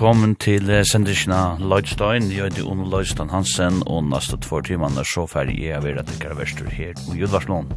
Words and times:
velkommen 0.00 0.30
til 0.40 0.70
sendisjona 0.88 1.58
Lloydstein. 1.60 2.30
Jeg 2.32 2.46
heter 2.46 2.64
Ono 2.72 2.86
Lloydstein 2.88 3.28
Hansen, 3.28 3.82
og 3.84 4.06
neste 4.08 4.38
två 4.40 4.62
timer 4.64 4.94
er 4.96 5.04
så 5.04 5.26
ferdig 5.28 5.58
jeg 5.60 5.74
er 5.76 5.82
ved 5.84 5.98
at 6.00 6.08
jeg 6.16 6.38
verster 6.38 6.70
her 6.72 6.94
i 6.96 7.18
Judvarslån. 7.20 7.68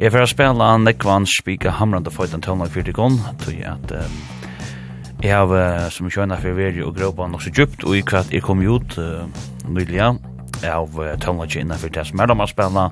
Jeg 0.00 0.10
får 0.10 0.26
spela 0.32 0.72
Nekvan 0.82 1.28
Spika 1.30 1.70
Hamrande 1.78 2.10
Føytan 2.10 2.42
Tøvnlag 2.42 2.74
gong, 2.90 3.20
tog 3.38 3.54
jeg 3.54 3.70
at 3.70 3.94
jeg 5.22 5.30
har 5.30 5.90
som 5.94 6.10
kjøyna 6.10 6.40
for 6.42 6.58
veri 6.58 6.82
og 6.82 6.96
gråpa 6.98 7.30
nok 7.30 7.46
så 7.46 7.54
djupt, 7.54 7.86
og 7.86 7.94
i 7.94 8.02
kvart 8.02 8.34
jeg 8.34 8.42
kom 8.42 8.58
ut 8.58 8.98
nyliga 9.68 10.16
av 10.66 10.98
Tøvnlag 11.22 11.54
innanfor 11.54 11.94
det 11.94 12.06
som 12.10 12.18
er 12.18 12.34
om 12.34 12.42
å 12.42 12.50
spela 12.50 12.88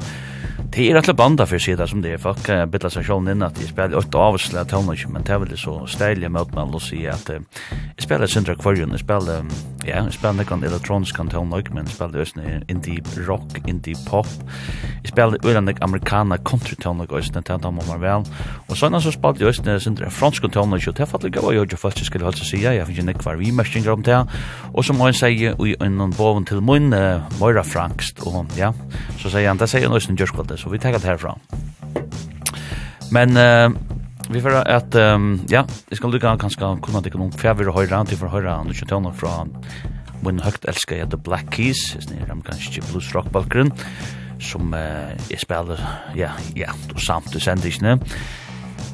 Det 0.70 0.86
er 0.86 0.96
alle 0.96 1.14
banda 1.18 1.46
for 1.46 1.58
å 1.58 1.62
si 1.62 1.74
det 1.74 1.88
som 1.90 2.00
det 2.04 2.14
er 2.14 2.22
folk 2.22 2.46
uh, 2.48 2.64
bittla 2.70 2.90
seg 2.92 3.04
sjån 3.08 3.28
inn 3.32 3.42
at 3.42 3.58
de 3.58 3.66
spiller 3.66 3.98
åtta 3.98 4.22
avsla 4.22 4.64
tonløk, 4.68 5.02
men 5.10 5.24
det 5.24 5.34
er 5.34 5.42
veldig 5.42 5.58
så 5.58 5.74
steilig 5.90 6.30
møtman 6.32 6.74
å 6.74 6.80
si 6.80 7.02
at 7.10 7.30
uh, 7.32 7.42
spela 8.06 8.26
sintra 8.30 8.54
kvarjon, 8.54 8.92
jeg 8.94 9.02
spela, 9.02 9.40
ja, 9.82 9.98
jeg 10.04 10.14
spela 10.14 10.36
nekkan 10.38 10.62
elektronisk 10.66 11.16
kantel 11.18 11.46
nok, 11.48 11.72
men 11.74 11.88
jeg 11.88 11.96
spela 11.96 12.22
òsne 12.22 12.60
indie 12.70 13.02
rock, 13.26 13.56
indie 13.66 13.98
pop, 14.06 14.28
jeg 15.02 15.10
spela 15.10 15.40
øyla 15.42 15.62
nek 15.64 15.80
amerikana 15.82 16.38
country 16.46 16.78
tel 16.78 16.94
nok 16.98 17.14
òsne, 17.18 17.42
det 17.42 17.56
er 17.56 17.74
man 17.74 18.02
vel, 18.02 18.26
og 18.68 18.78
sånn 18.78 18.98
så 19.02 19.10
spela 19.14 19.42
jeg 19.42 19.50
òsne 19.50 19.78
sintra 19.82 20.10
fransk 20.12 20.46
tel 20.46 20.70
nok, 20.70 20.86
og 20.86 20.94
det 20.94 21.02
er 21.02 21.10
fattelig 21.10 21.34
gav 21.34 21.50
jo 21.56 21.66
jo 21.66 21.80
faktisk 21.82 22.12
skulle 22.12 22.28
halsa 22.28 22.46
sida, 22.46 22.76
jeg 22.76 22.86
finnes 22.92 23.10
nek 23.10 23.26
var 23.26 23.40
vimerskninger 23.42 23.92
om 23.92 24.06
det, 24.06 24.22
og 24.72 24.86
som 24.86 25.02
han 25.02 25.16
sier 25.16 25.58
i 25.58 25.74
en 25.82 26.14
boven 26.14 26.46
til 26.46 26.62
mun, 26.62 26.92
uh, 26.94 27.26
Moira 27.40 27.66
Frankst, 27.66 28.22
og 28.22 28.46
ja, 28.58 28.70
så 29.18 29.34
sier 29.34 29.50
han, 29.50 29.58
det 29.58 29.70
sier 29.72 29.88
han 29.88 29.98
òsne 29.98 30.18
jørskvalde, 30.18 30.58
så 30.60 30.70
vi 30.70 30.78
tar 30.78 30.94
det 30.94 31.10
herfra. 31.10 31.34
Men, 33.10 33.34
uh, 33.34 33.74
Vi 34.30 34.40
får 34.42 34.56
at, 34.66 34.96
um, 35.14 35.36
ja, 35.50 35.62
jeg 35.90 35.98
skal 36.00 36.10
lykke 36.10 36.32
kanskje 36.42 36.70
kunne 36.82 37.02
det 37.02 37.12
ikke 37.12 37.20
noen 37.20 37.34
vi 37.36 37.70
høyre, 37.70 38.04
til 38.08 38.18
for 38.18 38.32
høyre 38.32 38.56
han 38.58 38.72
ikke 38.72 38.88
tjener 38.90 39.14
fra 39.14 39.44
min 40.24 40.40
høyt 40.42 40.66
elsker 40.66 40.98
jeg 40.98 41.10
The 41.12 41.20
Black 41.20 41.52
Keys, 41.54 41.94
jeg 41.94 42.02
snir 42.08 42.32
amerikanske 42.32 42.82
blues 42.88 43.12
rock 43.14 43.30
bakgrunn, 43.30 43.70
som 44.42 44.74
uh, 44.74 45.14
jeg 45.30 45.38
spiller, 45.44 45.78
ja, 46.18 46.32
ja, 46.58 46.74
og 46.92 47.00
samt 47.00 47.36
i 47.36 47.42
sendisene. 47.42 48.00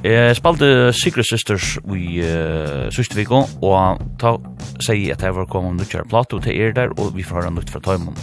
Jeg 0.03 0.37
spalte 0.37 0.93
Secret 0.99 1.29
Sisters 1.31 1.77
i 1.95 2.21
uh, 2.27 2.91
siste 2.93 3.17
og 3.63 4.03
ta 4.21 4.35
sier 4.83 5.15
at 5.15 5.23
jeg 5.23 5.37
var 5.37 5.49
kommet 5.49 5.73
om 5.73 5.79
nødvendig 5.81 6.09
plato 6.11 6.43
til 6.43 6.61
er 6.61 6.77
der, 6.77 6.93
og 6.99 7.17
vi 7.17 7.25
får 7.25 7.41
høre 7.41 7.55
nødt 7.55 7.71
fra 7.71 7.81
Tøymon. 7.81 8.19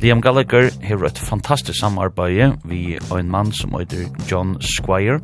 Liam 0.00 0.22
Gallagher 0.24 0.70
har 0.80 1.02
et 1.04 1.18
fantastisk 1.20 1.76
samarbeid 1.76 2.54
vi 2.64 2.94
og 3.10 3.18
en 3.18 3.28
mann 3.28 3.50
som 3.52 3.74
heter 3.76 4.06
John 4.30 4.54
Squire, 4.64 5.18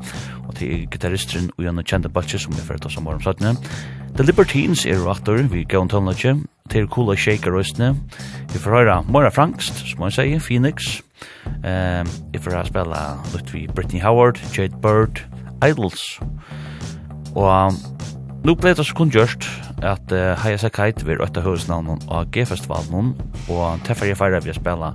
og 0.45 0.53
til 0.59 0.85
gitarristeren 0.93 1.49
og 1.57 1.65
gjennom 1.65 1.87
kjente 1.89 2.11
balje 2.13 2.37
som 2.43 2.53
er 2.53 2.67
ferdig 2.67 2.91
som 2.93 3.09
var 3.09 3.17
om 3.17 3.25
sattene. 3.25 3.55
The 4.19 4.27
Libertines 4.27 4.84
er 4.84 5.00
rattor 5.00 5.41
vi 5.49 5.65
gav 5.65 5.87
en 5.87 5.89
tøvnløtje, 5.89 6.34
til 6.69 6.89
Kula 6.93 7.17
Shaker 7.17 7.56
røstene. 7.56 7.95
Vi 8.53 8.61
får 8.61 8.77
høre 8.77 9.00
Moira 9.09 9.31
Frankst, 9.33 9.81
som 9.89 10.05
man 10.05 10.12
sier, 10.12 10.41
Phoenix. 10.45 11.00
Um, 11.65 12.12
vi 12.34 12.43
får 12.43 12.59
høre 12.59 12.69
spille 12.69 13.03
litt 13.33 13.53
vi 13.55 13.67
Brittany 13.73 14.03
Howard, 14.05 14.43
Jade 14.53 14.77
Bird, 14.84 15.25
Idols. 15.65 16.05
Og 17.33 17.49
Nå 18.45 18.55
ble 18.61 18.75
det 18.77 18.85
så 18.87 18.95
kun 18.97 19.11
gjørst 19.15 19.47
at 19.87 20.13
uh, 20.13 20.35
Haia 20.43 20.59
Sakait 20.61 21.01
vil 21.07 21.23
øtta 21.25 21.43
høresnavnen 21.45 22.03
av 22.13 22.29
G-festivalen 22.35 23.15
og 23.49 23.83
teffer 23.87 24.11
jeg 24.11 24.19
feirer 24.21 24.45
vi 24.45 24.53
å 24.53 24.59
spille 24.59 24.93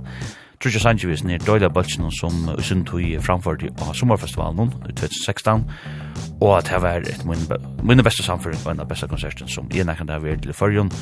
Trudja 0.62 0.78
Sanjevis 0.78 1.24
nir 1.26 1.42
Døyla 1.42 1.72
Bøtsen 1.74 2.06
som 2.14 2.46
usun 2.54 2.84
tog 2.86 3.02
framført 3.26 3.64
av 3.82 3.96
sommerfestivalen 3.98 4.70
i 4.86 4.94
2016 4.94 5.64
og 6.42 6.52
at 6.56 6.70
det 6.70 6.80
var 6.84 7.06
et 7.06 7.24
mine 7.26 8.04
beste 8.06 8.22
samføring 8.22 8.60
og 8.62 8.70
en 8.72 8.84
av 8.84 8.90
beste 8.90 9.08
konserten 9.10 9.50
som 9.50 9.66
i 9.74 9.82
nekkan 9.82 10.06
det 10.06 10.14
har 10.16 10.22
vært 10.22 10.44
til 10.46 10.54
førjon 10.54 10.92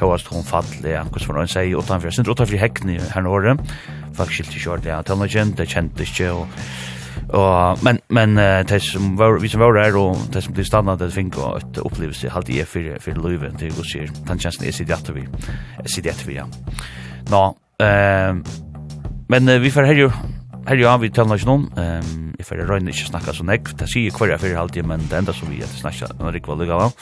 høyast 0.00 0.32
hun 0.34 0.46
fattelig 0.46 0.96
hos 1.14 1.28
for 1.28 1.38
hon 1.38 1.50
sier 1.50 1.78
utanfor, 1.78 2.10
jeg 2.10 2.18
synes 2.18 2.32
utanfor 2.34 2.58
hekken 2.58 2.96
i 2.96 2.98
herne 2.98 3.30
året 3.30 3.62
faktisk 4.14 4.40
skilt 4.40 4.56
i 4.56 4.64
kjørt, 4.64 4.90
ja, 4.90 5.00
det 5.02 5.70
kjent 5.70 6.00
ikke 6.00 6.32
og 6.34 6.46
Og, 7.34 7.78
men 7.82 7.98
men 8.14 8.38
uh, 8.38 8.62
det 8.68 8.78
som 8.82 9.16
var, 9.18 9.40
vi 9.42 9.48
som 9.50 9.62
var 9.62 9.74
der 9.74 9.96
og 9.98 10.16
det 10.32 10.42
som 10.44 10.54
blir 10.54 10.66
standard 10.66 11.00
det 11.02 11.12
fink 11.12 11.38
og 11.38 11.56
et 11.58 11.80
opplevelse 11.82 12.30
halte 12.30 12.54
jeg 12.54 12.68
for, 12.70 12.92
for 13.02 13.18
løyve 13.18 13.50
til 13.58 13.74
å 13.74 13.86
se 13.86 14.04
den 14.06 14.38
tjenesten 14.38 14.68
er 14.68 14.76
sitter 14.76 14.94
etter 14.94 15.16
vi 15.16 15.24
er 15.24 15.90
sitter 15.90 16.12
etter 16.12 16.28
vi 16.28 16.38
ja. 16.38 16.46
Nå 17.32 17.42
um, 17.82 18.44
men 19.32 19.50
uh, 19.50 19.58
vi 19.62 19.72
får 19.74 19.90
her 19.90 19.98
jo 20.04 20.12
her 20.68 20.78
jo 20.78 20.92
vi 21.02 21.10
taler 21.10 21.40
ikke 21.40 21.50
noen 21.50 21.66
um, 21.74 22.28
jeg 22.38 22.46
får 22.46 22.62
røyne 22.68 22.92
ikke 22.92 23.08
snakka 23.10 23.34
så 23.34 23.46
nek 23.48 23.72
det 23.80 23.88
sier 23.90 24.14
hver 24.14 24.34
jeg 24.34 24.44
fyrir 24.44 24.60
halte 24.60 24.84
men 24.86 25.02
det 25.10 25.18
enda 25.18 25.34
som 25.34 25.50
vi 25.50 25.62
etter 25.64 25.80
snakka 25.80 26.12
når 26.20 26.38
jeg 26.38 26.46
var 26.46 26.60
lukka 26.60 26.78
vel. 26.84 26.94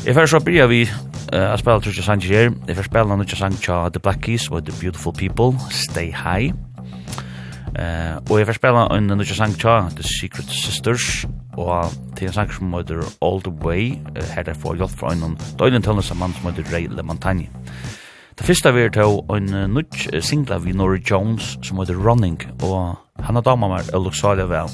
Jeg 0.00 0.16
får 0.16 0.30
så 0.32 0.40
byrja 0.40 0.66
vi 0.72 0.80
uh, 0.88 1.54
spela 1.60 1.78
Trudja 1.78 2.02
Sanchez 2.02 2.32
her. 2.32 2.50
Jeg 2.66 2.80
får 2.80 2.88
spela 2.88 3.20
Trudja 3.20 3.36
Sanchez 3.44 3.92
The 3.92 4.00
Black 4.00 4.24
Keys 4.24 4.50
with 4.50 4.66
The 4.66 4.74
Beautiful 4.80 5.12
People, 5.12 5.54
Stay 5.70 6.10
High. 6.10 6.69
Eh, 7.78 8.16
og 8.30 8.38
jeg 8.38 8.48
får 8.48 8.58
spela 8.58 8.86
en 8.90 9.06
nødvendig 9.06 9.36
sang 9.36 9.54
tja, 9.54 9.76
The 9.94 10.02
Secret 10.02 10.50
Sisters, 10.50 11.26
og 11.58 11.92
til 12.16 12.28
en 12.28 12.34
sang 12.34 12.52
som 12.52 12.72
heter 12.74 13.04
All 13.22 13.42
The 13.42 13.52
Way, 13.64 13.94
her 14.34 14.48
er 14.48 14.58
for 14.58 14.74
hjelp 14.74 14.90
fra 14.90 15.12
en 15.14 15.38
døgnet 15.58 15.84
tølende 15.84 16.02
som 16.02 16.18
mann 16.18 16.34
som 16.34 16.50
heter 16.50 16.66
Ray 16.72 16.88
LeMontagne. 16.90 17.46
Det 18.38 18.46
første 18.46 18.72
vi 18.74 18.80
er 18.80 18.92
til 18.94 19.20
en 19.36 19.74
nødt 19.74 20.24
singla 20.24 20.58
vi 20.58 20.72
Nora 20.72 20.98
Jones 21.10 21.58
som 21.62 21.78
heter 21.78 21.94
Running, 21.94 22.40
og 22.62 22.96
han 23.20 23.34
har 23.34 23.42
damer 23.42 23.68
meg, 23.68 23.94
og 23.94 24.14
Salja 24.14 24.48
vel. 24.48 24.70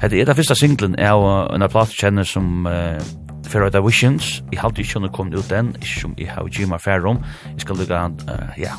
Det 0.00 0.20
er 0.20 0.28
det 0.28 0.36
første 0.36 0.54
singlen 0.54 0.94
er 0.98 1.16
en 1.54 1.64
av 1.64 1.72
platekjenner 1.72 2.24
som 2.28 2.66
uh, 2.68 3.00
Ferro 3.46 3.70
the 3.70 3.80
Visions. 3.82 4.42
Jeg 4.52 4.60
halte 4.60 4.82
ikke 4.82 5.00
noe 5.02 5.12
kommet 5.14 5.36
ut 5.38 5.48
den, 5.50 5.72
ikke 5.78 6.00
som 6.02 6.14
jeg 6.18 6.30
har 6.30 6.48
Jima 6.52 6.78
Ferrum. 6.82 7.22
Jeg 7.52 7.64
skal 7.64 7.78
lukka, 7.80 8.02
uh, 8.28 8.56
ja, 8.60 8.74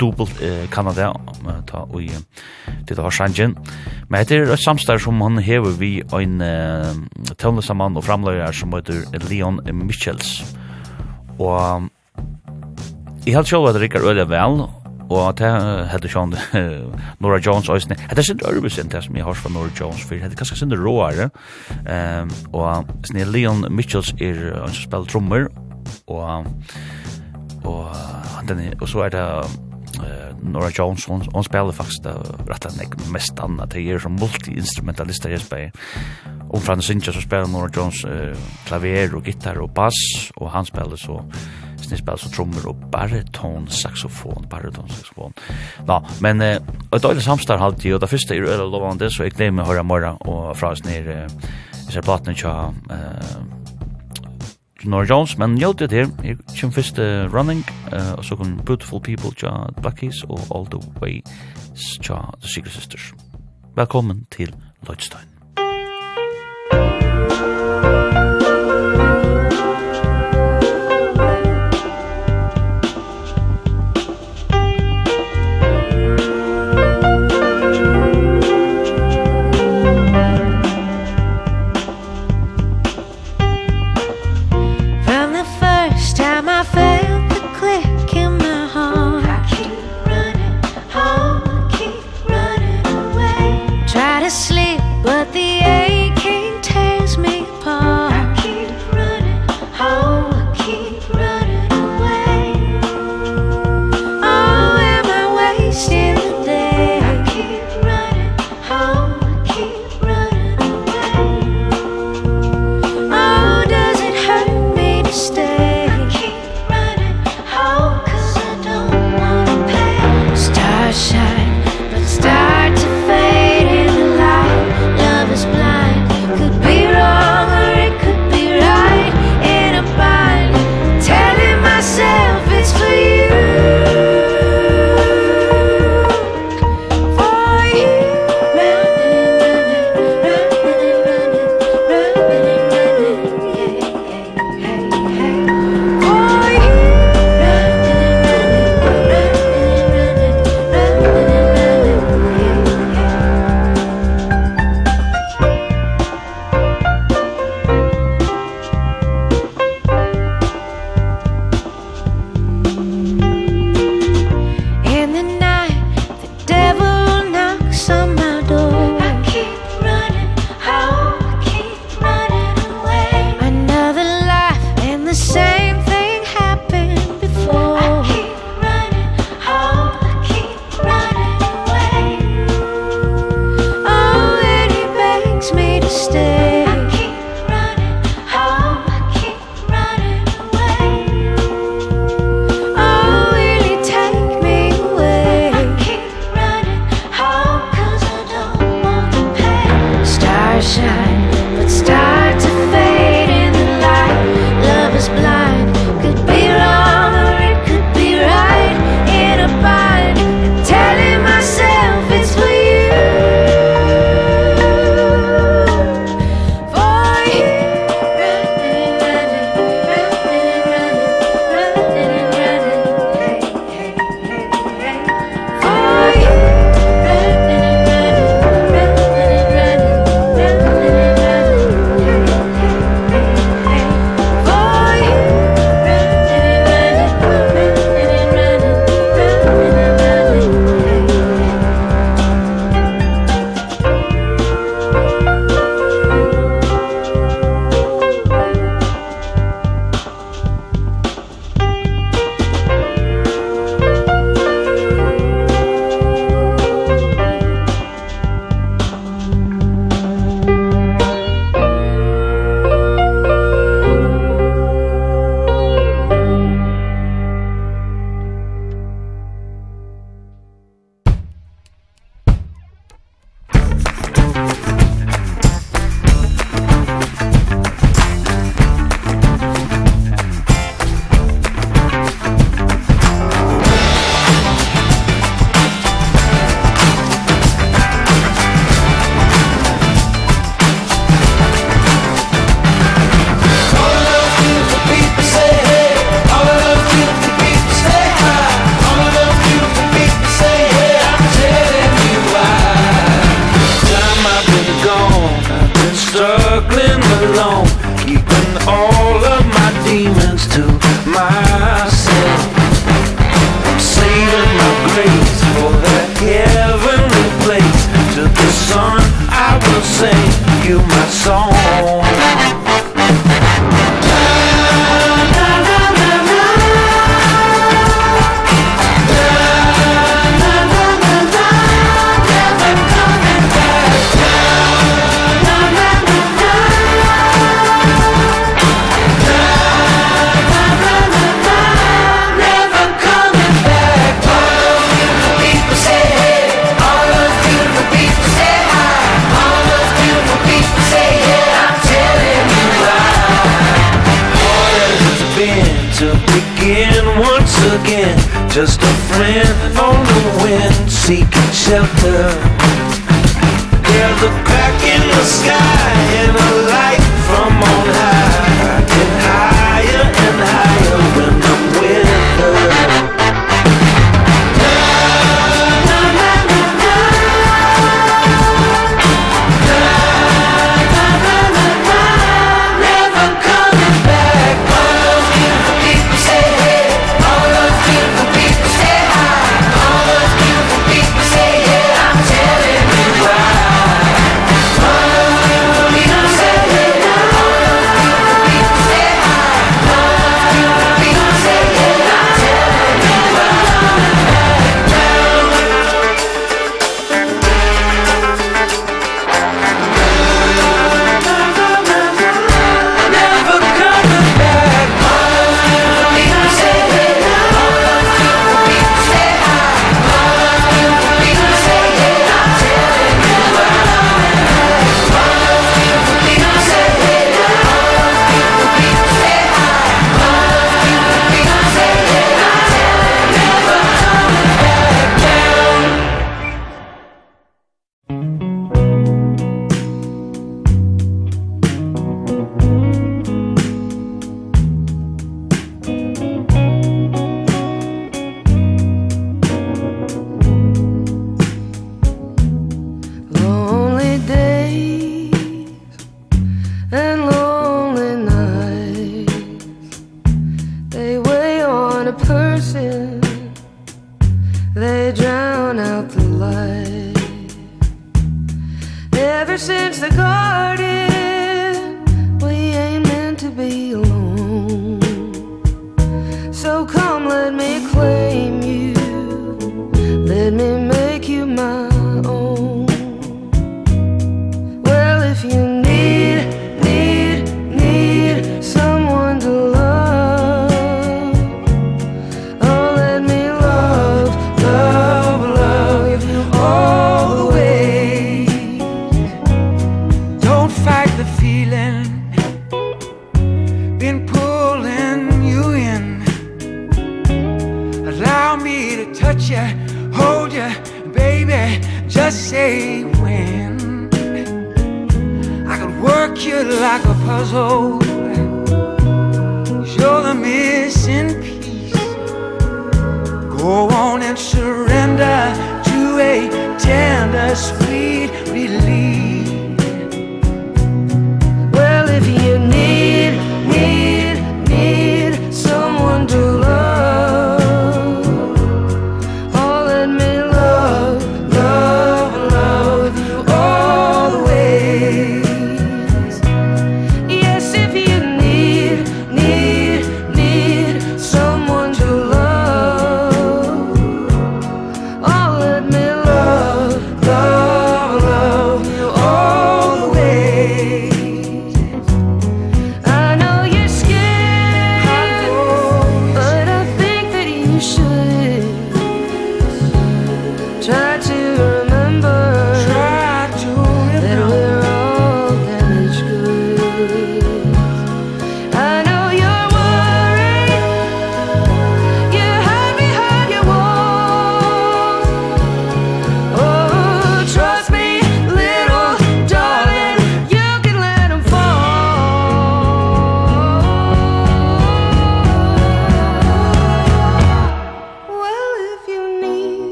dubbelt 0.00 0.32
uh, 0.42 0.64
Kanada, 0.72 1.10
uh, 1.44 1.60
ta 1.68 1.84
og 1.86 2.00
uh, 2.00 2.20
til 2.86 2.96
det 2.96 3.04
var 3.04 3.14
sjangen 3.14 3.56
Men 4.08 4.26
det 4.26 4.38
er 4.38 4.52
et 4.52 4.62
samstar 4.62 4.98
som 5.02 5.20
han 5.24 5.38
hever 5.38 5.76
vi 5.78 5.92
en 6.16 6.40
uh, 6.40 7.34
tøvnlesamann 7.36 7.96
og 7.96 8.04
framløyer 8.04 8.52
som 8.52 8.72
heter 8.74 9.04
Leon 9.28 9.60
Michels. 9.72 10.40
Og 11.38 11.56
um, 11.56 11.90
jeg 13.26 13.36
halte 13.36 13.52
sjål 13.52 13.68
at 13.68 13.76
det 13.76 13.84
rikker 13.84 14.04
øyla 14.04 14.24
vel, 14.28 14.62
Og 15.10 15.38
det 15.38 15.48
hadde 15.90 16.08
Sean 16.08 16.34
Nora 17.20 17.40
Jones 17.46 17.68
Øysene. 17.68 17.96
Det 18.10 18.18
er 18.18 18.26
sin 18.28 18.42
ørbis 18.46 18.78
enn 18.78 18.90
det 18.92 19.02
som 19.04 19.16
jeg 19.18 19.26
har 19.26 19.34
fra 19.34 19.50
Nora 19.50 19.72
Jones, 19.74 20.04
for 20.06 20.14
det 20.14 20.30
er 20.30 20.38
ganske 20.38 20.58
sin 20.58 20.74
råare. 20.74 21.30
Um, 21.82 22.30
og 22.54 22.92
sånn 23.08 23.32
Leon 23.32 23.66
Mitchells 23.74 24.12
er 24.22 24.38
en 24.52 24.70
som 24.70 24.84
spiller 24.84 25.10
trommer, 25.10 25.48
og, 26.06 26.46
og, 27.66 27.98
den, 28.46 28.62
og 28.78 28.86
så 28.90 29.08
er 29.08 29.14
det 29.16 29.24
uh, 29.98 30.28
Nora 30.46 30.70
Jones, 30.78 31.08
hon, 31.10 31.26
hon 31.34 31.74
faktisk 31.74 32.06
det 32.06 32.14
rett 32.46 32.68
og 32.70 32.76
slett 32.76 33.10
mest 33.10 33.42
annet. 33.42 33.74
Det 33.74 33.82
er 33.82 33.98
som 33.98 34.14
multi-instrumentalist 34.14 35.26
i 35.26 35.40
Sverige. 35.42 35.72
Om 36.50 36.62
Franz 36.62 36.86
Sinja 36.86 37.12
så 37.12 37.22
spiller 37.22 37.50
Nora 37.50 37.70
Jones 37.74 38.04
uh, 38.06 38.38
klaver 38.70 39.18
og 39.18 39.26
gitar 39.26 39.58
og 39.58 39.74
bass, 39.74 40.30
og 40.36 40.50
han 40.54 40.70
spiller 40.70 40.96
så 40.96 41.18
eisen 41.90 42.04
spel 42.04 42.18
så 42.18 42.30
trommer 42.30 42.66
og 42.70 42.76
bariton 42.92 43.66
saxofon, 43.70 44.46
bariton 44.50 44.88
saxofon. 44.88 45.34
Nå, 45.86 46.00
men 46.22 46.42
eh, 46.42 46.58
et 46.92 47.02
døylig 47.02 47.22
samstar 47.22 47.58
halvtid, 47.58 47.94
og 47.94 48.00
det 48.00 48.10
første 48.10 48.36
er 48.36 48.46
øyla 48.46 48.66
lovande, 48.66 49.10
så 49.10 49.26
jeg 49.26 49.34
gleder 49.34 49.56
meg 49.56 49.66
å 49.66 49.72
høre 49.72 49.86
morgen 49.86 50.20
og 50.28 50.56
fra 50.56 50.72
oss 50.74 50.84
ned 50.84 51.08
eh, 51.10 51.26
uh, 51.26 51.90
ser 51.90 52.06
platen 52.06 52.36
tja, 52.38 52.70
eh, 52.90 53.40
Nora 54.84 55.04
Jones, 55.04 55.36
men 55.38 55.58
jo, 55.60 55.72
det 55.72 55.90
her, 55.92 56.06
jeg 56.24 56.38
kommer 56.54 56.78
først 56.78 56.98
uh, 56.98 57.26
Running, 57.34 57.64
uh, 57.92 58.14
og 58.18 58.24
så 58.24 58.36
kommer 58.36 58.62
Beautiful 58.64 59.02
People 59.02 59.34
tja 59.36 59.52
Black 59.82 60.00
Keys, 60.00 60.22
og 60.28 60.40
All 60.54 60.70
The 60.70 60.80
Way 61.02 61.20
tja 62.00 62.22
The 62.40 62.48
Secret 62.48 62.72
Sisters. 62.72 63.12
Velkommen 63.76 64.24
til 64.30 64.54
Lloydstein. 64.86 65.39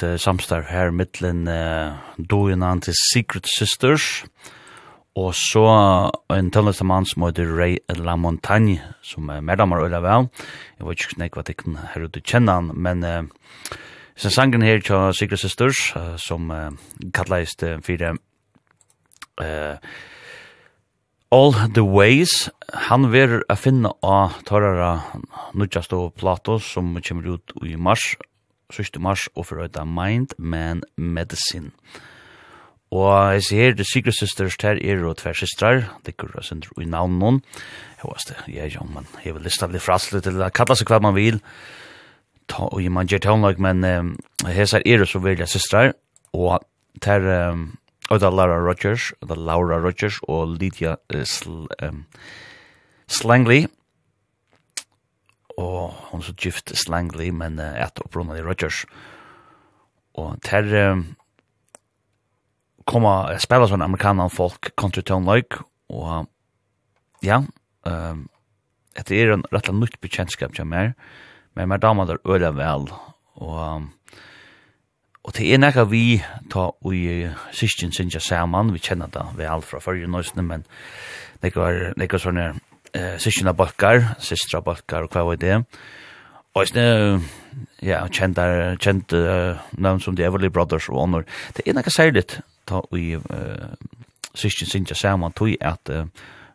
et 0.00 0.06
uh, 0.06 0.16
samstarv 0.16 0.68
her 0.70 0.90
mittlen 0.94 1.44
uh, 1.48 1.96
doinan 2.16 2.80
til 2.80 2.94
Secret 3.12 3.48
Sisters, 3.48 4.24
og 5.18 5.34
så 5.34 5.64
en 6.32 6.50
tølleste 6.54 6.86
mann 6.86 7.04
som 7.08 7.26
heter 7.26 7.50
Ray 7.50 7.76
La 7.98 8.16
Montagne, 8.16 8.80
som 9.02 9.28
er 9.28 9.42
medlemmer 9.44 9.82
øyla 9.84 10.00
vel. 10.00 10.28
Jeg 10.78 10.86
vet 10.86 11.04
ikke 11.04 11.20
nek 11.20 11.36
hva 11.36 11.44
kan 11.44 11.76
her 11.92 12.06
ute 12.06 12.22
kjenne 12.24 12.52
han, 12.52 12.70
men 12.74 13.04
uh, 13.04 13.76
sen 14.16 14.32
sangen 14.32 14.64
her 14.64 14.80
til 14.80 15.12
Secret 15.18 15.42
Sisters, 15.42 15.90
uh, 15.96 16.16
som 16.16 16.50
uh, 16.50 16.70
kallast 17.12 17.62
uh, 17.62 17.76
fire 17.84 18.14
uh, 19.40 19.76
All 21.30 21.52
the 21.52 21.84
Ways, 21.84 22.48
han 22.88 23.12
ver 23.12 23.42
a 23.48 23.54
finna 23.54 23.92
av 24.02 24.40
tørrara 24.48 25.20
nudjast 25.54 25.92
og 25.94 26.16
plato 26.18 26.58
som 26.58 26.96
kommer 27.06 27.36
ut 27.36 27.54
i 27.62 27.76
mars, 27.76 28.16
sørste 28.74 29.02
mars 29.02 29.28
og 29.34 29.46
for 29.48 29.62
øyda 29.64 29.84
Mind 29.84 30.36
Man 30.38 30.82
Medicine. 30.96 31.70
Og 32.90 33.32
jeg 33.34 33.42
ser 33.46 33.56
her, 33.62 33.74
The 33.74 33.84
Secret 33.84 34.14
Sisters, 34.14 34.56
her 34.62 34.78
er 34.82 35.04
og 35.06 35.16
tver 35.16 35.32
systrar, 35.32 35.84
det 36.06 36.16
går 36.16 36.32
jeg 36.34 36.44
sender 36.44 36.80
i 36.82 36.88
navn 36.90 37.20
noen. 37.20 37.38
Jeg 38.00 38.10
vet 38.10 38.28
det, 38.28 38.54
jeg 38.54 38.74
jo, 38.74 38.86
man 38.90 39.06
har 39.22 39.36
vel 39.36 39.46
lyst 39.46 39.62
til 39.62 39.68
å 39.68 39.70
bli 39.70 39.82
fraslet, 39.82 40.26
eller 40.26 40.50
kalla 40.50 40.74
seg 40.74 40.90
hva 40.90 40.98
man 41.04 41.14
vil. 41.14 41.38
Ta, 42.50 42.66
og 42.66 42.82
man 42.90 43.06
gjør 43.06 43.22
tonlag, 43.28 43.62
men 43.62 43.86
um, 43.86 44.16
hesar 44.50 44.82
er 44.82 45.04
og 45.04 45.10
så 45.10 45.22
velja 45.22 45.46
systrar, 45.46 45.94
og 46.34 46.66
ter 47.00 47.22
um, 47.30 47.68
og 48.10 48.18
øyda 48.18 48.30
Laura 48.34 48.58
Rogers, 48.58 49.12
øyda 49.22 49.34
Laura 49.38 49.78
Rogers 49.78 50.18
og 50.26 50.56
Lydia 50.58 50.96
uh, 51.14 51.22
sl, 51.22 51.70
um, 51.86 52.04
Slangley, 53.06 53.68
og 55.60 55.94
hon 56.10 56.24
så 56.24 56.34
gift 56.34 56.72
slangly 56.76 57.30
men 57.30 57.60
uh, 57.60 57.76
et 57.76 58.04
opprunnet 58.04 58.40
i 58.40 58.44
Rogers 58.44 58.84
Og 60.18 60.40
ter 60.42 60.66
um, 60.90 61.04
koma 62.90 63.30
spela 63.38 63.68
sånn 63.70 63.84
amerikanan 63.84 64.32
folk 64.32 64.72
country 64.80 65.04
town 65.06 65.28
like 65.28 65.62
og 65.90 66.26
ja, 67.22 67.42
um, 67.86 68.24
etter 68.98 69.16
er 69.16 69.32
en 69.34 69.46
rettla 69.52 69.74
nytt 69.76 69.98
bekjentskap 70.02 70.54
til 70.56 70.68
meg, 70.70 70.94
men 71.58 71.68
meg 71.70 71.82
damer 71.82 72.08
der 72.08 72.20
øyla 72.24 72.52
vel, 72.56 72.86
og 73.42 73.56
um, 73.58 73.88
Og 75.20 75.34
det 75.36 75.50
er 75.52 75.58
nekka 75.60 75.82
vi 75.84 76.22
ta 76.48 76.70
ui 76.80 77.28
sysken 77.52 77.92
sinja 77.92 78.22
saman, 78.24 78.72
vi 78.72 78.80
kjenner 78.80 79.10
det 79.12 79.20
vel 79.36 79.60
fra 79.60 79.76
fyrir 79.84 80.08
nøysene, 80.08 80.42
men 80.42 80.64
nekka, 81.42 81.66
nekka 82.00 82.18
sånne 82.18 82.46
eh 82.94 83.18
sysjuna 83.18 83.52
balkar, 83.52 84.16
systra 84.18 84.60
balkar 84.60 85.04
og 85.04 85.10
kva 85.10 85.24
var 85.24 85.36
det. 85.36 85.64
Og 86.54 86.66
snæ 86.66 87.20
ja, 87.82 88.06
kjendar 88.08 88.76
kjent 88.76 89.12
uh, 89.12 89.58
namn 89.78 90.00
som 90.00 90.16
The 90.16 90.26
Everly 90.26 90.48
Brothers 90.48 90.88
og 90.88 91.02
annor. 91.02 91.24
Det 91.56 91.66
er 91.66 91.74
nokre 91.74 91.90
særligt 91.90 92.40
ta 92.66 92.82
i 92.92 93.14
eh 93.14 93.70
sysjun 94.34 94.68
sinja 94.70 94.94
saman 94.94 95.32
tui 95.32 95.56
at 95.60 95.90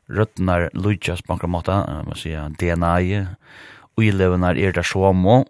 røtnar 0.10 0.70
Lujas 0.74 1.22
bankromata, 1.28 2.04
man 2.06 2.16
sier 2.16 2.48
DNA, 2.60 3.28
uilevenar 3.98 4.58
er 4.58 4.72
der 4.72 4.84
somo, 4.84 5.44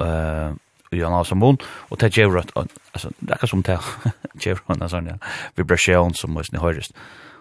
eh 0.00 0.52
i 0.94 1.02
en 1.02 1.16
avsamon, 1.16 1.58
og 1.90 2.00
det 2.00 2.12
gjør 2.14 2.40
at, 2.42 2.52
altså, 2.94 3.10
det 3.20 3.30
er 3.30 3.40
ikke 3.40 3.50
som 3.50 3.62
det, 3.66 3.78
gjør 4.42 4.60
at, 4.68 4.82
altså, 4.82 5.00
vibrasjon 5.56 6.14
som 6.14 6.34
må 6.34 6.44
snitt 6.46 6.62
høyrest. 6.62 6.94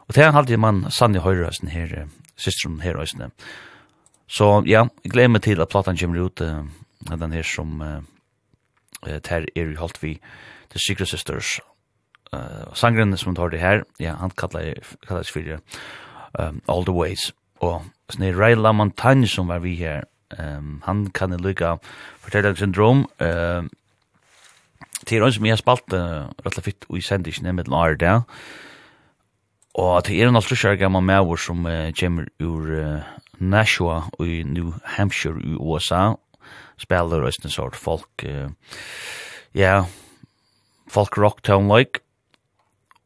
Og 0.08 0.16
det 0.16 0.24
er 0.24 0.36
alltid 0.36 0.60
man 0.60 0.86
sann 0.92 1.16
i 1.16 1.22
høyrøysen 1.24 1.72
her, 1.72 2.08
systeren 2.36 2.82
her 2.84 3.00
øysen. 3.00 3.32
Så 4.28 4.64
ja, 4.68 4.88
jeg 5.04 5.12
gleder 5.12 5.32
meg 5.36 5.44
til 5.46 5.62
at 5.62 5.70
platan 5.70 5.98
kommer 6.00 6.26
ut, 6.26 6.42
uh, 6.42 6.66
den 7.10 7.32
her 7.32 7.44
som 7.44 7.82
uh, 7.82 8.02
ter 9.24 9.46
er 9.56 9.72
i 9.72 9.76
holdt 9.76 10.02
vi, 10.04 10.18
The 10.72 10.80
Secret 10.80 11.08
Sisters. 11.08 11.60
Uh, 12.34 12.74
sangren 12.74 13.18
som 13.18 13.36
tar 13.36 13.52
det 13.54 13.60
her, 13.60 13.84
ja, 14.00 14.16
han 14.18 14.32
kallar, 14.32 14.74
kallar 15.08 15.24
for 15.30 15.60
um, 16.40 16.62
All 16.68 16.86
The 16.86 16.96
Ways. 16.96 17.32
Og 17.62 17.84
sånn 18.10 18.34
Ray 18.36 18.56
Montagne 18.56 19.28
som 19.30 19.52
var 19.52 19.62
vi 19.64 19.76
her, 19.78 20.04
um, 20.40 20.82
han 20.88 21.08
kan 21.14 21.36
lykka 21.38 21.78
fortellingssyndrom, 22.26 23.06
uh, 23.22 23.64
til 25.06 25.22
han 25.22 25.36
som 25.36 25.46
jeg 25.46 25.54
har 25.54 25.62
spalt 25.62 25.94
uh, 25.94 26.32
rett 26.46 26.58
og 26.58 26.66
fitt 26.66 26.88
i 26.90 27.04
sendingen 27.04 27.56
med 27.56 27.70
den 27.70 27.78
ARD, 27.78 28.08
Og 29.74 30.04
det 30.06 30.20
er 30.20 30.30
en 30.30 30.38
alt 30.38 30.54
kjær 30.54 30.78
gammal 30.78 31.06
maver 31.06 31.40
som 31.42 31.66
uh, 31.66 31.90
kommer 31.98 32.30
ur 32.44 32.70
uh, 32.70 33.08
Nashua 33.42 34.04
i 34.22 34.44
New 34.46 34.76
Hampshire 34.98 35.42
i 35.42 35.56
USA. 35.58 36.14
Spelar 36.78 37.26
og 37.26 37.34
en 37.34 37.54
sort 37.54 37.76
folk, 37.78 38.26
ja, 38.26 38.46
uh, 38.46 38.80
yeah, 39.56 39.86
folk 40.90 41.18
rock 41.18 41.42
town 41.44 41.70
like. 41.72 42.04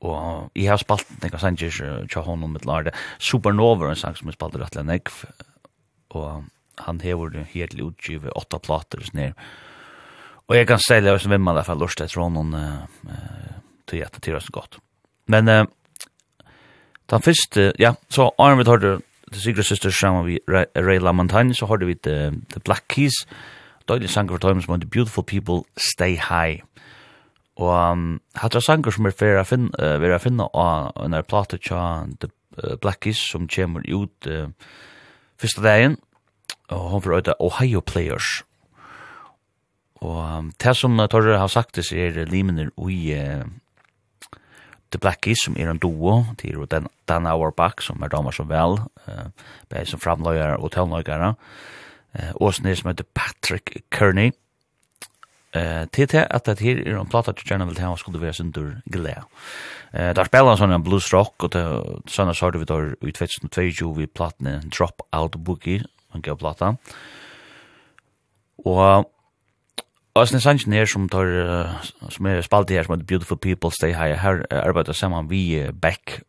Og 0.06 0.52
jeg 0.56 0.70
har 0.70 0.82
spalt 0.82 1.08
nekka 1.24 1.40
sanger 1.42 2.06
tja 2.12 2.22
honom 2.22 2.54
mitt 2.54 2.68
lærde. 2.70 2.94
Supernova 3.18 3.88
er 3.88 3.96
en 3.96 4.02
sang 4.04 4.18
som 4.18 4.30
jeg 4.30 4.38
spalt 4.38 4.58
rettelig 4.60 4.86
nekv. 4.86 5.24
Og 6.18 6.46
han 6.86 7.00
hever 7.02 7.32
det 7.34 7.48
helt 7.56 7.80
utgivet 7.82 8.36
åtta 8.38 8.60
plater 8.62 9.02
og 9.02 9.10
sånn 9.10 9.34
Og 10.48 10.56
jeg 10.56 10.68
kan 10.70 10.80
selja 10.80 11.16
hvis 11.16 11.28
vimma 11.28 11.56
derfor 11.58 11.80
lort 11.80 12.00
etter 12.00 12.22
honom 12.22 12.54
uh, 12.54 12.86
uh, 13.10 13.56
til 13.90 14.06
at 14.06 14.20
det 14.22 14.36
er 14.36 14.44
så 14.44 14.54
godt. 14.54 14.78
Men 15.28 15.50
uh, 15.50 15.66
Den 17.10 17.22
første, 17.22 17.72
ja, 17.80 17.94
så 18.10 18.32
Arne 18.40 18.58
vi 18.58 18.64
hørte 18.68 19.00
The 19.32 19.42
Secret 19.42 19.66
Sisters 19.66 19.96
sammen 19.96 20.26
vi 20.26 20.40
Ray 20.48 21.00
LaMontagne, 21.00 21.54
så 21.56 21.66
har 21.66 21.78
vi 21.78 21.94
The, 21.94 22.32
the 22.52 22.60
Black 22.60 22.84
Keys, 22.90 23.14
døylig 23.88 24.10
sanger 24.10 24.36
for 24.36 24.38
tøymen 24.38 24.62
som 24.62 24.74
heter 24.76 24.90
Beautiful 24.92 25.24
People 25.24 25.64
Stay 25.78 26.18
High. 26.18 26.62
Og 27.56 27.92
um, 27.92 28.20
hattra 28.36 28.62
sanger 28.62 28.92
som 28.92 29.06
er 29.06 29.16
fyrir 29.16 29.40
a 29.40 29.46
finna, 29.48 29.72
uh, 29.80 30.02
vera 30.02 30.20
finna 30.22 30.50
av 30.54 30.92
en 31.06 31.16
er 31.16 31.26
plate 31.26 31.58
tja 31.58 32.06
The 32.22 32.30
uh, 32.64 32.76
Black 32.82 33.00
Keys 33.02 33.24
som 33.32 33.48
kommer 33.48 33.88
ut 33.88 34.28
uh, 34.28 34.52
fyrsta 35.40 35.64
dagen, 35.64 35.98
og 36.70 36.90
hon 36.92 37.02
fyrir 37.02 37.22
øyda 37.22 37.38
Ohio 37.40 37.80
Players. 37.80 38.44
Og 40.04 40.20
um, 40.38 40.52
det 40.64 40.76
som 40.78 41.00
uh, 41.00 41.08
Torre 41.08 41.40
har 41.40 41.48
sagt 41.48 41.80
er 41.80 42.26
limener 42.26 42.70
ui 42.78 43.16
uh, 43.16 43.48
The 44.92 45.00
Blackies 45.02 45.44
som 45.46 45.58
er 45.60 45.70
en 45.72 45.80
duo, 45.82 46.24
til 46.40 46.62
er 46.62 46.70
den, 46.72 46.88
Dan 47.08 47.28
Auerbach 47.28 47.84
som 47.84 48.04
er 48.04 48.12
damer 48.12 48.32
som 48.32 48.50
vel, 48.50 48.80
uh, 49.08 49.30
bare 49.70 49.86
som 49.86 50.00
framløyere 50.00 50.58
og 50.58 50.72
tøvnløyere, 50.76 51.34
uh, 51.36 52.34
og 52.36 52.54
sånn 52.56 52.70
som 52.76 52.92
heter 52.92 53.08
Patrick 53.16 53.84
Kearney. 53.92 54.32
Uh, 55.56 55.88
til 55.92 56.08
til 56.08 56.24
at 56.24 56.46
det 56.46 56.60
her 56.60 56.84
er 56.86 57.00
en 57.00 57.10
plata 57.10 57.32
til 57.32 57.48
gjerne 57.48 57.66
vil 57.68 57.76
ta 57.76 57.90
og 57.90 58.00
skulle 58.00 58.22
være 58.22 58.34
sin 58.40 58.52
dur 58.52 58.78
glede. 58.92 59.26
Uh, 59.94 60.14
der 60.16 60.28
spiller 60.28 60.54
han 60.54 60.62
sånn 60.62 60.76
en 60.76 60.88
blues 60.88 61.12
rock, 61.14 61.44
og 61.44 61.60
sånn 62.08 62.34
så 62.36 62.52
vi 62.56 62.66
der 62.68 62.96
i 63.02 63.12
2022 63.12 63.94
vi 63.98 64.08
platene 64.08 64.62
Drop 64.72 65.04
Out 65.12 65.40
Boogie, 65.44 65.84
han 66.14 66.22
gav 66.22 66.40
plata. 66.40 66.76
Og 68.66 69.08
Også 70.18 70.36
en 70.36 70.42
sannsyn 70.42 70.74
her 70.74 70.88
som, 70.90 71.06
tar, 71.14 71.30
som 72.10 72.26
er 72.26 72.42
spalt 72.42 72.72
her 72.74 72.88
som 72.88 72.96
heter 72.96 73.06
Beautiful 73.06 73.38
People 73.38 73.70
Stay 73.72 73.94
High, 73.94 74.18
her 74.18 74.42
arbeider 74.50 74.96
sammen 74.98 75.30
vi 75.30 75.62
Beck 75.78 76.22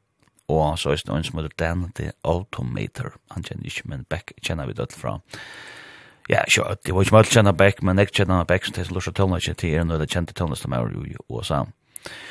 og 0.48 0.78
så 0.78 0.90
er 0.90 0.96
det 0.96 1.12
en 1.12 1.24
som 1.24 1.38
heter 1.38 1.56
Dan 1.58 1.92
The 1.94 2.12
Automator. 2.24 3.12
Han 3.30 3.44
kjenner 3.44 3.68
ikke, 3.68 3.88
men 3.88 4.06
Beck 4.08 4.32
kjenner 4.40 4.66
vi 4.66 4.72
dødt 4.72 4.92
fra. 4.96 5.18
Ja, 6.28 6.40
så 6.48 6.64
det 6.84 6.94
var 6.94 7.04
ikke 7.04 7.16
mye 7.16 7.28
kjenner 7.28 7.52
Beck, 7.52 7.82
men 7.82 7.98
jeg 7.98 8.12
kjenner 8.12 8.44
Beck 8.48 8.64
som 8.64 8.74
til 8.76 8.88
Lursa 8.92 9.12
Tølna 9.12 9.36
ikke 9.36 9.54
til 9.60 9.76
er 9.76 9.84
noe 9.84 9.98
av 9.98 10.04
det 10.04 10.10
kjente 10.12 10.32
Tølna 10.32 10.56
som 10.56 10.72
er 10.72 10.88
i 10.88 11.16
USA. 11.28 11.64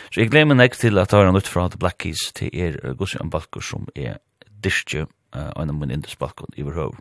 Så 0.09 0.21
jeg 0.21 0.31
glemmer 0.31 0.57
meg 0.57 0.73
til 0.73 0.97
at 0.97 1.13
jeg 1.13 1.25
har 1.25 1.33
nytt 1.33 1.49
fra 1.49 1.67
The 1.69 1.77
Black 1.77 1.99
Keys 2.01 2.31
til 2.33 2.49
er 2.53 2.79
Gussi 2.97 3.21
Ambalkur 3.21 3.61
som 3.61 3.85
er 3.95 4.17
dyrstje, 4.49 5.05
og 5.33 5.61
en 5.61 5.69
av 5.69 5.77
min 5.77 5.93
indesbalkon 5.93 6.57
i 6.57 6.65
vår 6.65 6.77
høv. 6.81 6.97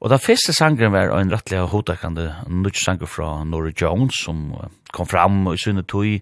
Og 0.00 0.08
da 0.08 0.16
første 0.16 0.54
sangren 0.56 0.94
var 0.94 1.12
en 1.12 1.32
rettelig 1.32 1.66
hodakande 1.68 2.30
nødt 2.48 2.78
sanger 2.80 3.06
fra 3.06 3.44
Nora 3.44 3.72
Jones 3.76 4.22
som 4.24 4.54
kom 4.96 5.06
fram 5.06 5.44
i 5.52 5.58
sinne 5.60 5.84
tog 5.84 6.20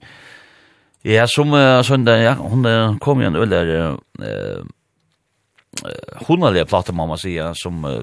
Ja, 1.07 1.27
som 1.31 1.53
uh, 1.55 1.79
søndag, 1.87 2.19
ja, 2.21 2.33
hun 2.35 2.67
kom 2.99 3.21
igjen 3.21 3.37
øyler 3.38 3.95
uh, 3.95 4.64
uh, 5.85 6.25
hundalige 6.27 6.67
plate, 6.67 6.93
må 6.93 7.07
man 7.07 7.19
sige, 7.19 7.55
som 7.55 7.85
uh, 7.85 8.03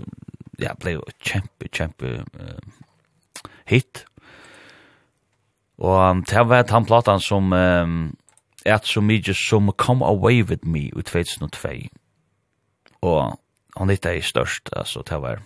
ja, 0.60 0.72
ble 0.80 1.02
kjempe, 1.20 1.68
kjempe 1.68 2.24
uh, 2.40 3.52
hit. 3.68 4.06
Og 5.78 6.10
um, 6.10 6.24
det 6.24 6.46
var 6.50 6.64
den 6.64 6.86
platen 6.86 7.20
som 7.20 7.52
um, 7.54 8.16
er 8.66 8.80
så 8.84 9.02
mye 9.02 9.34
som 9.36 9.72
Come 9.78 10.06
Away 10.06 10.44
With 10.44 10.66
Me 10.66 10.88
i 10.88 11.02
2002. 11.04 11.90
Og 13.02 13.40
han 13.78 13.90
hittet 13.90 14.18
i 14.18 14.22
størst, 14.22 14.70
altså, 14.72 15.04
det 15.10 15.22
var 15.22 15.44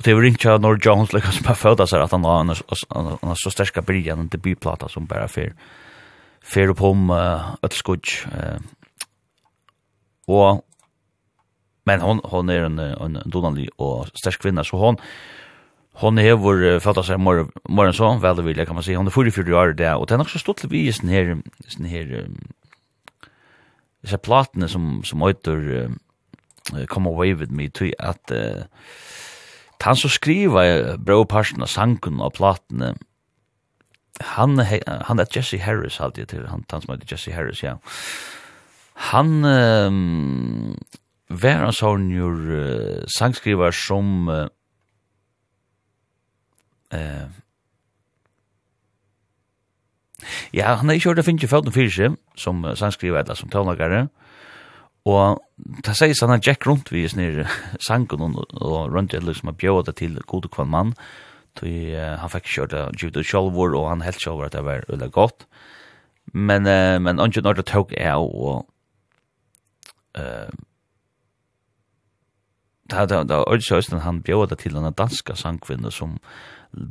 Og 0.00 0.04
det 0.04 0.14
var 0.16 0.24
inte 0.24 0.58
Nor 0.58 0.78
Jones 0.86 1.12
liksom 1.12 1.32
som 1.32 1.54
födda 1.54 1.84
seg 1.86 2.00
at 2.00 2.12
han 2.14 2.24
har 2.24 2.40
en, 2.40 2.54
en, 2.96 3.34
så 3.36 3.50
starka 3.52 3.82
bryg 3.84 4.06
enn 4.08 4.30
debutplata 4.32 4.88
som 4.88 5.06
bare 5.06 5.28
för 5.28 5.52
för 6.40 6.70
opp 6.70 6.80
om 6.80 7.10
uh, 7.10 7.54
ett. 7.62 7.76
Uh, 7.86 8.60
og, 10.26 10.64
men 11.84 12.00
hon 12.00 12.20
hon 12.24 12.50
er 12.50 12.64
en 12.64 12.78
en 12.78 13.18
donanlig 13.26 13.68
og 13.78 14.08
stark 14.14 14.40
kvinna 14.40 14.64
så 14.64 14.76
hon 14.76 14.96
hon 15.92 16.18
är 16.18 16.32
vår 16.32 16.80
fatta 16.80 17.02
sig 17.02 17.18
mor 17.18 17.50
morgon 17.68 17.92
så 17.92 18.18
veldig 18.18 18.44
vill 18.44 18.66
kan 18.66 18.74
man 18.74 18.82
si. 18.82 18.94
hon 18.94 19.06
er 19.06 19.10
44 19.10 19.56
år 19.56 19.72
det, 19.72 19.72
og 19.72 19.76
det 19.76 19.84
där 19.84 19.96
och 19.96 20.06
den 20.06 20.20
också 20.20 20.38
stått 20.38 20.64
vi 20.64 20.88
i 20.88 20.92
sånne 20.92 21.12
her, 21.12 21.42
sånne 21.68 21.88
her, 21.88 22.24
um, 22.24 22.48
disse 24.02 24.18
platene 24.18 24.68
som 24.68 25.04
som 25.04 25.22
øyter 25.22 25.90
uh, 26.72 26.86
come 26.86 27.08
away 27.08 27.34
with 27.34 27.52
me 27.52 27.68
till 27.68 27.92
at... 27.98 28.30
uh, 28.32 28.64
han 29.80 29.96
som 29.96 30.12
skriva 30.12 30.64
brøvparsen 31.00 31.64
av 31.64 31.70
sangen 31.72 32.20
og 32.20 32.34
platene, 32.36 32.94
han, 34.36 34.60
han 34.60 35.22
er 35.22 35.30
Jesse 35.32 35.58
Harris, 35.58 35.96
halte 36.02 36.20
jeg 36.20 36.28
til, 36.34 36.46
han, 36.50 36.64
han 36.70 36.82
som 36.82 36.92
heter 36.92 37.14
Jesse 37.14 37.32
Harris, 37.32 37.62
ja. 37.64 37.78
Han 39.10 39.40
um, 39.44 40.74
var 41.32 41.64
en 41.64 41.72
sånn 41.72 42.10
jo 42.12 42.28
uh, 42.28 43.04
sangskriver 43.08 43.72
som 43.72 44.28
uh, 44.28 44.44
uh, 46.92 47.30
ja, 50.52 50.74
han 50.76 50.90
er 50.90 50.98
ikke 50.98 51.14
hørt 51.14 51.22
å 51.22 51.28
finne 51.30 51.48
fødden 51.48 51.72
fyrir 51.72 52.18
som 52.36 52.60
uh, 52.66 52.74
sangskriver 52.76 53.22
eller 53.22 53.38
som 53.38 53.48
tøvnagare, 53.52 54.10
Og 55.08 55.40
det 55.84 55.94
sier 55.96 56.12
sånn 56.16 56.34
at 56.34 56.46
Jack 56.46 56.66
rundt 56.68 56.92
vi 56.92 57.06
snir 57.08 57.46
sangen 57.80 58.36
og 58.36 58.40
og 58.60 58.92
rundt 58.92 59.14
eller 59.14 59.32
liksom 59.32 59.52
har 59.52 59.60
bjøret 59.60 59.88
det 59.88 59.96
til 60.02 60.18
gode 60.28 60.50
kvann 60.52 60.72
mann. 60.72 60.94
Tui, 61.56 61.96
han 61.96 62.30
fikk 62.30 62.46
kjørt 62.46 62.74
det 62.74 62.84
givet 63.00 63.16
ut 63.16 63.26
sjolvor 63.26 63.74
og 63.74 63.88
han 63.88 64.04
helt 64.06 64.20
sjolvor 64.20 64.46
at 64.46 64.54
det 64.54 64.64
var 64.64 64.84
veldig 64.88 65.10
godt. 65.10 65.46
Men, 66.32 66.66
uh, 66.68 67.00
men 67.02 67.18
ondje 67.18 67.42
når 67.42 67.58
det 67.58 67.66
tog 67.72 67.94
er 67.96 68.20
og 68.20 68.68
uh, 70.18 70.50
det 72.90 73.08
det 73.08 73.28
det 73.28 73.44
Ulf 73.46 73.64
Søsten 73.64 74.00
han 74.00 74.22
det 74.22 74.58
til 74.58 74.76
en 74.76 74.92
danska 74.92 75.34
sangkvinne 75.34 75.90
som 75.90 76.18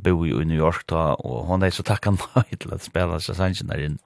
bor 0.04 0.26
i 0.26 0.44
New 0.44 0.58
York 0.58 0.84
da 0.90 1.14
og 1.14 1.46
hon 1.46 1.62
er 1.62 1.70
så 1.70 1.82
takk 1.82 2.02
tacksam 2.02 2.18
til 2.60 2.72
at 2.72 2.82
spela 2.82 3.18
seg 3.20 3.36
sangen 3.36 3.66
där 3.68 3.78
in 3.78 3.98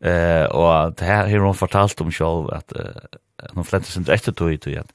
Eh 0.00 0.44
och 0.44 0.94
det 0.94 1.04
här 1.04 1.28
har 1.28 1.38
hon 1.38 1.54
fortalt 1.54 2.00
om 2.00 2.12
själv 2.12 2.50
att 2.50 2.72
hon 3.54 3.64
flätter 3.64 3.86
sin 3.86 4.04
rätt 4.04 4.28
att 4.28 4.36
tog 4.36 4.52
igen. 4.52 4.86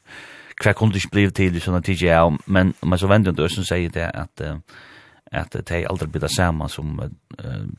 Kvar 0.56 0.74
kunde 0.74 0.96
inte 0.96 1.08
bli 1.12 1.32
till 1.32 1.58
i 1.58 1.60
såna 1.60 1.82
TGA 1.82 2.38
men 2.46 2.74
men 2.82 3.00
så 3.00 3.08
vänder 3.08 3.30
inte 3.30 3.44
ösen 3.44 3.64
säger 3.64 3.90
det 3.90 4.10
att 4.10 4.42
att 5.32 5.52
det 5.52 5.72
är 5.72 5.88
aldrig 5.88 6.10
blir 6.10 6.28
samma 6.28 6.70
som 6.70 7.16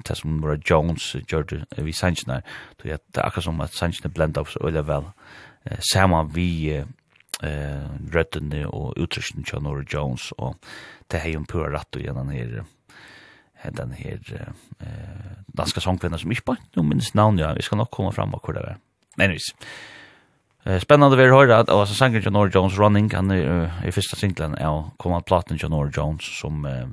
det 0.04 0.14
som 0.14 0.40
var 0.40 0.60
Jones 0.64 1.16
George 1.28 1.64
vi 1.76 1.92
Sanchner 1.92 2.42
då 2.76 2.88
jag 2.88 2.98
det 3.12 3.22
akkurat 3.22 3.44
som 3.44 3.60
att 3.60 3.72
Sanchez 3.72 4.02
blend 4.02 4.38
av 4.38 4.44
så 4.44 4.68
eller 4.68 4.82
väl 4.82 5.04
samma 5.92 6.22
vi 6.22 6.76
eh 7.42 7.88
rötten 8.12 8.64
och 8.66 8.94
utrustningen 8.96 9.86
Jones 9.88 10.32
och 10.32 10.56
det 11.06 11.18
är 11.18 11.28
ju 11.28 11.34
en 11.34 11.44
pura 11.44 11.72
rätt 11.72 11.96
och 11.96 12.02
genom 12.02 12.28
här 12.28 12.64
den 13.70 13.92
her 13.92 14.18
eh, 14.80 15.42
danska 15.58 15.80
sångkvinna 15.80 16.18
som 16.18 16.30
ikke 16.30 16.44
bare, 16.52 16.62
nå 16.76 16.82
minnes 16.82 17.14
navn, 17.14 17.38
ja, 17.38 17.52
vi 17.54 17.62
skal 17.62 17.78
nok 17.78 17.90
komme 17.90 18.12
fram 18.12 18.34
og 18.34 18.40
hvor 18.44 18.56
det 18.56 18.62
er. 18.66 18.80
Men 19.16 19.30
vis. 19.30 19.52
Eh, 20.66 20.80
spennende 20.80 21.16
vi 21.16 21.28
hører 21.28 21.56
at, 21.56 21.70
altså 21.70 21.94
sangen 21.94 22.22
John 22.22 22.36
Orr 22.36 22.50
Jones 22.54 22.78
Running, 22.78 23.14
han 23.14 23.30
er 23.30 23.70
i 23.86 23.90
første 23.90 24.16
singlen 24.16 24.54
av 24.58 24.92
kommand 24.98 25.26
platen 25.26 25.56
John 25.56 25.72
Orr 25.72 25.90
Jones 25.96 26.24
som 26.24 26.66
eh, 26.66 26.86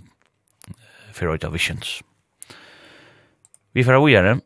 fyrir 1.13 1.45
of 1.45 1.53
Visions. 1.53 2.01
Vi 3.73 3.83
fyrir 3.83 4.01
vujere, 4.01 4.39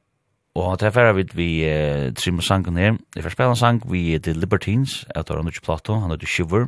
og 0.56 0.80
det 0.80 0.88
er 0.88 0.92
fyrir 0.92 1.14
vi 1.14 1.26
vi 1.34 1.64
eh, 1.66 2.12
trim 2.14 2.42
sangen 2.42 2.78
her. 2.78 2.98
Vi 3.16 3.22
fyrir 3.22 3.32
spela 3.32 3.56
sang 3.56 3.82
vi 3.92 4.20
The 4.20 4.34
Libertines, 4.34 5.06
at 5.16 5.28
det 5.28 5.36
the 5.36 5.44
plateau 5.44 5.62
plato, 5.64 6.00
han 6.00 6.12
heter 6.12 6.28
Shiver. 6.28 6.68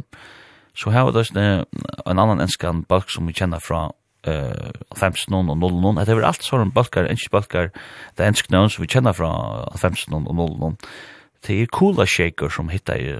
Så 0.73 0.89
her 0.89 1.01
var 1.01 1.11
det 1.11 1.31
en 1.33 2.19
annan 2.19 2.41
enskan 2.41 2.83
balk 2.83 3.09
som 3.09 3.27
vi 3.27 3.33
kjenner 3.33 3.59
fra 3.59 3.91
eh 4.25 4.71
15 4.95 5.33
og 5.33 5.57
0 5.57 5.81
0. 5.81 6.05
Det 6.05 6.13
er 6.13 6.23
alt 6.25 6.43
sånn 6.43 6.73
balkar, 6.73 7.09
ikke 7.11 7.31
balkar, 7.31 7.71
det 8.15 8.23
er 8.23 8.31
ensk 8.31 8.49
noen 8.51 8.71
som 8.73 8.83
vi 8.83 8.91
kjenner 8.91 9.13
fra 9.13 9.31
15 9.77 10.13
og 10.13 10.33
0 10.33 10.57
0. 10.61 10.77
Det 11.45 11.61
er 11.61 11.69
Kula 11.69 12.05
shaker 12.09 12.49
som 12.49 12.71
hittar 12.73 12.97
i 12.97 13.13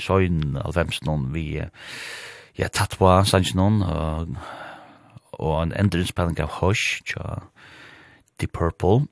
søgn 0.00 0.56
15 0.56 1.32
vi 1.34 1.60
ja, 2.56 2.68
tatt 2.68 2.96
på 2.98 3.10
sanns 3.28 3.52
noen 3.54 3.82
og, 3.84 4.36
og 5.38 5.56
en 5.62 5.74
endringspelling 5.76 6.40
av 6.40 6.56
Hush 6.60 7.02
tja, 7.04 7.42
Deep 8.40 8.56
Purple 8.56 9.06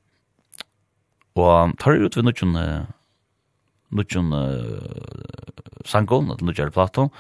og 1.39 1.77
tar 1.79 2.01
ut 2.01 2.17
ved 2.17 2.25
nutjon 2.25 2.57
nutjon 3.95 4.33
sangon, 5.87 6.33
nutjon 6.41 6.73
plato 6.73 7.09
og 7.09 7.13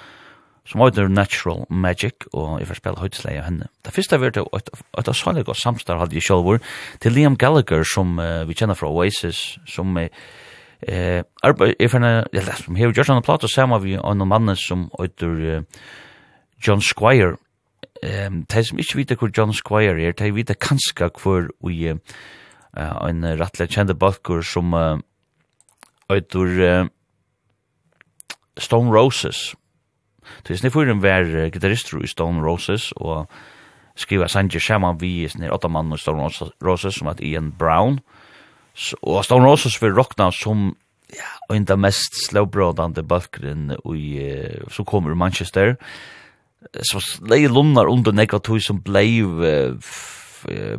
som 0.69 0.83
heter 0.85 1.09
Natural 1.09 1.65
Magic, 1.71 2.27
og 2.33 2.59
jeg 2.61 2.69
får 2.69 2.81
spille 2.81 3.01
høytesleie 3.01 3.41
av 3.41 3.47
henne. 3.49 3.69
Det 3.85 3.95
første 3.97 4.19
var 4.21 4.35
det 4.37 4.45
et, 4.59 4.69
et 5.01 5.11
særlig 5.17 5.47
godt 5.49 5.63
samstår, 5.63 6.03
hadde 6.03 6.19
jeg 6.19 6.27
selv 6.29 6.61
til 7.01 7.17
Liam 7.17 7.37
Gallagher, 7.41 7.87
som 7.89 8.19
uh, 8.21 8.45
vi 8.49 8.57
kjenner 8.59 8.77
fra 8.77 8.91
Oasis, 8.93 9.59
som 9.67 9.97
er 9.97 10.13
eh 10.87 11.25
arbeid 11.43 11.75
jeg 11.81 11.91
finner, 11.91 12.29
ja 12.33 12.55
som 12.55 12.77
here 12.77 12.93
just 12.97 13.11
on 13.11 13.17
the 13.17 13.25
plot 13.25 13.43
of 13.45 13.51
some 13.51 13.75
of 13.75 13.85
you 13.85 13.99
som 14.55 14.91
heter 15.01 15.57
uh, 15.57 15.63
John 16.67 16.81
Squire 16.81 17.37
ehm 18.03 18.47
tær 18.47 18.63
som 18.63 18.79
ikkje 18.79 18.97
vita 18.97 19.15
kor 19.17 19.31
John 19.37 19.53
Squire 19.53 20.01
er 20.01 20.13
tær 20.13 20.31
vita 20.33 20.55
kanska 20.55 21.09
kor 21.09 21.49
vi 21.67 21.89
ein 22.77 23.25
rattle 23.25 23.67
kjende 23.67 23.95
balkur 23.95 24.43
som 24.43 24.73
uh, 24.73 24.99
Stone 28.59 28.91
Roses 28.91 29.55
Så 30.43 30.55
jeg 30.55 30.63
sniffer 30.63 30.91
en 30.91 31.03
vær 31.03 31.27
gitarrister 31.53 32.03
i 32.03 32.11
Stone 32.11 32.43
Roses, 32.45 32.91
og 32.97 33.29
skriva 33.99 34.29
sanger 34.31 34.63
Shaman 34.63 35.01
vi 35.01 35.29
snir 35.31 35.55
åtta 35.55 35.71
mann 35.73 35.93
i 35.95 36.01
Stone 36.01 36.29
Roses, 36.65 36.99
som 36.99 37.11
at 37.11 37.23
Ian 37.25 37.53
Brown. 37.59 38.01
Og 39.03 39.25
Stone 39.27 39.47
Roses 39.47 39.79
vil 39.83 39.97
rockna 39.97 40.31
som 40.35 40.71
ja, 41.15 41.31
en 41.55 41.67
av 41.73 41.81
mest 41.81 42.17
slowbrådande 42.27 43.03
balkren 43.09 43.73
som 44.71 44.87
kommer 44.87 45.15
i 45.15 45.19
Manchester. 45.19 45.77
Så 46.85 47.01
leie 47.27 47.49
lunnar 47.49 47.89
under 47.89 48.13
nekva 48.13 48.43
tog 48.45 48.61
som 48.63 48.83
bleiv 48.85 49.41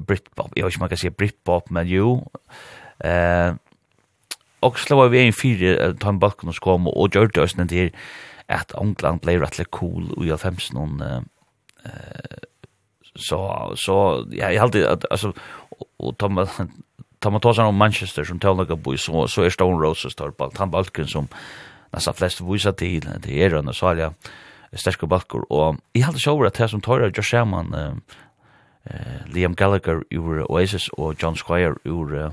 Britpop. 0.07 0.53
Jeg 0.55 0.63
vet 0.63 0.71
ikke 0.71 0.79
om 0.79 0.85
man 0.85 0.91
kan 0.91 1.01
si 1.01 1.09
Britpop, 1.09 1.71
men 1.71 1.89
jo. 1.89 2.19
Eh, 3.03 3.55
og 4.61 4.79
slå 4.79 5.07
vi 5.11 5.23
en 5.23 5.35
fire, 5.35 5.93
ta 5.99 6.11
en 6.11 6.19
balkon 6.19 6.51
og 6.51 6.61
kom, 6.63 6.87
og 6.91 7.15
gjør 7.15 7.31
det 7.31 7.43
oss 7.43 7.55
til 7.55 7.91
at 8.49 8.73
England 8.81 9.21
ble 9.21 9.37
rettelig 9.39 9.69
cool 9.75 10.09
i 10.25 10.31
50 10.33 10.73
noen 10.77 11.01
uh, 11.01 11.21
så, 13.15 13.39
så 13.79 13.95
ja, 14.31 14.49
jeg 14.51 14.61
halte 14.61 14.83
at, 14.87 15.05
altså, 15.11 15.31
og 15.99 16.17
Thomas, 16.19 16.59
Thomas 17.21 17.41
Tossan 17.41 17.71
om 17.71 17.79
Manchester 17.79 18.23
som 18.23 18.39
tøvnlaga 18.39 18.75
boy 18.75 18.97
så, 18.97 19.25
så 19.27 19.45
er 19.45 19.53
Stone 19.53 19.79
Roses 19.81 20.15
tar 20.15 20.31
på 20.31 20.51
han 20.57 20.71
balken 20.71 21.07
som 21.07 21.27
nästan 21.93 22.13
flest 22.13 22.41
visar 22.41 22.71
till. 22.71 23.09
Det 23.23 23.43
är 23.43 23.49
den 23.49 23.73
så 23.73 23.93
ja 23.97 24.13
jeg 24.71 24.79
sterske 24.79 25.07
balkor, 25.07 25.45
og 25.49 25.79
jeg 25.95 26.05
halte 26.05 26.21
sjåver 26.21 26.45
at 26.49 26.57
det 26.57 26.69
som 26.69 26.81
tar 26.81 27.01
av 27.01 27.13
Josh 27.17 27.35
Hammond, 27.35 27.73
eh, 27.73 29.25
Liam 29.33 29.55
Gallagher 29.55 30.03
ur 30.13 30.45
Oasis 30.49 30.89
og 30.93 31.17
John 31.21 31.35
Squire 31.35 31.75
ur 31.85 32.13
uh, 32.13 32.31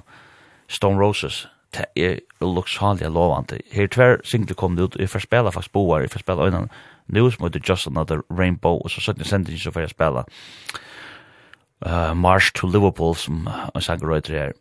Stone 0.69 1.01
Roses, 1.01 1.47
det 1.77 1.87
er 1.97 2.19
loksalige 2.41 3.09
lovende. 3.13 3.59
Her 3.73 3.87
tver 3.87 4.17
single 4.25 4.55
kom 4.55 4.77
det 4.77 4.85
ut, 4.85 4.97
jeg 4.99 5.11
får 5.11 5.19
spela 5.19 5.51
faktisk 5.51 5.73
boar, 5.73 6.01
jeg 6.01 6.11
får 6.11 6.25
spela 6.25 6.45
øynene 6.45 6.69
nu 7.09 7.31
som 7.31 7.45
heter 7.45 7.61
Just 7.69 7.87
Another 7.87 8.21
Rainbow, 8.31 8.81
og 8.83 8.91
så 8.91 9.01
17 9.01 9.25
sendingen 9.25 9.61
så 9.61 9.71
får 9.71 9.81
jeg 9.81 9.91
spela 9.91 10.25
uh, 11.87 12.15
March 12.17 12.53
to 12.55 12.67
Liverpool, 12.67 13.15
som 13.15 13.49
jeg 13.75 13.83
sanger 13.83 14.09
røyter 14.09 14.39
her. 14.39 14.53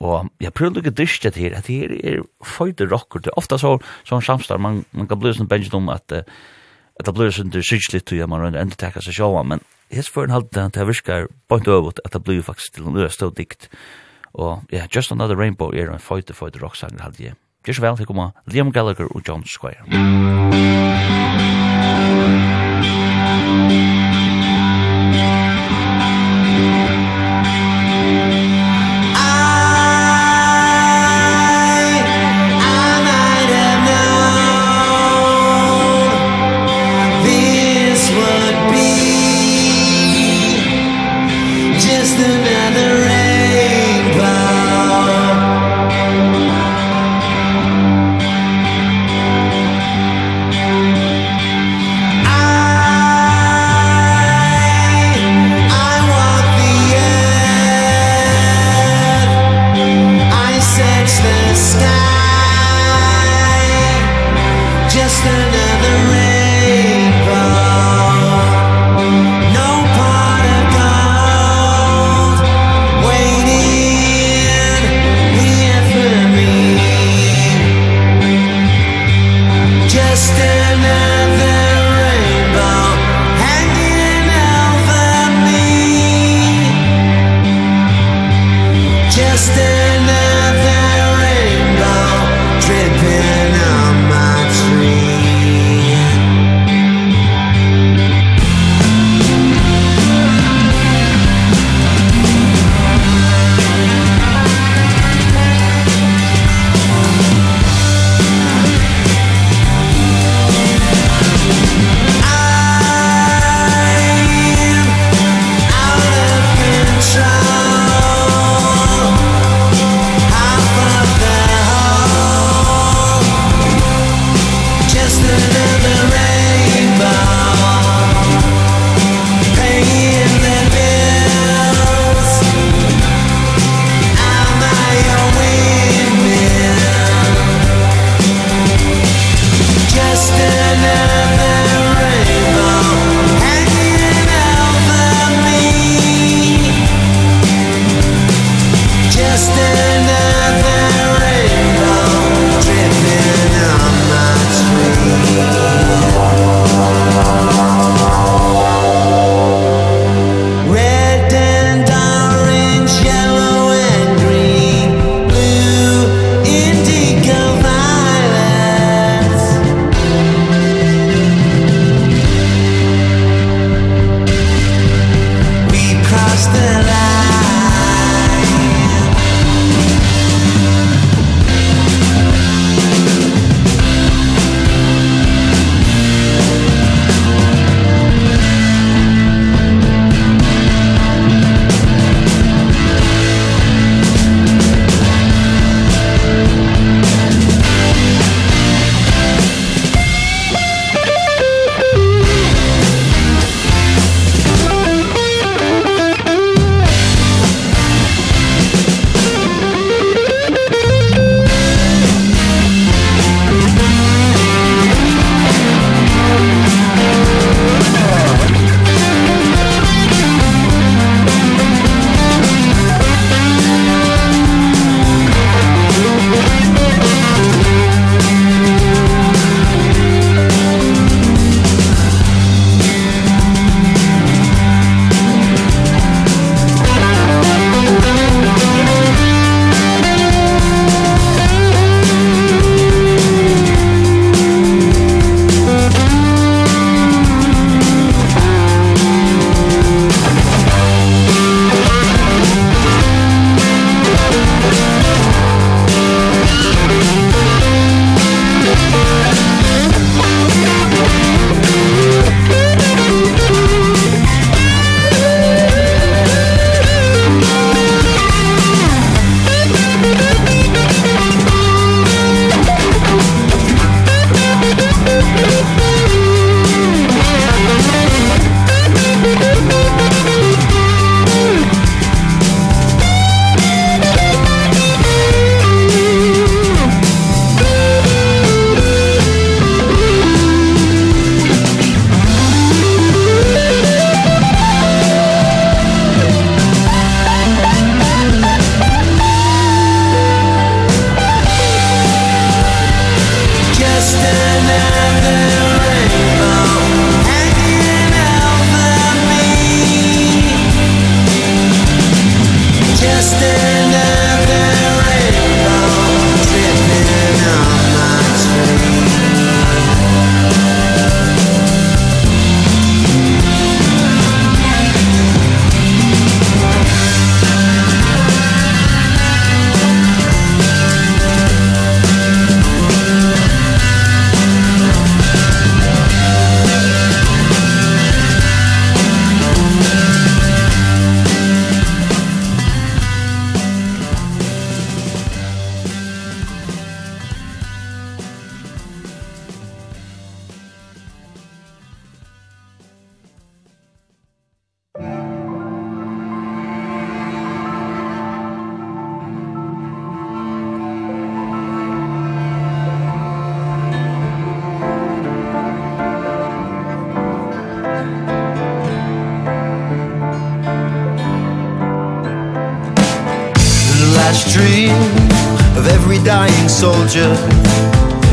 Og 0.00 0.30
jeg 0.40 0.52
prøver 0.52 0.70
ikke 0.70 0.78
lukke 0.78 0.96
dyst 1.02 1.22
til 1.22 1.34
her, 1.34 1.56
at 1.56 1.66
her 1.66 1.92
er 2.04 2.22
føyde 2.44 2.88
rocker. 2.92 3.20
Det 3.20 3.26
er 3.26 3.36
ofte 3.38 3.58
så, 3.58 3.76
sånn 4.08 4.24
samstar, 4.24 4.56
man, 4.56 4.84
man 4.92 5.08
kan 5.08 5.20
bli 5.20 5.34
sånn 5.36 5.48
bensin 5.48 5.76
om 5.76 5.90
at, 5.92 6.12
uh, 6.12 6.24
at 7.00 7.06
det 7.06 7.14
blir 7.14 7.34
sånn 7.34 7.52
sydslitt 7.52 8.08
til 8.08 8.22
at 8.24 8.32
man 8.32 8.40
rønner 8.40 8.62
enda 8.62 8.78
tekka 8.80 9.04
seg 9.04 9.18
sjåan, 9.18 9.52
men 9.52 9.66
jeg 9.90 10.06
spør 10.06 10.28
en 10.28 10.38
halvdelen 10.38 10.70
halde 10.70 10.78
det 10.78 10.86
virker 10.86 11.26
bort 11.50 11.68
over 11.68 11.92
at 12.04 12.14
det 12.14 12.22
blir 12.24 12.42
faktisk 12.46 12.78
til 12.78 12.88
en 12.88 12.96
øyestå 12.96 13.32
dikt. 13.34 13.68
Uh, 13.68 14.09
Og 14.34 14.62
ja, 14.72 14.86
Just 14.94 15.12
Another 15.12 15.38
Rainbow 15.38 15.72
er 15.74 15.90
en 15.90 16.02
føyte 16.02 16.34
føyte 16.34 16.62
rocksanger 16.62 17.02
halde 17.02 17.24
jeg. 17.24 17.38
Gjør 17.66 17.76
så 17.76 17.82
vel, 17.84 17.96
til 17.96 18.06
kommer 18.08 18.30
Liam 18.46 18.72
Gallagher 18.72 19.10
og 19.10 19.22
John 19.26 19.44
Squire. 19.44 21.09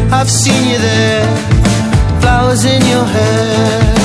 I've 0.09 0.29
seen 0.29 0.69
you 0.71 0.77
there 0.79 1.27
Flowers 2.21 2.63
in 2.63 2.81
your 2.87 3.03
hair. 3.03 3.95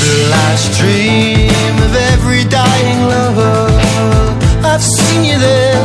The 0.00 0.28
last 0.30 0.78
dream 0.80 1.76
of 1.84 1.94
every 2.12 2.44
dying 2.44 3.00
lover. 3.04 3.68
I've 4.64 4.82
seen 4.82 5.24
you 5.24 5.38
there 5.38 5.80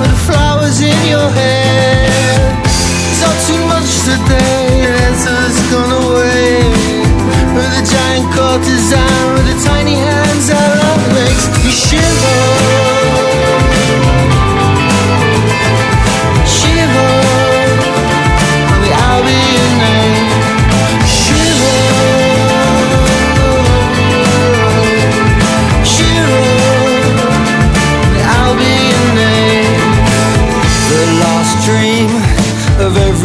With 0.00 0.10
the 0.10 0.22
flowers 0.32 0.80
in 0.80 0.96
your 1.06 1.28
hair. 1.28 2.64
It's 2.64 3.20
not 3.20 3.36
too 3.44 3.60
much 3.68 3.90
today 4.08 4.80
The 4.80 4.92
answer's 5.04 5.58
gone 5.68 5.92
away. 5.92 6.64
With 7.54 7.80
a 7.80 7.84
giant 7.84 8.32
courtesan 8.32 9.34
With 9.34 9.46
the 9.52 9.68
tiny 9.68 9.96
hands 9.96 10.48
that 10.48 10.72
of 10.88 11.00
makes 11.12 11.44
You 11.64 11.70
shiver 11.70 12.77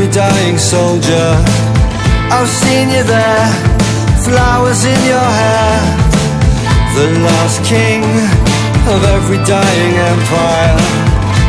every 0.03 0.13
dying 0.13 0.57
soldier. 0.57 1.29
I've 2.31 2.47
seen 2.47 2.89
you 2.89 3.03
there 3.03 3.47
Flowers 4.23 4.83
in 4.85 4.99
your 5.05 5.29
hair. 5.39 5.79
The 6.95 7.07
last 7.23 7.63
king 7.63 8.03
Of 8.87 9.03
every 9.15 9.37
dying 9.45 9.95
empire. 10.11 10.77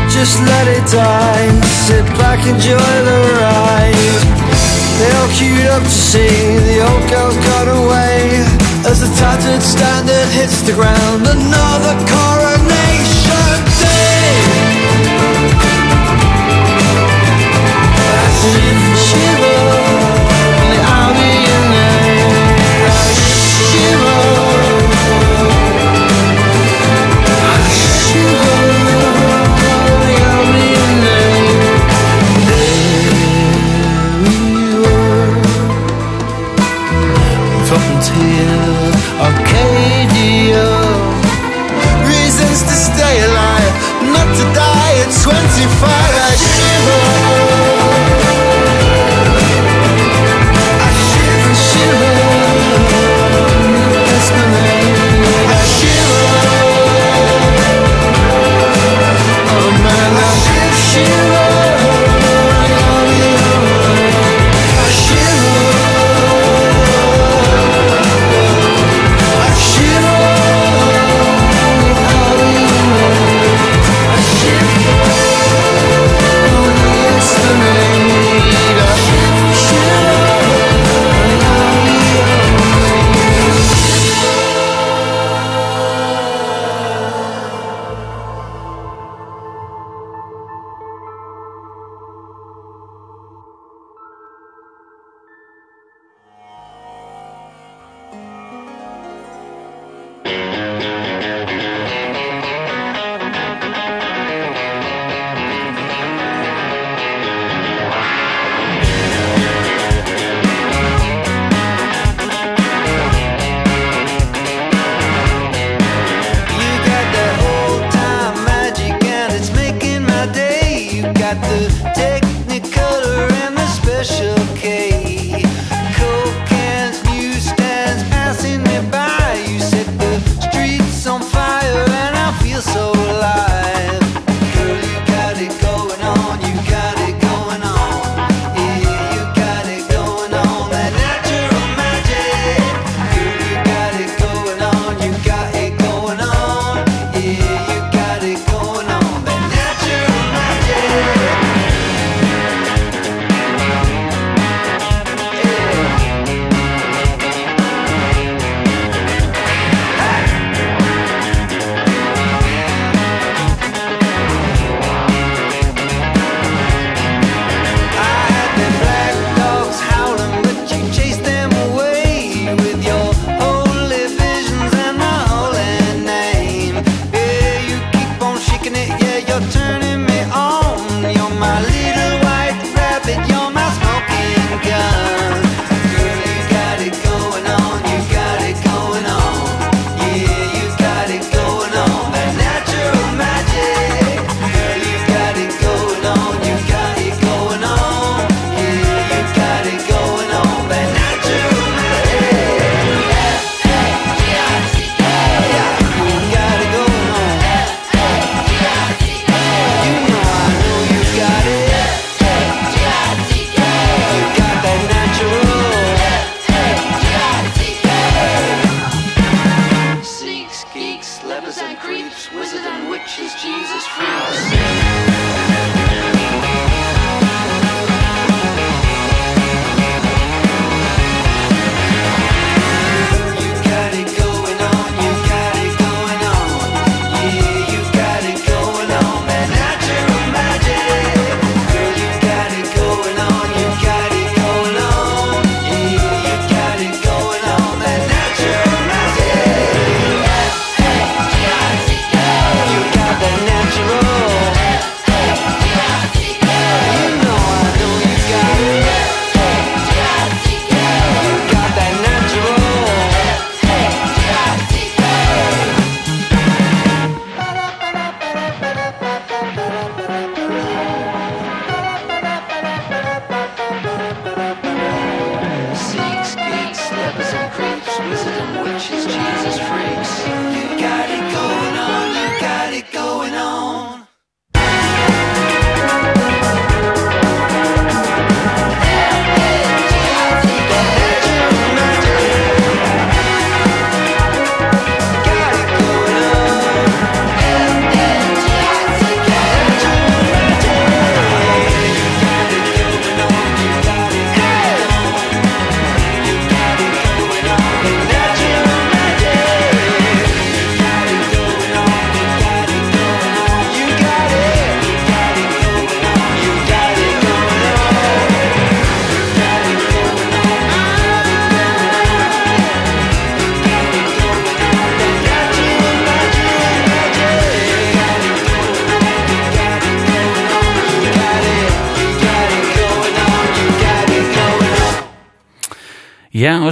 Just 0.09 0.39
let 0.39 0.67
it 0.67 0.85
die 0.91 1.47
Sit 1.87 2.05
back, 2.17 2.39
enjoy 2.47 2.91
the 3.09 3.19
ride. 3.41 4.23
They 4.99 5.11
all 5.19 5.29
queued 5.35 5.67
up 5.67 5.83
to 5.83 5.89
see 5.89 6.59
The 6.69 6.79
old 6.87 7.09
girl's 7.09 7.37
got 7.37 7.67
away. 7.67 8.45
As 8.87 9.01
the 9.01 9.11
tattered 9.19 9.63
standard 9.63 10.29
hits 10.31 10.61
the 10.61 10.73
ground 10.73 11.27
Another 11.27 11.95
coronation. 12.07 13.14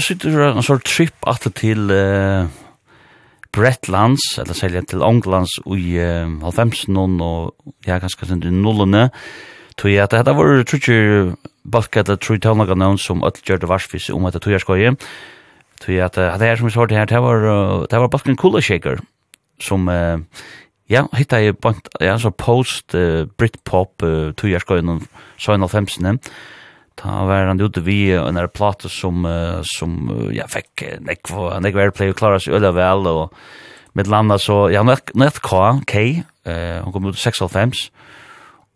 sitter 0.04 0.44
en 0.50 0.64
sort 0.66 0.86
trip 0.88 1.16
at 1.28 1.46
til 1.56 1.92
uh, 1.92 2.50
Bretlands 3.54 4.24
eller 4.42 4.58
selja 4.58 4.82
til 4.90 5.04
Anglands 5.06 5.56
i 5.66 5.98
uh, 6.02 6.42
halvfemsen 6.44 6.98
og 7.00 7.54
ja 7.88 8.00
ganske 8.02 8.28
sent 8.28 8.46
i 8.46 8.54
nollene 8.54 9.10
tog 9.78 9.92
jag 9.92 10.10
det 10.10 10.18
här 10.18 10.34
var 10.34 10.64
trutjer 10.64 11.36
balka 11.64 12.00
eller 12.00 12.16
trutjavnaga 12.16 12.76
noen 12.76 12.98
som 12.98 13.24
öll 13.24 13.32
gjörde 13.44 13.68
varsvis 13.68 14.10
om 14.10 14.26
att 14.26 14.34
det 14.34 14.40
tog 14.40 14.54
jag 14.54 14.62
skoje 14.62 14.96
tog 15.80 15.96
jag 15.96 16.12
det 16.12 16.38
här 16.40 16.56
som 16.56 16.66
vi 16.66 16.72
svarte 16.72 16.96
her, 16.96 17.06
det 17.06 17.20
var, 17.20 17.46
uh, 17.46 17.86
det 17.90 18.00
var 18.00 18.08
balka 18.08 18.30
en 18.30 18.38
Kula 18.38 18.62
Shaker 18.62 19.00
som 19.60 19.88
uh, 19.88 20.20
ja 20.88 21.08
hitta 21.14 21.42
jag 21.42 21.56
bant, 21.56 21.88
ja, 22.00 22.20
så 22.20 22.32
post 22.32 22.96
uh, 22.96 23.26
Britpop 23.38 24.04
uh, 24.04 24.32
tog 24.32 24.50
jag 24.50 24.62
skoje 24.62 24.82
någon 24.82 25.08
så 25.38 25.54
en 25.54 25.62
halvfemsen 25.62 26.20
Ta 26.96 27.26
var 27.26 27.50
han 27.50 27.62
ute 27.62 27.82
vi 27.82 28.12
en 28.12 28.36
där 28.36 28.48
platta 28.48 28.90
som 28.90 29.26
uh, 29.26 29.62
som 29.64 30.12
uh, 30.12 30.36
jag 30.36 30.50
fick 30.52 30.84
nek 31.00 31.30
var 31.30 31.60
nek 31.60 31.76
var 31.76 31.92
play 31.92 32.14
klara 32.14 32.40
så 32.40 32.52
ölla 32.52 32.72
väl 32.72 33.08
och 33.08 33.34
med 33.94 34.08
landa 34.08 34.38
så 34.40 34.72
jag 34.72 34.86
net 34.86 35.16
net 35.16 35.40
K 35.40 35.82
K 35.88 36.00
eh 36.46 36.84
hon 36.84 36.94
kom 36.94 37.06
ut 37.06 37.16
6.5 37.16 37.90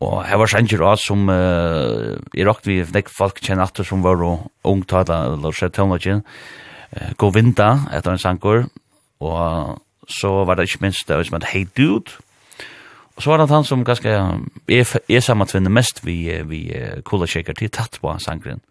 og 0.02 0.26
her 0.26 0.38
var 0.38 0.48
sanger 0.48 0.82
av 0.82 0.98
som 0.98 1.30
uh, 1.30 2.18
i 2.34 2.46
rakt 2.46 2.68
vi 2.68 2.84
nek 2.94 3.10
folk 3.10 3.42
kjenner 3.42 3.64
atter 3.64 3.84
som 3.84 4.02
var 4.02 4.22
ung 4.64 4.84
tata 4.84 5.34
eller 5.34 5.52
sett 5.52 5.74
tonlagen 5.74 6.24
uh, 6.98 7.12
gå 7.18 7.30
vinda 7.30 7.88
etter 7.92 8.12
en 8.12 8.22
sankor 8.22 8.68
og 9.20 9.78
så 10.08 10.44
var 10.46 10.56
det 10.56 10.70
ikke 10.70 10.86
minst 10.86 11.08
det 11.08 11.18
var 11.18 11.24
som 11.24 11.38
et 11.38 11.52
hey 11.54 11.66
dude 11.78 12.18
Og 13.18 13.24
så 13.24 13.32
var 13.32 13.42
det 13.42 13.50
han 13.50 13.66
som 13.66 13.84
ganske 13.86 14.10
er, 14.14 14.98
er 15.10 15.24
sammantvinn 15.26 15.72
mest 15.74 16.04
vi, 16.06 16.20
vi 16.46 16.68
uh, 16.70 17.00
Kula 17.02 17.26
Shaker 17.26 17.58
til 17.58 17.72
tatt 17.74 17.98
på 18.02 18.14
sangren. 18.22 18.62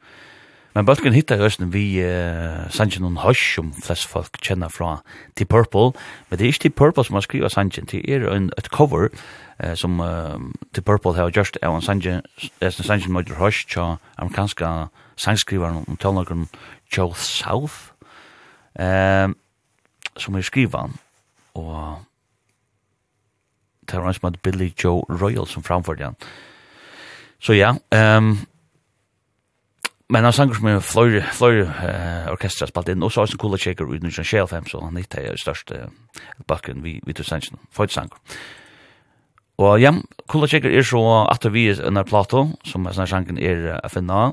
Men 0.76 0.86
Bølgen 0.86 1.16
hittar 1.16 1.40
i 1.40 1.46
Østen 1.48 1.72
vi 1.72 1.82
uh, 2.04 2.68
sangen 2.70 3.02
noen 3.02 3.18
høys 3.24 3.42
som 3.56 3.72
flest 3.82 4.06
folk 4.06 4.38
kjenner 4.44 4.70
fra 4.70 5.00
til 5.34 5.48
Purple, 5.50 5.96
men 6.28 6.38
det 6.38 6.46
er 6.46 6.54
ikke 6.54 6.66
til 6.68 6.76
Purple 6.78 7.04
som 7.08 7.18
har 7.18 7.26
skrivet 7.26 7.52
sangen, 7.52 7.90
det 7.90 8.04
er 8.06 8.28
en, 8.30 8.50
et 8.58 8.70
cover 8.70 9.08
uh, 9.08 9.74
som 9.74 9.98
uh, 9.98 10.38
til 10.76 10.84
Purple 10.86 11.16
har 11.18 11.34
gjort 11.34 11.58
av 11.62 11.80
en 11.80 11.82
sangen, 11.82 12.22
er 12.60 12.70
en 12.70 12.86
sangen 12.86 13.16
møter 13.16 13.40
høys 13.40 13.64
til 13.66 13.96
amerikanske 14.14 14.74
sangskriveren 15.16 15.82
om 15.88 15.96
tølnagren 15.96 16.46
Joe 16.92 17.16
South, 17.18 17.90
uh, 18.78 19.32
som 20.14 20.38
er 20.38 20.46
skrivet. 20.46 21.00
og 21.54 21.98
det 23.86 24.00
var 24.00 24.08
en 24.10 24.18
som 24.18 24.28
hadde 24.28 24.42
Billy 24.42 24.70
Joe 24.84 25.04
Royal 25.08 25.46
som 25.46 25.64
framførte 25.66 26.10
han. 26.10 26.18
Så 27.42 27.56
ja, 27.56 27.74
um, 28.18 28.36
men 30.08 30.24
han 30.24 30.32
sanger 30.32 30.54
som 30.54 30.68
er 30.70 30.82
fløyre, 30.84 31.22
fløyre 31.34 31.66
uh, 31.66 32.28
orkestra 32.32 32.68
spalt 32.70 32.92
inn, 32.92 33.02
og 33.02 33.10
så 33.12 33.24
har 33.24 33.32
han 33.32 33.40
kula 33.42 33.58
tjeker 33.58 33.88
uten 33.90 34.12
sin 34.14 34.26
sjelfem, 34.26 34.68
så 34.70 34.80
han 34.84 34.98
hitt 35.00 35.16
er 35.18 35.38
største 35.40 35.86
uh, 35.88 36.20
bakken 36.46 36.84
vi, 36.84 37.00
vi 37.06 37.16
tog 37.16 37.26
sangen, 37.26 37.58
fløyre 37.74 37.94
sanger. 37.94 38.38
Og 39.58 39.80
ja, 39.80 39.90
kula 40.30 40.48
tjeker 40.50 40.70
er 40.70 40.86
så 40.86 41.02
at 41.26 41.46
vi 41.52 41.68
er 41.72 41.82
under 41.88 42.06
plato, 42.06 42.44
som 42.68 42.86
er 42.86 42.94
sånn 42.94 43.10
sangen 43.10 43.40
er 43.42 43.72
uh, 43.74 43.88
finna, 43.90 44.28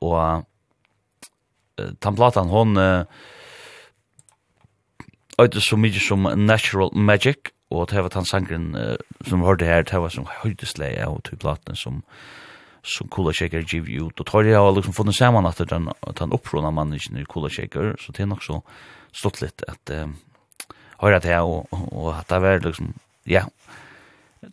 og 0.00 0.16
uh, 0.16 1.90
den 1.92 2.16
platan, 2.16 2.48
hon 2.54 2.78
uh, 2.80 3.04
Øyde 5.38 5.60
så 5.62 5.76
mykje 5.78 6.00
som 6.02 6.26
Natural 6.34 6.88
Magic, 6.98 7.52
Og 7.70 7.88
det 7.90 8.02
var 8.02 8.12
den 8.14 8.28
sangren 8.28 8.74
uh, 8.76 8.96
som 9.26 9.40
vi 9.40 9.46
hørte 9.46 9.68
her, 9.68 9.82
det 9.82 10.00
var 10.00 10.12
som 10.12 10.28
høydesleie 10.42 11.08
og 11.08 11.24
til 11.28 11.40
platen 11.40 11.76
som 11.76 12.04
som 12.88 13.08
Kula 13.12 13.32
Shaker 13.34 13.66
giv 13.66 13.88
ut. 13.88 14.20
Og 14.20 14.26
tar 14.26 14.46
jeg 14.46 14.56
har 14.56 14.70
liksom 14.72 14.94
funnet 14.96 15.16
sammen 15.16 15.46
at 15.46 15.58
den, 15.70 15.90
den 16.20 16.32
opprona 16.32 16.70
mannen 16.70 16.96
i 16.96 17.26
Kula 17.28 17.50
Shaker, 17.52 17.96
så 18.00 18.12
det 18.12 18.24
er 18.24 18.30
nok 18.30 18.44
så 18.44 18.62
stått 19.12 19.42
litt 19.42 19.64
at 19.68 19.92
uh, 19.92 20.08
høyre 21.02 21.20
til 21.24 21.44
og, 21.44 21.68
og 21.92 22.14
at 22.14 22.30
det 22.30 22.40
var 22.42 22.64
liksom, 22.64 22.94
ja, 23.28 23.44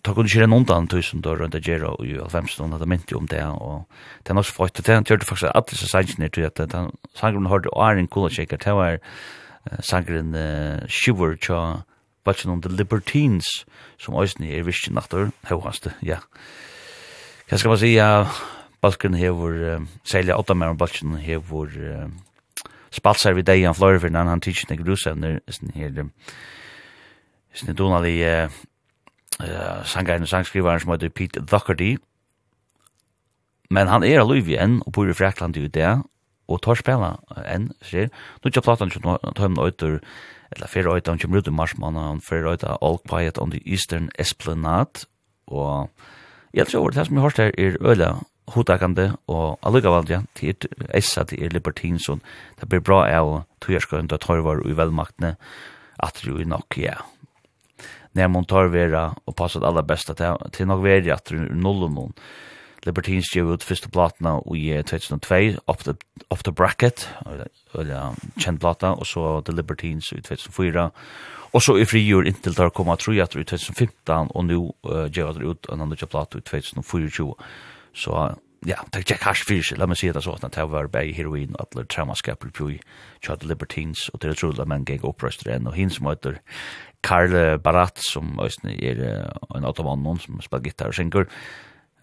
ta 0.03 0.13
kunne 0.13 0.29
ikke 0.29 0.49
noen 0.49 0.67
annen 0.67 0.91
tusen 0.91 1.23
dør 1.25 1.43
rundt 1.43 1.57
Gero 1.65 1.93
og 1.95 2.05
i 2.07 2.17
Alvemsen, 2.19 2.73
og 2.73 2.81
det 2.81 2.89
mente 2.89 3.13
jo 3.13 3.21
om 3.21 3.29
det, 3.29 3.43
og 3.45 3.85
det 4.23 4.33
er 4.33 4.39
nok 4.39 4.49
så 4.49 4.57
flott, 4.57 4.79
og 4.79 4.87
det 4.87 4.99
gjør 5.09 5.21
det 5.21 5.29
faktisk 5.29 5.49
at 5.51 5.73
alle 5.73 5.89
sangene 5.91 6.29
til 6.29 6.47
at 6.49 6.61
den 6.71 6.93
sangren 7.15 7.51
hørte 7.51 7.69
en 7.71 8.07
Kula 8.07 8.29
Shaker, 8.29 8.57
det 8.57 8.75
var 8.75 8.99
sangren 9.81 10.33
uh, 10.35 10.87
Shiver, 10.87 11.35
tja, 11.37 11.83
Batchen 12.25 12.51
on 12.51 12.61
the 12.61 12.71
Libertines, 12.73 13.65
som 14.01 14.17
òsne 14.17 14.49
er 14.49 14.65
visst 14.65 14.89
nattur, 14.91 15.29
hauhaste, 15.49 15.93
ja. 16.05 16.21
Hva 17.45 17.59
skal 17.61 17.71
man 17.71 17.81
sija, 17.81 18.07
Balken 18.81 19.17
hevur, 19.17 19.53
um, 19.75 19.87
selja 20.05 20.37
åtta 20.37 20.55
mer 20.57 20.73
om 20.73 20.77
Balken 20.77 21.15
hevur 21.21 21.69
um, 21.69 22.17
spalsar 22.93 23.35
við 23.37 23.47
deian 23.49 23.77
flore 23.77 24.01
fyrir 24.01 24.17
hann, 24.17 24.29
han 24.29 24.43
tidsin 24.43 24.73
ekki 24.75 24.87
rusevner, 24.87 25.39
sin 25.53 25.73
her, 25.75 26.09
sin 27.53 27.77
donali 27.77 28.17
uh, 28.25 28.49
uh, 29.41 29.79
sangaren 29.85 30.25
og 30.25 30.31
sangskrivaren 30.31 30.83
som 30.83 30.93
heter 30.93 31.13
Pete 31.13 31.45
Doherty, 31.45 31.95
men 33.73 33.89
han 33.89 34.05
er 34.05 34.21
aluvi 34.21 34.57
enn 34.61 34.81
og 34.85 34.93
bor 34.97 35.09
i 35.09 35.17
Frakland 35.17 35.57
i 35.57 35.67
det, 35.69 35.95
og 36.45 36.61
tar 36.61 36.77
spela 36.77 37.15
enn, 37.49 37.71
sier, 37.85 38.11
nu 38.43 38.53
tja 38.53 38.61
platan 38.65 38.93
tja 38.93 39.01
tja 39.01 39.33
tja 39.33 39.71
tja 39.73 39.97
eller 40.51 40.69
fyrir 40.69 40.93
øyta 40.93 41.11
han 41.11 41.19
kommer 41.19 41.41
ut 41.41 41.47
i 41.47 41.55
marsmanna, 41.55 42.07
han 42.11 42.21
fyrir 42.21 42.51
øyta 42.53 42.77
All 42.81 42.99
Quiet 43.09 43.39
on 43.41 43.51
the 43.51 43.61
Eastern 43.65 44.09
Esplanade, 44.19 45.05
og 45.47 45.89
jeg 46.53 46.67
tror 46.67 46.89
det 46.89 47.05
som 47.05 47.15
jeg 47.15 47.25
hørst 47.25 47.41
her 47.41 47.51
er 47.57 47.77
øyla 47.81 48.13
hodakande, 48.53 49.15
og 49.27 49.59
allukavald, 49.65 50.09
ja, 50.09 50.21
til 50.37 50.55
eissa 50.93 51.23
til 51.25 51.43
er 51.43 51.53
libertinsson, 51.53 52.21
det 52.59 52.69
blir 52.69 52.83
bra 52.85 53.05
av 53.09 53.45
tujerskøynd 53.65 54.13
og 54.13 54.21
torvar 54.21 54.61
og 54.61 54.69
i 54.69 54.77
velmaktene, 54.77 55.35
at 56.03 56.21
det 56.21 56.33
er 56.33 56.49
nok, 56.49 56.77
ja. 56.77 56.99
Når 58.15 58.29
man 58.31 58.45
tar 58.47 58.69
vera 58.71 59.09
og 59.25 59.35
passat 59.35 59.65
aller 59.67 59.83
besta 59.83 60.13
til, 60.15 60.37
til 60.53 60.69
nok 60.69 60.83
veri 60.85 61.11
at 61.11 61.25
det 61.27 61.39
er 61.41 61.55
nullen 61.55 61.97
noen, 61.97 62.13
Libertines 62.85 63.31
gjev 63.33 63.49
ut 63.55 63.65
fyrste 63.65 63.89
platna 63.89 64.37
i 64.53 64.67
2002, 64.85 65.57
Off 65.67 65.83
the, 65.83 65.95
off 66.29 66.43
the 66.43 66.53
Bracket, 66.53 67.07
eller 67.25 68.15
kjent 68.37 68.61
plata, 68.61 68.93
og 68.93 69.07
så 69.09 69.41
The 69.45 69.55
Libertines 69.55 70.11
i 70.13 70.21
2004, 70.21 70.89
og 71.55 71.63
så 71.63 71.77
i 71.79 71.87
frigjør 71.87 72.27
inntil 72.29 72.55
der 72.57 72.69
kom 72.75 72.91
at 72.91 73.07
i 73.07 73.17
2015, 73.23 74.31
og 74.35 74.45
nå 74.45 74.61
uh, 74.85 75.05
gjev 75.09 75.33
det 75.37 75.45
ut 75.45 75.69
en 75.71 75.81
annen 75.85 76.09
plata 76.09 76.37
i 76.37 76.45
2024. 76.45 77.35
Så 77.95 78.23
ja, 78.65 78.79
det 78.91 78.99
er 78.99 79.05
ikke 79.05 79.21
hash 79.23 79.45
fyrir, 79.45 79.77
la 79.77 79.87
meg 79.87 79.97
si 79.99 80.09
det 80.11 80.23
sånn, 80.25 80.41
at 80.43 80.55
det 80.57 80.65
var 80.69 80.89
bare 80.91 81.13
heroin 81.13 81.53
og 81.55 81.61
alle 81.65 81.85
traumaskaper 81.89 82.51
på 82.53 82.71
i 82.73 82.79
Child 83.23 83.45
Libertines, 83.49 84.09
og 84.11 84.21
det 84.21 84.31
er 84.31 84.39
trolig 84.41 84.61
at 84.61 84.71
man 84.71 84.85
gikk 84.87 85.05
opprøster 85.07 85.53
enn, 85.53 85.69
og 85.69 85.77
hinn 85.77 85.93
som 85.93 86.09
heter 86.09 86.41
Karl 87.05 87.35
Barat, 87.61 88.01
som 88.01 88.35
er 88.41 89.01
en 89.05 89.67
automannen 89.69 90.19
som 90.21 90.41
spiller 90.41 90.71
gitar 90.71 90.91
og 90.91 90.97
synger, 90.97 91.29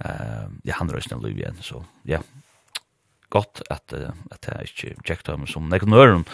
eh 0.05 0.46
ja 0.64 0.74
han 0.78 0.90
røsnar 0.90 1.22
liv 1.22 1.38
igjen 1.38 1.59
så 1.61 1.84
ja. 2.05 2.22
Gott 3.28 3.62
att 3.70 3.92
uh, 3.92 4.11
att 4.30 4.46
jag 4.46 4.61
inte 4.61 5.03
checkat 5.05 5.26
ham 5.26 5.46
som 5.46 5.68
nek 5.68 5.82
nøren 5.82 6.24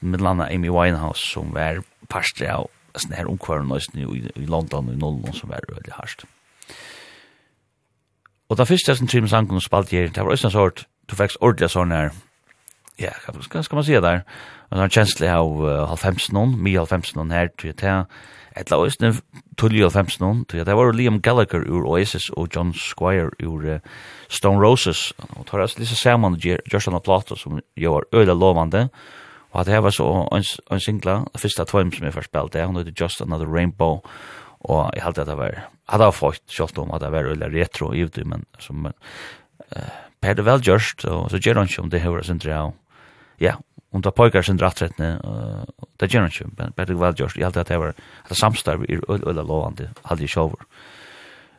med 0.00 0.20
landa 0.20 0.44
Amy 0.44 0.70
Winehouse 0.70 1.32
som 1.32 1.52
var 1.52 1.82
pastor 2.08 2.46
av 2.50 2.70
sån 2.94 3.12
här 3.12 3.26
omkvarn 3.26 3.68
nøsten 3.68 4.00
i, 4.00 4.30
i 4.34 4.46
London 4.46 4.90
i 4.90 4.96
Nolden 4.96 5.32
som 5.32 5.48
var 5.48 5.60
väldigt 5.68 5.92
harst. 5.92 6.24
Och 8.48 8.56
da 8.56 8.66
första 8.66 8.96
som 8.96 9.06
Trim 9.06 9.28
Sangun 9.28 9.60
spalt 9.60 9.90
her, 9.92 10.08
det 10.08 10.22
var 10.22 10.32
også 10.32 10.46
en 10.46 10.52
sort, 10.52 10.86
du 11.06 11.16
fick 11.16 11.36
ordentlig 11.40 11.70
sån 11.70 11.92
här 11.92 12.10
ja, 12.96 13.12
hva 13.26 13.42
skal, 13.42 13.64
skal 13.64 13.76
man 13.76 13.84
si 13.84 13.94
där 14.00 14.24
en 14.68 14.80
sånn 14.82 14.90
kjensle 14.92 15.30
av 15.32 15.62
uh, 15.62 15.86
halvfemsen, 15.88 16.56
mi 16.60 16.74
halvfemsen 16.76 17.30
her, 17.32 17.48
til 17.56 17.72
det 17.78 17.94
etla 18.58 18.78
oisne 18.82 19.12
tulli 19.58 19.82
og 19.86 19.92
femsen 19.94 20.44
til 20.50 20.64
det 20.66 20.76
var 20.76 20.92
Liam 20.94 21.20
Gallagher 21.22 21.64
ur 21.66 21.86
Oasis 21.88 22.28
og 22.36 22.50
John 22.54 22.72
Squire 22.74 23.30
ur 23.42 23.64
uh, 23.64 23.78
Stone 24.28 24.60
Roses, 24.62 25.12
og 25.36 25.46
tar 25.48 25.64
altså 25.64 25.80
lisa 25.80 25.96
saman 25.98 26.36
og 26.36 26.44
gjør 26.44 26.84
sånne 26.84 27.02
plater 27.04 27.38
som 27.38 27.60
gjør 27.78 28.08
øyla 28.14 28.34
lovande, 28.36 28.88
og 29.52 29.62
at 29.62 29.70
det 29.70 29.82
var 29.82 29.94
så 29.94 30.08
en, 30.34 30.44
en 30.44 30.82
singla, 30.82 31.20
fyrsta 31.38 31.64
tvoim 31.68 31.92
som 31.94 32.06
jeg 32.06 32.16
først 32.16 32.32
spilte, 32.32 32.64
han 32.64 32.76
heter 32.76 32.94
Just 32.98 33.22
Another 33.24 33.48
Rainbow, 33.48 34.02
og 34.68 34.90
jeg 34.94 35.04
halte 35.04 35.24
at 35.24 35.30
det 35.30 35.38
var, 35.38 35.62
hadde 35.88 36.10
jeg 36.10 36.18
fått 36.18 36.44
sjålt 36.52 36.82
om 36.82 36.92
at 36.92 37.02
det 37.04 37.14
var 37.14 37.30
øyla 37.30 37.48
retro 37.54 37.92
i 37.94 38.04
uti, 38.04 38.26
men 38.28 38.44
som, 38.62 38.90
uh, 38.90 39.96
per 40.20 40.36
det 40.36 40.44
vel 40.46 40.62
gjørst, 40.66 41.06
og 41.08 41.30
så 41.32 41.40
gjør 41.40 41.62
han 41.62 41.70
ikke 41.70 41.86
om 41.86 41.90
det 41.94 42.04
høyre 42.04 42.26
sin 42.26 42.42
drev, 42.42 42.74
ja, 43.38 43.54
om 43.90 44.02
ta 44.02 44.10
pojkar 44.10 44.42
sin 44.42 44.58
ratträttne 44.58 45.18
och 45.76 45.88
det 45.96 46.14
gör 46.14 46.24
inte 46.24 46.44
men 46.56 46.66
det 46.66 46.76
bättre 46.76 46.94
väl 46.94 47.14
just 47.16 47.36
i 47.36 47.44
allt 47.44 47.56
att 47.56 47.68
det 47.68 47.78
var 47.78 47.94
att 48.22 48.36
samstarv 48.36 48.84
i 48.84 49.00
ölla 49.08 49.42
lovande 49.42 49.90
hade 50.02 50.22
ju 50.22 50.28
shower. 50.28 50.58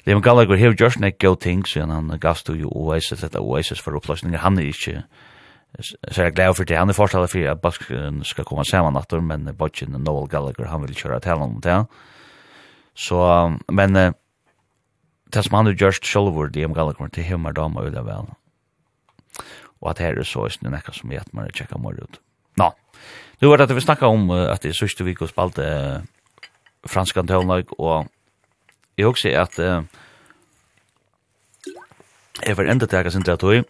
Liam 0.03 0.21
Gallagher 0.21 0.57
har 0.57 0.73
gjort 0.73 0.99
neck 0.99 1.21
go 1.21 1.36
ting 1.36 1.65
så 1.65 1.82
han 1.82 2.19
gas 2.19 2.43
to 2.43 2.53
Oasis 2.53 3.23
at 3.23 3.36
Oasis 3.36 3.82
för 3.82 3.95
upplösningar 3.95 4.39
han 4.39 4.57
är 4.59 4.63
inte 4.63 5.03
så 6.11 6.21
jag 6.21 6.36
glad 6.36 6.57
för 6.57 6.65
det. 6.65 6.75
Han 6.75 6.89
är 6.89 6.93
förstående 6.93 7.27
för 7.27 7.47
att 7.47 7.61
Basken 7.61 8.23
ska 8.23 8.43
komma 8.43 8.63
samman 8.63 8.93
natten 8.93 9.27
men 9.27 9.55
Bodgen 9.55 9.95
och 9.95 10.01
Noel 10.01 10.30
Gallagher 10.30 10.65
han 10.65 10.82
vill 10.82 10.95
köra 10.95 11.19
till 11.19 11.32
honom 11.32 11.59
där 11.61 11.86
så 12.93 13.57
men 13.67 13.93
det 15.32 15.43
som 15.43 15.53
han 15.53 15.65
har 15.65 15.73
gjort 15.73 16.05
själv 16.05 16.51
Liam 16.51 16.73
Gallagher 16.73 17.09
till 17.09 17.23
hemma 17.23 17.51
dam 17.51 17.77
och 17.77 17.93
väl 17.93 18.25
og 19.82 19.91
at 19.93 20.01
her 20.03 20.19
er 20.19 20.27
så 20.27 20.45
er 20.47 20.69
nekka 20.69 20.93
som 20.95 21.11
er 21.11 21.23
at 21.23 21.34
man 21.34 21.47
er 21.47 21.55
tjekka 21.55 21.80
mor 21.80 21.95
ut. 21.95 22.19
Nå, 22.59 22.69
nu 23.41 23.49
var 23.49 23.57
det 23.57 23.69
at 23.69 23.75
vi 23.75 23.82
snakka 23.82 24.07
om 24.11 24.30
at 24.32 24.63
det 24.63 24.73
er 24.73 24.80
sørste 24.80 25.05
vik 25.07 25.21
og 25.21 25.32
spalte 25.32 25.63
uh, 25.63 26.03
franskan 26.88 27.27
tølnøyk, 27.27 27.71
og 27.80 28.07
jeg 28.97 29.07
husker 29.07 29.39
at 29.39 29.59
uh, 29.59 29.84
jeg 32.45 32.57
var 32.57 32.71
enda 32.71 32.88
tega 32.88 33.11
sin 33.11 33.23
tøy, 33.23 33.63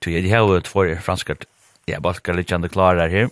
tøy 0.00 0.12
jeg 0.12 0.30
har 0.30 0.44
jo 0.44 0.60
två 0.60 0.86
franskar, 1.04 1.40
ja, 1.88 2.00
balkar 2.00 2.36
litt 2.36 2.48
kjande 2.48 2.68
klarar 2.68 3.08
her, 3.12 3.30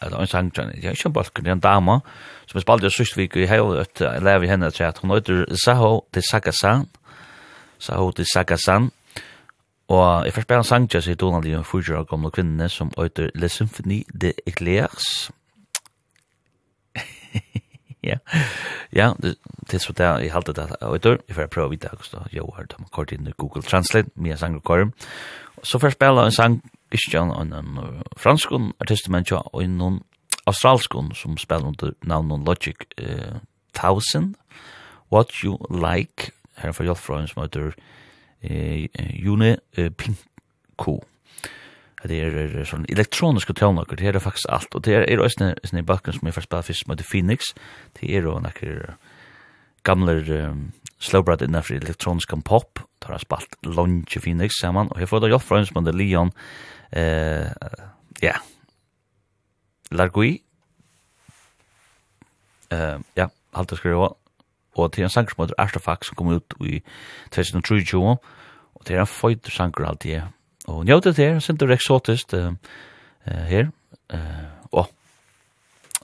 at 0.00 0.12
han 0.14 0.26
sang, 0.26 0.52
jeg 0.56 0.84
har 0.84 0.96
ikke 0.96 1.08
en 1.10 1.16
balkar, 1.16 1.42
det 1.42 1.50
er 1.50 1.58
en 1.58 1.64
dama, 1.64 2.00
som 2.46 2.58
jeg 2.58 2.64
spalte 2.64 2.88
i 2.88 2.94
sørste 2.94 3.20
vik, 3.20 3.36
og 3.36 3.44
jeg 3.44 3.48
har 3.48 3.60
jo 3.60 3.72
et 3.82 4.04
lev 4.24 4.44
i 4.44 4.50
henne, 4.50 4.70
at 4.72 4.98
hun 5.02 5.16
heter 5.16 5.44
Saho 5.64 6.04
til 6.12 6.22
Sakasan, 6.22 6.86
Saho 7.78 8.10
til 8.12 8.26
Sakasan, 8.32 8.90
Og 9.88 10.24
jeg 10.26 10.34
får 10.34 10.44
spela 10.44 10.60
en 10.60 10.68
sang 10.68 10.86
til 10.90 11.02
seg 11.02 11.16
Donald 11.20 11.46
i 11.48 11.54
en 11.56 11.64
fyrtjør 11.64 12.02
av 12.02 12.08
gamle 12.10 12.30
kvinnene 12.34 12.68
som 12.68 12.90
øyter 13.00 13.30
Le 13.34 13.48
Symphony 13.48 14.02
de 14.12 14.34
Eclairs. 14.46 15.30
ja, 18.10 18.18
ja, 18.92 19.12
det 19.20 19.38
er 19.72 19.78
så 19.80 19.92
det 19.96 20.04
jeg 20.04 20.32
halte 20.32 20.52
det 20.52 20.68
øyter. 20.82 21.16
Jeg 21.28 21.36
får 21.36 21.48
prøve 21.54 21.70
å 21.70 21.72
vite 21.72 21.92
hvordan 21.94 22.28
jeg 22.32 22.44
har 22.56 22.68
tatt 22.68 22.90
kort 22.92 23.12
inn 23.16 23.28
i 23.28 23.36
Google 23.40 23.62
Translate, 23.64 24.12
mye 24.16 24.36
og 24.36 24.62
kår. 24.62 24.90
Så 25.62 25.80
får 25.80 25.88
jeg 25.88 25.96
spela 25.96 26.26
en 26.26 26.36
sang, 26.36 26.60
ikke 26.92 27.24
en, 27.24 27.52
en 27.52 28.02
fransk 28.16 28.52
artist, 28.80 29.08
men 29.08 29.24
ikke 29.24 29.40
en 29.62 30.02
australsk 30.46 30.92
som 31.14 31.36
spiller 31.36 31.66
under 31.72 31.92
navnet 32.02 32.44
Logic 32.44 32.76
uh, 33.00 33.40
Thousand. 33.74 34.36
What 35.10 35.32
You 35.42 35.56
Like, 35.70 36.30
her 36.56 36.72
for 36.72 36.84
hjelp 36.84 36.98
fra 37.00 37.22
en 37.22 37.28
som 37.28 37.42
øyter 37.42 37.72
Logic 37.72 37.97
eh, 38.42 38.88
June 39.18 39.56
eh, 39.76 39.90
Pinko. 39.90 40.98
Det 41.98 42.18
er, 42.22 42.36
er 42.46 42.66
sånn 42.68 42.86
elektroniske 42.86 43.56
tøvnaker, 43.58 43.98
det 43.98 44.12
er 44.12 44.22
faktisk 44.22 44.46
alt, 44.54 44.74
og 44.78 44.84
det 44.86 44.94
er, 44.94 45.06
er 45.10 45.18
også 45.18 45.50
i 45.74 45.86
bakken 45.86 46.14
som 46.14 46.28
jeg 46.28 46.36
faktisk 46.36 46.52
bare 46.52 46.66
fisk, 46.68 46.86
med 46.86 47.02
Phoenix, 47.02 47.50
det 47.98 48.12
er 48.14 48.28
jo 48.28 48.36
nekker 48.38 48.92
gamle 49.86 50.14
um, 50.30 50.60
slowbrad 51.02 51.42
innenfor 51.42 51.74
elektronisk 51.74 52.36
pop, 52.46 52.78
der 53.02 53.16
har 53.16 53.22
spalt 53.22 53.58
Lunge 53.66 54.20
Phoenix 54.22 54.60
sammen, 54.60 54.92
og 54.92 55.00
jeg 55.00 55.10
får 55.10 55.24
da 55.24 55.32
hjelp 55.32 55.42
fra 55.42 55.58
en 55.58 55.66
som 55.66 55.80
heter 55.80 55.98
Leon, 55.98 56.30
eh, 56.92 57.50
ja, 58.22 58.36
Largui, 59.90 60.38
eh, 62.70 62.98
ja, 63.16 63.28
halte 63.58 63.78
skriva, 63.78 64.12
og 64.78 64.92
til 64.92 65.04
en 65.04 65.10
sanger 65.12 65.34
som 65.34 65.44
heter 65.44 65.58
Artefakt 65.58 66.06
som 66.06 66.16
kom 66.18 66.32
ut 66.34 66.54
i 66.60 66.80
2023, 67.34 68.16
og 68.74 68.86
til 68.86 68.96
en 68.96 69.06
føyder 69.06 69.50
sanger 69.50 69.88
alltid. 69.88 70.20
Og 70.68 70.84
njøy 70.84 71.00
det 71.04 71.16
her, 71.16 71.38
synes 71.38 71.58
det 71.58 71.70
er 71.70 71.74
eksotisk 71.74 72.32
uh, 72.32 72.52
uh, 73.26 73.42
her, 73.48 73.70
uh, 74.14 74.18
og 74.72 74.90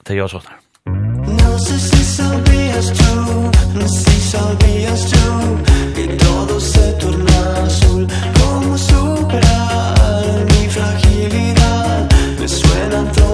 til 0.07 0.16
jeg 0.16 0.31
sånn 0.33 0.49
her. 0.49 0.61
No, 0.85 1.51
this 1.57 1.93
is 2.01 2.20
all 2.20 2.41
be 2.45 2.61
as 2.79 2.89
true, 2.99 3.51
this 3.77 3.97
is 4.14 4.35
all 4.41 4.57
be 4.61 4.72
as 4.93 5.05
true, 5.11 5.57
que 5.97 6.05
todo 6.25 6.61
se 6.61 6.85
torna 7.01 7.41
azul, 7.64 8.09
como 8.39 8.77
superar 8.79 10.45
mi 10.51 10.68
fragilidad, 10.77 12.12
me 12.41 12.49
suenan 12.49 13.09
todos 13.12 13.34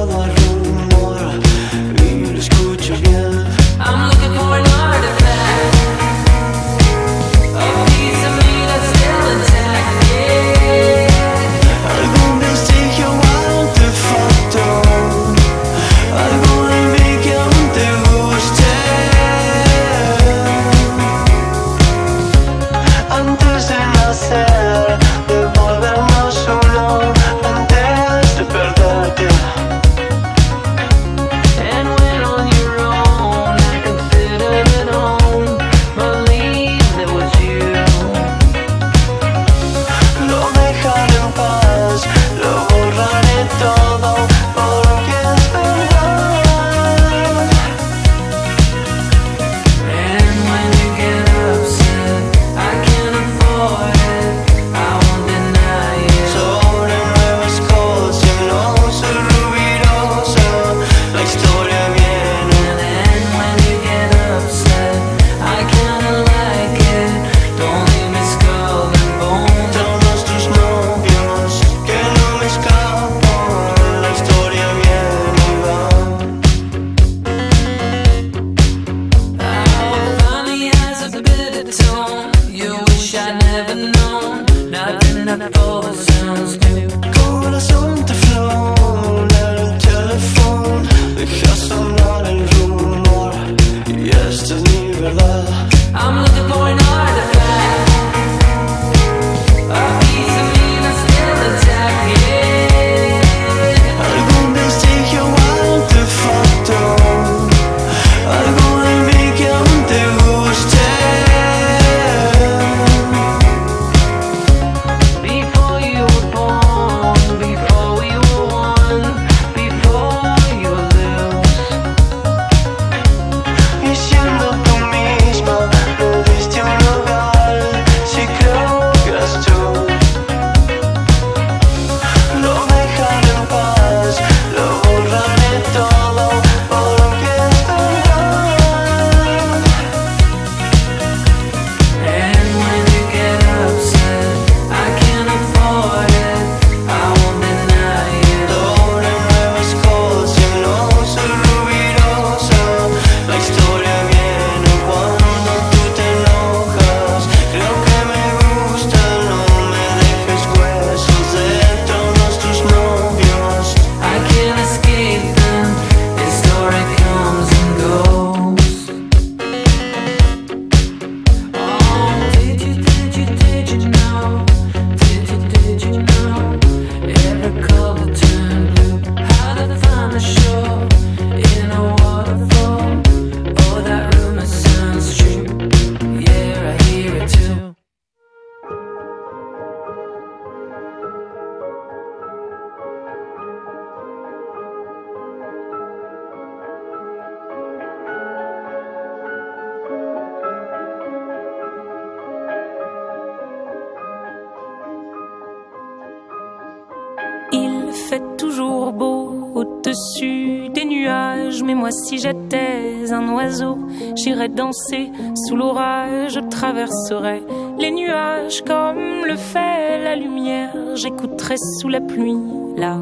danser 214.70 215.10
sous 215.34 215.56
l'orage, 215.56 216.34
je 216.34 216.40
traverserai 216.40 217.42
les 217.78 217.90
nuages 217.90 218.62
comme 218.62 219.26
le 219.26 219.34
fait 219.36 220.02
la 220.04 220.14
lumière, 220.14 220.94
j'écouterai 220.94 221.56
sous 221.80 221.88
la 221.88 222.00
pluie 222.00 222.38
la 222.76 222.96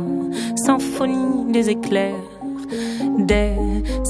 symphonie 0.56 1.52
des 1.52 1.68
éclairs. 1.68 2.14
Dès 3.18 3.54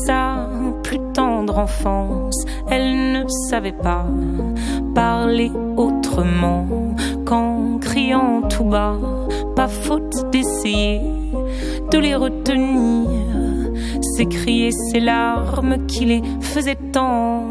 sa 0.06 0.48
plus 0.84 1.00
tendre 1.14 1.58
enfance, 1.58 2.44
elle 2.70 3.12
ne 3.12 3.28
savait 3.50 3.72
pas 3.72 4.06
parler 4.94 5.50
autrement 5.76 6.64
qu'en 7.24 7.78
criant 7.80 8.42
tout 8.42 8.64
bas, 8.64 8.96
pas 9.56 9.68
faute 9.68 10.30
d'essayer 10.30 11.00
de 11.90 11.98
les 11.98 12.14
retenir. 12.14 13.08
S'écrier 14.16 14.70
ses 14.72 15.00
larmes 15.00 15.86
qui 15.86 16.04
les 16.04 16.22
faisaient 16.40 16.78
tant 16.92 17.47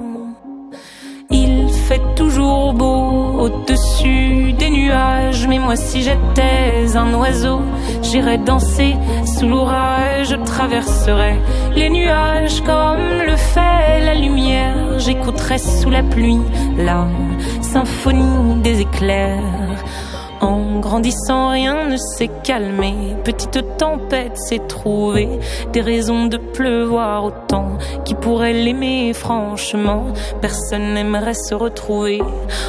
toujours 2.17 2.73
beau 2.73 3.37
au-dessus 3.39 4.53
des 4.53 4.69
nuages. 4.69 5.47
Mais 5.47 5.59
moi 5.59 5.75
si 5.75 6.01
j'étais 6.01 6.95
un 6.95 7.13
oiseau 7.13 7.61
J'irais 8.01 8.37
danser 8.37 8.95
sous 9.25 9.47
l'orage. 9.47 10.29
Je 10.29 10.35
traverserais 10.35 11.37
les 11.75 11.89
nuages 11.89 12.61
comme 12.61 13.07
le 13.25 13.35
fait 13.35 13.99
la 14.05 14.15
lumière. 14.15 14.99
J'écouterais 14.99 15.59
sous 15.59 15.89
la 15.89 16.03
pluie 16.03 16.41
la 16.77 17.07
symphonie 17.61 18.61
des 18.63 18.81
éclairs. 18.81 19.83
En 20.39 20.79
grandissant 20.79 21.49
rien 21.49 21.87
ne 21.87 21.97
s'est 21.97 22.29
calmé. 22.43 22.93
Petite 23.23 23.77
tempête 23.77 24.37
s'est 24.37 24.61
trouvée. 24.67 25.39
Des 25.73 25.81
raisons 25.81 26.27
de 26.27 26.37
pleuvoir 26.37 27.25
autant 27.25 27.77
Qui 28.05 28.13
pourrait 28.27 28.51
l'aimer 28.51 29.13
franchement. 29.13 30.07
Personne 30.41 30.95
n'aimerait 30.95 31.33
se 31.33 31.55
retrouver. 31.55 32.21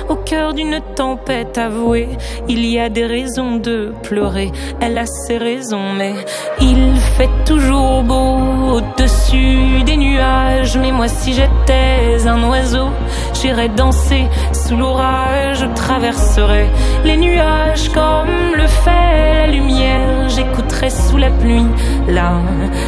Au 0.09 0.14
cœur 0.14 0.54
d'une 0.54 0.78
tempête 0.94 1.59
avouée 1.59 2.11
Il 2.48 2.64
y 2.64 2.78
a 2.78 2.88
des 2.88 3.06
raisons 3.06 3.56
de 3.56 3.92
pleurer. 4.04 4.52
Elle 4.80 4.96
a 4.96 5.06
ses 5.06 5.36
raisons 5.36 5.92
mais 5.98 6.14
Il 6.61 6.94
fait 7.16 7.30
toujours 7.44 8.04
beau. 8.04 8.38
Au-dessus 8.76 9.82
des 9.84 9.96
nuages 9.96 10.78
Mais 10.78 10.92
moi 10.92 11.09
si 11.09 11.32
j'étais 11.32 12.28
un 12.28 12.40
oiseau 12.48 12.90
J'irais 13.34 13.68
danser 13.68 14.26
sous 14.52 14.76
l'orage 14.76 15.59
Je 15.59 15.66
traverserais 15.74 16.68
les 17.04 17.16
nuages 17.16 17.88
Comme 17.88 18.54
le 18.54 18.66
fait 18.84 19.34
la 19.40 19.46
lumière. 19.48 20.28
J'écouterais 20.28 20.90
sous 20.90 21.16
la 21.16 21.30
pluie 21.30 21.66
La 22.09 22.40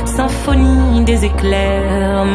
symphonie 0.04 1.04
des 1.04 1.24
éclairs. 1.24 2.26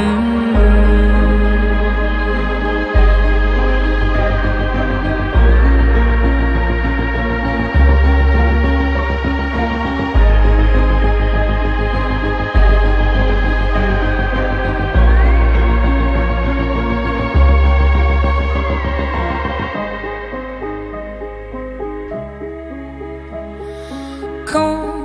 Quand 24.51 24.95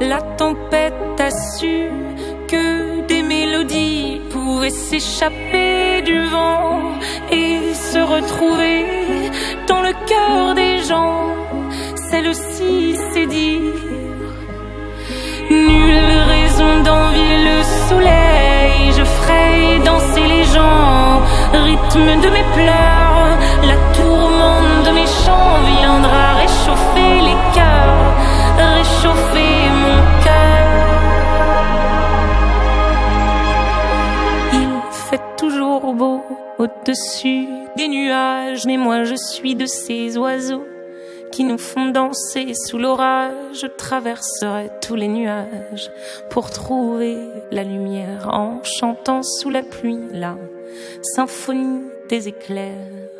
la 0.00 0.20
tempête 0.38 0.94
a 1.18 1.30
su 1.30 1.90
que 2.48 3.06
des 3.06 3.22
mélodies 3.22 4.20
pouvaient 4.30 4.70
s'échapper 4.70 6.02
du 6.02 6.26
vent 6.26 6.92
et 7.30 7.74
se 7.74 7.98
retrouver 7.98 8.84
dans 9.66 9.82
le 9.82 9.92
cœur 10.10 10.54
des 10.54 10.78
gens. 10.82 11.26
Celle 12.10 12.28
aussi 12.28 12.96
c'est 13.12 13.26
dire 13.26 13.74
nulle 15.50 16.18
raison 16.34 16.70
d'envier 16.86 17.36
le 17.48 17.58
soleil. 17.88 18.92
Je 18.98 19.04
ferai 19.04 19.78
danser 19.84 20.26
les 20.34 20.44
gens 20.44 21.22
rythme 21.68 22.10
de 22.24 22.28
mes 22.36 22.46
pleurs. 22.58 23.32
La 23.70 23.78
tourmente 23.96 24.86
de 24.86 24.92
mes 24.98 25.10
chants 25.22 25.58
viendra 25.78 26.34
réchauffer 26.42 27.14
les 27.28 27.38
cœurs 27.54 27.96
réchauffer 28.76 29.55
au-dessus 36.86 37.46
des 37.76 37.88
nuages, 37.88 38.64
mais 38.64 38.76
moi 38.76 39.04
je 39.04 39.16
suis 39.16 39.56
de 39.56 39.66
ces 39.66 40.16
oiseaux 40.16 40.64
qui 41.32 41.42
nous 41.42 41.58
font 41.58 41.86
danser 41.86 42.52
sous 42.54 42.78
l'orage. 42.78 43.60
Je 43.60 43.66
traverserai 43.66 44.70
tous 44.80 44.94
les 44.94 45.08
nuages 45.08 45.90
pour 46.30 46.50
trouver 46.50 47.16
la 47.50 47.64
lumière 47.64 48.28
en 48.32 48.62
chantant 48.62 49.22
sous 49.22 49.50
la 49.50 49.62
pluie 49.62 49.98
la 50.12 50.36
symphonie 51.02 51.82
des 52.08 52.28
éclairs. 52.28 53.15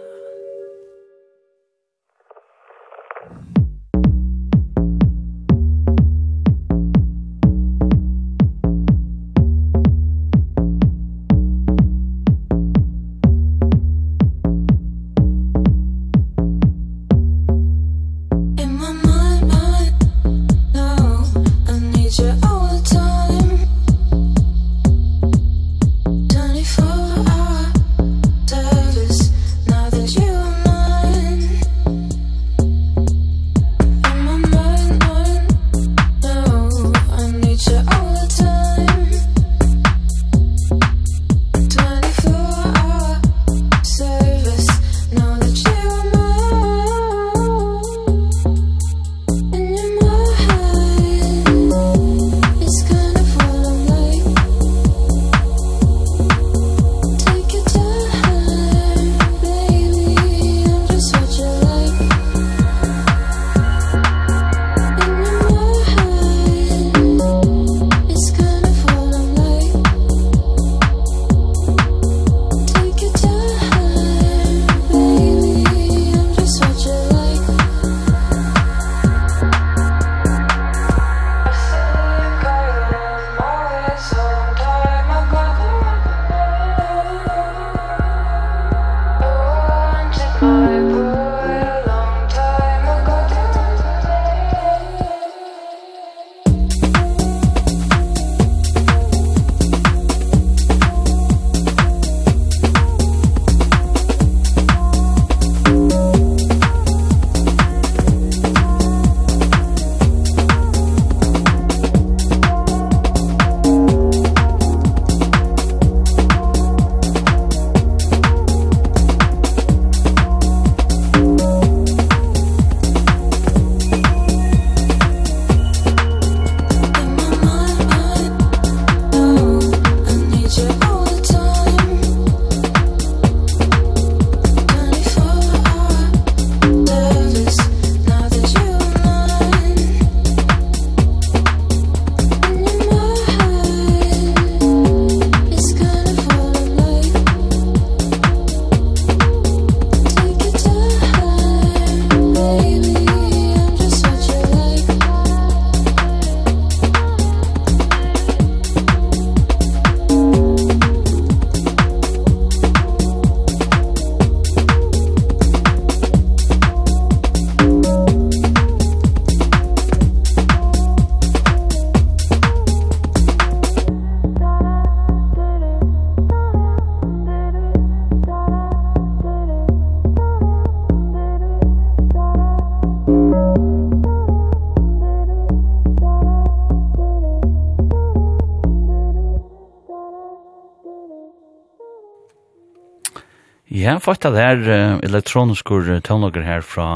Ja, 193.87 194.01
fått 194.03 194.25
det 194.27 194.35
her 194.35 194.59
uh, 194.67 194.97
elektroniske 195.07 196.01
tøvnlager 196.03 196.43
her 196.43 196.65
fra 196.67 196.87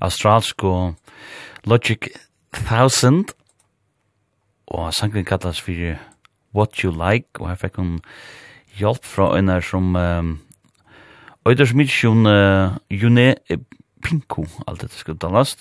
australsk 0.00 0.64
og 0.64 0.94
Logic 1.68 2.08
1000 2.56 3.34
og 4.72 4.94
sangen 4.96 5.26
kallas 5.28 5.60
for 5.60 5.98
What 6.56 6.80
You 6.80 6.94
Like. 6.94 7.36
Og 7.36 7.50
her 7.50 7.60
fikk 7.60 7.76
hun 7.76 7.98
hjelp 8.80 9.04
fra 9.04 9.34
en 9.36 9.52
som 9.60 9.92
um, 9.92 10.32
Øyders 11.44 11.76
Midtjøn 11.76 12.24
uh, 12.24 12.80
June 12.88 13.34
Pinko, 14.00 14.46
alt 14.64 14.86
dette 14.86 14.96
skal 14.96 15.18
uttales 15.18 15.58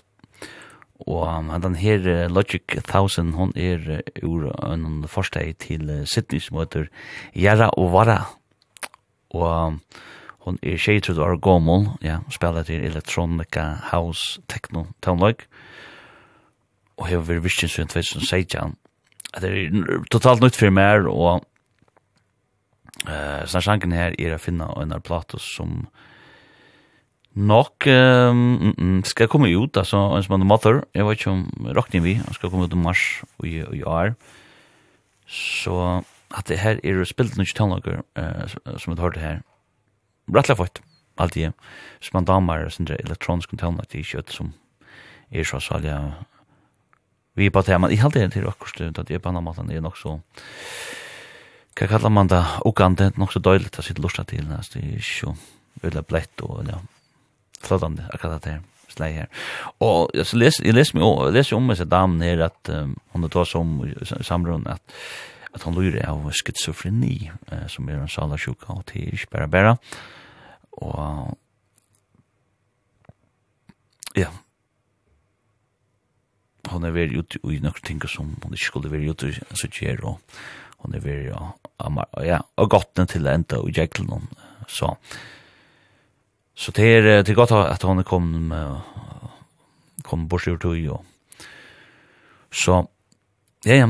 og 1.04 1.28
um, 1.28 1.52
den 1.62 1.76
her 1.76 2.00
uh, 2.00 2.32
Logic 2.32 2.64
1000 2.80 3.36
hun 3.36 3.52
er 3.60 4.00
uh, 4.00 4.24
ur 4.24 4.48
en 4.72 5.04
forsteg 5.08 5.58
til 5.60 5.90
uh, 5.90 6.06
Sydney 6.08 6.40
som 6.40 6.64
heter 6.64 6.88
Jara 7.36 7.70
og 7.76 7.92
Vara 7.92 8.37
og 9.36 9.80
hon 10.48 10.60
er 10.64 10.80
tjejtru 10.80 11.18
du 11.18 11.40
gommel, 11.44 11.90
ja, 12.02 12.22
spelar 12.32 12.64
til 12.68 12.86
elektronika, 12.88 13.66
house, 13.92 14.40
techno, 14.48 14.86
townlog, 15.04 15.44
og 16.98 17.10
hefur 17.10 17.28
vært 17.28 17.44
virkinn 17.44 17.72
siden 17.72 17.92
2016. 17.92 18.78
Det 19.38 19.52
er 19.52 20.04
totalt 20.12 20.42
nytt 20.42 20.56
fyrir 20.56 20.72
mer, 20.74 21.10
og 21.12 21.44
uh, 23.06 23.44
snarsangen 23.44 23.96
her 23.96 24.16
er 24.16 24.38
å 24.38 24.42
finna 24.42 24.72
einar 24.80 25.04
plato 25.04 25.40
som 25.42 25.84
nok 27.38 27.86
um, 27.92 28.74
mm, 28.74 29.02
skal 29.06 29.30
komme 29.30 29.52
ut, 29.52 29.78
altså, 29.78 30.00
en 30.16 30.24
som 30.26 30.38
han 30.38 30.48
mother, 30.48 30.82
jeg 30.96 31.06
vet 31.06 31.20
ikke 31.20 31.36
om 31.36 31.74
rockning 31.78 32.08
vi, 32.08 32.16
han 32.18 32.34
skal 32.34 32.50
komme 32.50 32.66
ut 32.66 32.74
i 32.74 32.80
mars 32.82 33.04
og 33.38 33.50
i, 33.52 33.60
i 33.78 33.84
år, 33.86 34.16
så 35.28 36.00
at 36.36 36.50
det 36.50 36.60
her 36.60 36.80
er 36.84 37.04
spilt 37.08 37.38
noen 37.38 37.56
tonlager 37.56 38.02
uh, 38.20 38.46
som 38.50 38.94
vi 38.94 38.98
har 38.98 39.06
hørte 39.06 39.24
her. 39.24 39.42
Rattla 40.34 40.58
fått, 40.60 40.82
alt 41.18 41.38
det. 41.38 41.54
Så 42.04 42.12
man 42.14 42.28
damer 42.28 42.68
sånne 42.74 43.00
elektroniske 43.00 43.60
tonlager 43.60 43.94
til 43.96 44.08
kjøtt 44.08 44.34
som 44.36 44.54
er 45.32 45.48
så 45.48 45.62
salja 45.64 46.00
vi 47.38 47.46
er 47.46 47.54
på 47.54 47.62
tema. 47.62 47.90
Jeg 47.92 48.02
halte 48.02 48.24
det 48.24 48.34
til 48.34 48.48
akkurat 48.50 48.98
at 48.98 49.08
det 49.08 49.20
er 49.20 49.22
på 49.22 49.30
annen 49.30 49.46
måte 49.46 49.62
er 49.62 49.84
nok 49.84 50.00
så 50.00 50.18
hva 51.78 51.86
kallar 51.86 52.10
man 52.10 52.26
det? 52.26 52.40
Ogande, 52.66 53.12
nok 53.22 53.30
så 53.30 53.40
døylig 53.40 53.70
til 53.70 53.84
å 53.84 53.86
sitte 53.86 54.02
lusta 54.02 54.24
til. 54.26 54.48
Det 54.50 54.80
er 54.80 54.96
ikke 54.98 55.36
veldig 55.84 56.02
blett 56.10 56.42
og 56.42 56.66
ja, 56.66 56.80
flødande 57.62 58.08
akkurat 58.10 58.42
det 58.42 58.56
her 58.56 58.64
slei 58.92 59.12
her. 59.14 59.28
Og 59.84 60.14
jeg 60.16 60.40
leser 60.40 60.66
jeg 60.66 60.74
leser, 60.74 60.98
jeg 60.98 61.34
leser 61.36 61.58
om 61.58 61.70
disse 61.72 61.86
damen 61.86 62.24
her 62.26 62.48
at 62.48 62.72
um, 62.74 62.96
hun 63.14 63.28
har 63.28 63.34
tås 63.34 63.54
om 63.60 63.80
samrun 64.26 64.66
at 64.72 64.82
at 65.54 65.64
han 65.64 65.76
lurer 65.76 66.04
av 66.08 66.26
skizofreni, 66.36 67.30
eh, 67.52 67.68
som 67.72 67.90
er 67.90 68.02
en 68.02 68.12
salarsjuka, 68.12 68.74
og 68.74 68.86
det 68.92 69.04
er 69.04 69.16
ikke 69.16 69.34
bare 69.36 69.48
bare. 69.52 69.76
Og 70.78 71.38
ja, 74.18 74.30
hon 76.72 76.86
er 76.86 76.96
veldig 76.96 77.24
ute 77.24 77.42
i 77.54 77.60
nokre 77.64 77.86
ting 77.86 78.02
som 78.10 78.36
hon 78.44 78.54
ikke 78.56 78.72
skulle 78.72 78.92
være 78.92 79.14
ute 79.14 79.32
i 79.32 79.58
suger, 79.58 80.04
og 80.04 80.20
hon 80.84 80.96
er 80.96 81.04
veldig, 81.06 81.32
ja, 81.32 82.06
ja, 82.26 82.42
og 82.58 82.70
gottne 82.74 83.08
til 83.10 83.28
enda 83.30 83.62
og 83.64 83.74
jeklen 83.74 84.12
noen. 84.12 84.30
så 84.68 84.96
så 86.58 86.72
det 86.74 86.86
er, 86.90 87.22
det 87.22 87.30
er 87.30 87.38
godt 87.38 87.52
at 87.54 87.84
hon 87.86 88.00
er 88.00 88.04
kom 88.04 88.52
kom 90.04 90.28
bort 90.28 90.48
ur 90.48 90.58
tog, 90.58 90.78
og 90.90 91.06
så 92.52 92.88
ja, 93.66 93.76
ja, 93.76 93.88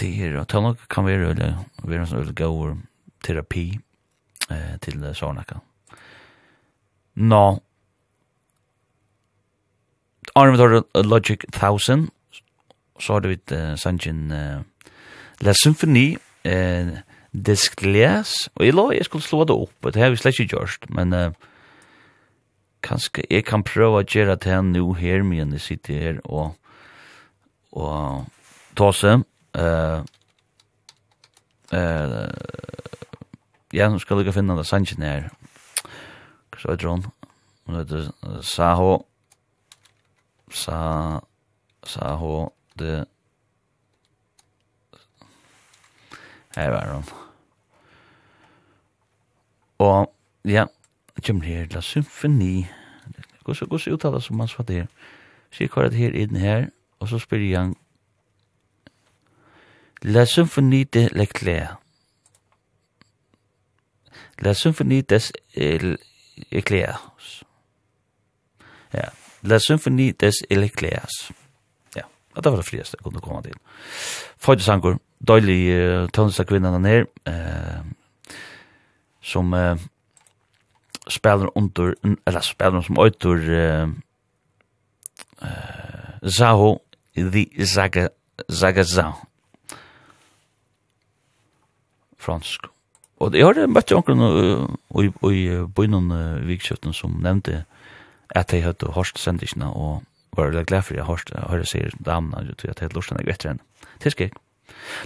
det 0.00 0.12
her, 0.16 0.36
og 0.40 0.48
tannok 0.50 0.84
kan 0.90 1.06
være 1.06 1.32
eller 1.32 1.58
være 1.82 2.04
en 2.04 2.10
sånn 2.10 2.34
god 2.36 2.78
terapi 3.24 3.66
eh, 4.50 4.76
til 4.84 5.02
sånaka. 5.14 5.58
Nå, 7.18 7.42
Arne 10.38 10.54
vi 10.54 10.58
tar 10.60 11.02
Logic 11.02 11.44
1000, 11.50 12.08
så 13.00 13.12
har 13.12 13.22
du 13.24 13.30
et 13.32 13.52
uh, 13.54 13.74
sannsyn 13.78 14.30
uh, 14.30 14.60
La 15.42 15.54
Symfoni, 15.54 16.16
uh, 16.46 16.98
Discles, 17.32 18.34
og 18.54 18.66
jeg 18.66 18.74
la 18.74 18.88
jeg 18.94 19.06
skulle 19.08 19.26
slå 19.26 19.44
det 19.48 19.56
opp, 19.56 19.90
det 19.94 20.02
har 20.02 20.12
vi 20.14 20.20
slett 20.20 20.38
ikke 20.38 20.56
gjort, 20.56 20.86
men 20.94 21.14
uh, 21.14 21.30
kanskje 22.86 23.26
jeg 23.30 23.46
kan 23.48 23.66
prøve 23.66 24.02
å 24.02 24.06
gjøre 24.06 24.36
det 24.38 24.50
her 24.50 24.62
nå 24.62 24.92
her, 24.98 25.26
men 25.26 25.54
jeg 25.56 25.64
sitter 25.64 26.02
her 26.02 26.20
og, 26.24 26.54
og 27.72 28.28
ta 28.78 28.92
seg, 28.94 29.26
eh 29.58 30.04
eh 31.72 32.30
ja, 33.72 33.88
nu 33.88 33.98
skal 33.98 34.24
jeg 34.24 34.34
finne 34.34 34.56
det 34.56 34.66
sannsyn 34.66 35.02
her. 35.02 35.28
Hva 36.50 36.60
så 36.60 36.70
heter 36.70 36.88
hun? 36.88 37.04
det 37.66 37.76
heter 37.76 38.40
Saho 38.42 39.06
Sa 40.50 41.20
Saho 41.84 42.52
de 42.78 43.04
Her 46.56 46.70
var 46.70 46.94
hon. 46.94 47.04
Og 49.78 50.14
ja, 50.44 50.64
kommer 51.26 51.44
her 51.44 51.66
til 51.66 51.82
symfoni. 51.82 52.66
Gå 53.44 53.54
så 53.54 53.66
gå 53.66 53.78
så 53.78 53.90
uttala 53.90 54.20
som 54.20 54.36
man 54.36 54.48
svarer? 54.48 54.86
Sier 55.52 55.68
hva 55.68 55.86
det 55.88 55.98
her 55.98 56.12
inne 56.12 56.38
her, 56.38 56.66
og 57.00 57.08
så 57.08 57.18
spyr 57.18 57.38
jeg 57.38 57.74
La 60.02 60.26
symphonie 60.26 60.84
de 60.84 61.08
Leclerc. 61.12 61.78
La 64.38 64.54
symphonie 64.54 65.02
des 65.02 65.32
Leclerc. 66.52 67.12
Ja, 68.94 69.12
La 69.42 69.58
symphonie 69.58 70.12
des 70.12 70.42
Eclairs. 70.50 71.30
Ja, 71.96 72.02
og 72.34 72.44
det 72.44 72.52
var 72.52 72.56
det 72.56 72.66
fleste 72.66 72.96
jeg 72.98 73.04
kunne 73.04 73.20
komme 73.20 73.42
til. 73.42 73.54
Føyde 74.38 74.62
sanger, 74.62 74.98
døylig 75.28 75.60
uh, 75.74 76.08
tøndeste 76.14 76.44
kvinnen 76.44 76.84
her, 76.84 77.06
uh, 77.28 78.34
som 79.22 79.52
uh, 79.52 79.78
spiller 81.08 81.56
under, 81.56 81.94
eller 82.26 82.40
spiller 82.40 82.82
som 82.82 82.98
øyter 83.04 83.84
uh, 83.84 83.88
uh, 85.42 86.30
Zaho, 86.30 86.78
The 87.16 87.66
Zaga, 87.66 88.08
Zaga 88.52 88.82
Zaho 88.82 89.27
fransk. 92.28 92.68
Og 93.18 93.34
jeg 93.34 93.48
har 93.48 93.66
møtt 93.66 93.90
noen 93.90 94.76
i 95.34 95.46
bøynen 95.74 96.12
vikskjøtten 96.46 96.94
som 96.94 97.16
nevnte 97.24 97.64
at 98.36 98.52
jeg 98.52 98.62
hadde 98.62 98.92
hørt 98.94 99.18
sendisene 99.18 99.72
og 99.72 100.04
var 100.36 100.52
veldig 100.52 100.66
glad 100.68 100.84
for 100.86 100.94
jeg 100.94 101.04
har 101.04 101.48
hørt 101.48 101.68
sier 101.68 101.94
damene 102.04 102.44
at 102.52 102.62
jeg 102.62 102.76
hadde 102.76 102.94
lort 102.94 103.10
henne 103.10 103.26
etter 103.26 103.52
henne. 103.54 103.64
Det 104.02 104.12
skal 104.12 104.28
jeg. 104.28 104.36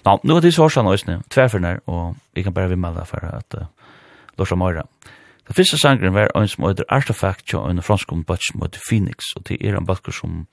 Nå, 0.05 0.19
nå 0.27 0.37
er 0.37 0.45
det 0.45 0.53
så 0.55 0.69
sånn 0.69 0.91
også, 0.91 1.19
tverfinner, 1.33 1.81
og 1.87 2.17
jeg 2.37 2.47
kan 2.47 2.55
bare 2.57 2.73
vimmelde 2.73 3.05
for 3.09 3.25
at 3.25 3.57
uh, 3.57 3.69
lort 4.39 4.51
henne 4.51 4.61
morgen. 4.61 4.91
Den 5.49 5.59
første 5.59 5.79
sangren 5.79 6.15
var 6.15 6.31
en 6.39 6.49
som 6.51 6.67
heter 6.69 6.89
Artifact 6.93 7.55
og 7.59 7.71
en 7.71 7.83
fransk 7.83 8.13
om 8.15 8.25
bøtt 8.27 8.45
som 8.47 8.63
heter 8.63 8.83
Phoenix, 8.83 9.33
og 9.39 9.47
det 9.49 9.59
er 9.63 9.79
en 9.79 9.87
bøtt 9.89 10.11
som 10.15 10.45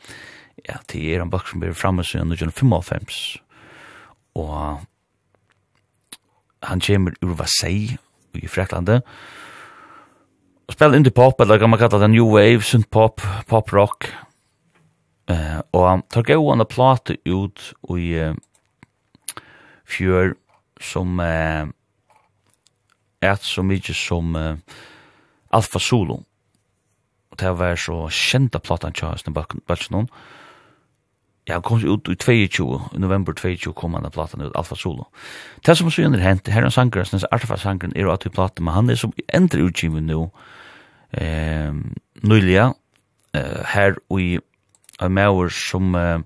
ja, 0.65 0.79
det 0.91 1.01
er 1.13 1.23
en 1.23 1.31
bøtt 1.31 1.49
som 1.51 1.61
blir 1.61 1.75
fremme 1.77 2.03
siden 2.03 2.33
1995. 2.33 3.39
Og 4.39 4.81
han 6.63 6.81
kommer 6.83 7.15
ur 7.21 7.35
Vasei 7.39 7.97
i 8.33 8.47
Freklandet. 8.47 9.05
Og 10.69 10.75
spiller 10.75 10.99
indie 10.99 11.13
pop, 11.15 11.39
eller 11.41 11.57
kan 11.57 11.69
man 11.69 11.79
kalla 11.79 11.99
det 12.03 12.11
new 12.11 12.27
wave, 12.35 12.61
synth 12.61 12.89
pop, 12.91 13.21
pop 13.47 13.73
rock. 13.73 14.09
Eh, 15.29 15.59
og 15.73 15.87
han 15.87 16.03
tar 16.09 16.27
gående 16.27 16.65
plate 16.65 17.17
ut 17.25 17.71
i 17.95 18.13
uh, 18.17 18.35
fjør 19.89 20.35
som 20.81 21.19
eh, 21.19 21.67
et 23.25 23.43
så 23.43 23.63
mykje 23.65 23.95
som 23.97 24.35
eh, 24.39 24.79
Alfa 25.51 25.81
Solo. 25.81 26.21
Og 27.29 27.39
det 27.41 27.51
var 27.59 27.75
så 27.77 28.05
kjenta 28.13 28.61
platan 28.63 28.95
tja, 28.95 29.15
Snebalknon. 29.17 29.65
Bal 29.67 30.09
Ja, 31.49 31.55
han 31.55 31.63
kom 31.65 31.81
ut 31.81 32.09
i 32.09 32.15
22, 32.15 32.81
i 32.93 32.99
november 33.01 33.33
22 33.33 33.71
kom 33.73 33.95
han 33.97 34.05
av 34.05 34.13
platan 34.13 34.43
ut, 34.45 34.53
Alfa 34.55 34.75
Solo. 34.77 35.07
Det 35.65 35.73
som 35.77 35.89
så 35.89 36.03
gjerne 36.03 36.19
hent, 36.21 36.49
herren 36.53 36.69
sangren, 36.69 37.07
hans 37.09 37.25
Alfa 37.33 37.57
sangren, 37.57 37.95
er 37.97 38.11
at 38.13 38.27
vi 38.27 38.29
platan, 38.29 38.67
men 38.67 38.75
han 38.75 38.91
er 38.93 38.99
som 39.01 39.15
endre 39.33 39.65
utgivet 39.65 40.05
nå, 40.05 40.27
eh, 41.17 41.73
nyliga, 42.21 42.67
eh, 43.33 43.63
her 43.73 43.97
og 44.11 44.21
i 44.21 44.37
maur 45.09 45.49
som, 45.49 45.95
eh, 45.95 46.19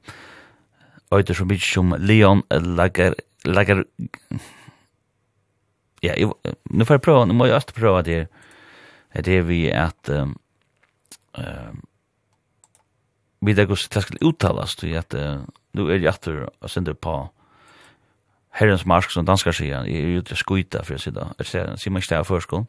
øyder 1.14 1.34
sum 1.34 1.48
mykje 1.48 1.72
som 1.74 1.96
Leon 2.00 2.44
Lager, 2.52 3.16
Lager, 3.46 3.84
ja, 6.04 6.14
jeg, 6.18 6.32
nu 6.70 6.84
får 6.84 6.96
jeg 6.96 7.02
prøve, 7.02 7.26
nu 7.28 7.34
må 7.34 7.46
jeg 7.46 7.56
også 7.56 7.74
prøve 7.80 8.04
det, 8.04 8.28
det 9.16 9.38
er 9.38 9.42
vi 9.48 9.70
at, 9.70 10.10
um, 10.10 10.36
um, 11.38 11.84
vi 13.44 13.56
det 13.56 13.68
går 13.68 13.80
til 13.92 14.02
å 14.02 14.30
uttales 14.30 14.76
du 14.80 14.88
at 14.98 15.16
nu 15.74 15.88
er 15.88 16.00
jeg 16.00 16.12
etter 16.14 16.44
å 16.48 16.70
sende 16.72 16.94
på 16.96 17.16
Herrens 18.54 18.86
mark 18.86 19.10
som 19.10 19.26
danskar 19.26 19.56
sier, 19.58 19.88
jeg 19.90 19.98
er 19.98 20.20
ute 20.22 20.36
skuita 20.38 20.84
for 20.86 21.00
å 21.00 21.02
si 21.02 21.10
det, 21.14 21.24
jeg 21.42 21.48
sier 21.50 21.94
man 21.94 22.04
ikke 22.04 22.12
det 22.12 22.20
av 22.20 22.28
førskolen. 22.30 22.68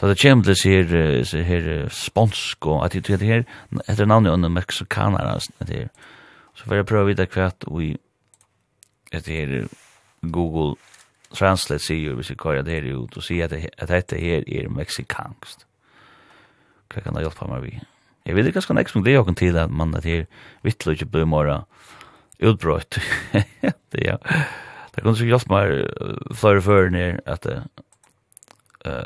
Da 0.00 0.08
det 0.08 0.16
kommer 0.22 0.48
til 0.48 0.56
sier, 0.56 0.94
sier 1.28 1.90
sponsk 1.92 2.70
og 2.72 2.86
at 2.86 2.96
det 2.96 3.20
her, 3.20 3.44
etter 3.84 4.08
navnet 4.08 4.32
under 4.32 4.48
mexikanere, 4.48 5.36
det 5.60 5.76
her. 5.76 5.90
Så 6.56 6.64
får 6.64 6.80
jeg 6.80 6.88
prøve 6.88 7.04
å 7.04 7.10
vite 7.10 7.28
hva 7.34 7.50
at 7.50 7.68
vi, 7.68 7.92
etter 9.12 9.36
her, 9.36 9.68
Google 10.24 10.78
Translate 11.36 11.84
sier 11.84 12.16
hvis 12.16 12.32
jeg 12.32 12.40
kører 12.40 12.64
det 12.64 12.80
her 12.80 12.88
ut, 12.96 13.16
og 13.16 13.24
sier 13.24 13.44
at 13.44 13.92
dette 13.92 14.18
her 14.18 14.48
er 14.48 14.72
mexikansk. 14.72 15.66
Hva 16.90 17.04
kan 17.04 17.14
det 17.14 17.28
hjelpe 17.28 17.52
meg 17.52 17.66
vi? 17.68 17.76
Jeg 18.30 18.36
vet 18.36 18.46
ikke 18.46 18.60
ganske 18.60 18.78
ekspon 18.78 19.02
det 19.02 19.16
jo 19.16 19.24
til 19.34 19.56
at 19.58 19.70
man 19.74 19.94
at 19.98 20.04
her 20.06 20.28
vittler 20.62 20.94
ikke 20.94 21.10
blir 21.10 21.26
mer 21.26 21.64
utbrøtt. 22.38 23.00
det 23.92 24.04
ja. 24.06 24.16
Det 24.94 25.02
kunne 25.02 25.16
sikkert 25.18 25.40
hjelpe 25.40 25.54
meg 25.54 26.36
flere 26.38 26.62
før 26.62 26.90
ned 26.94 27.18
at 27.26 27.46
uh, 27.50 29.02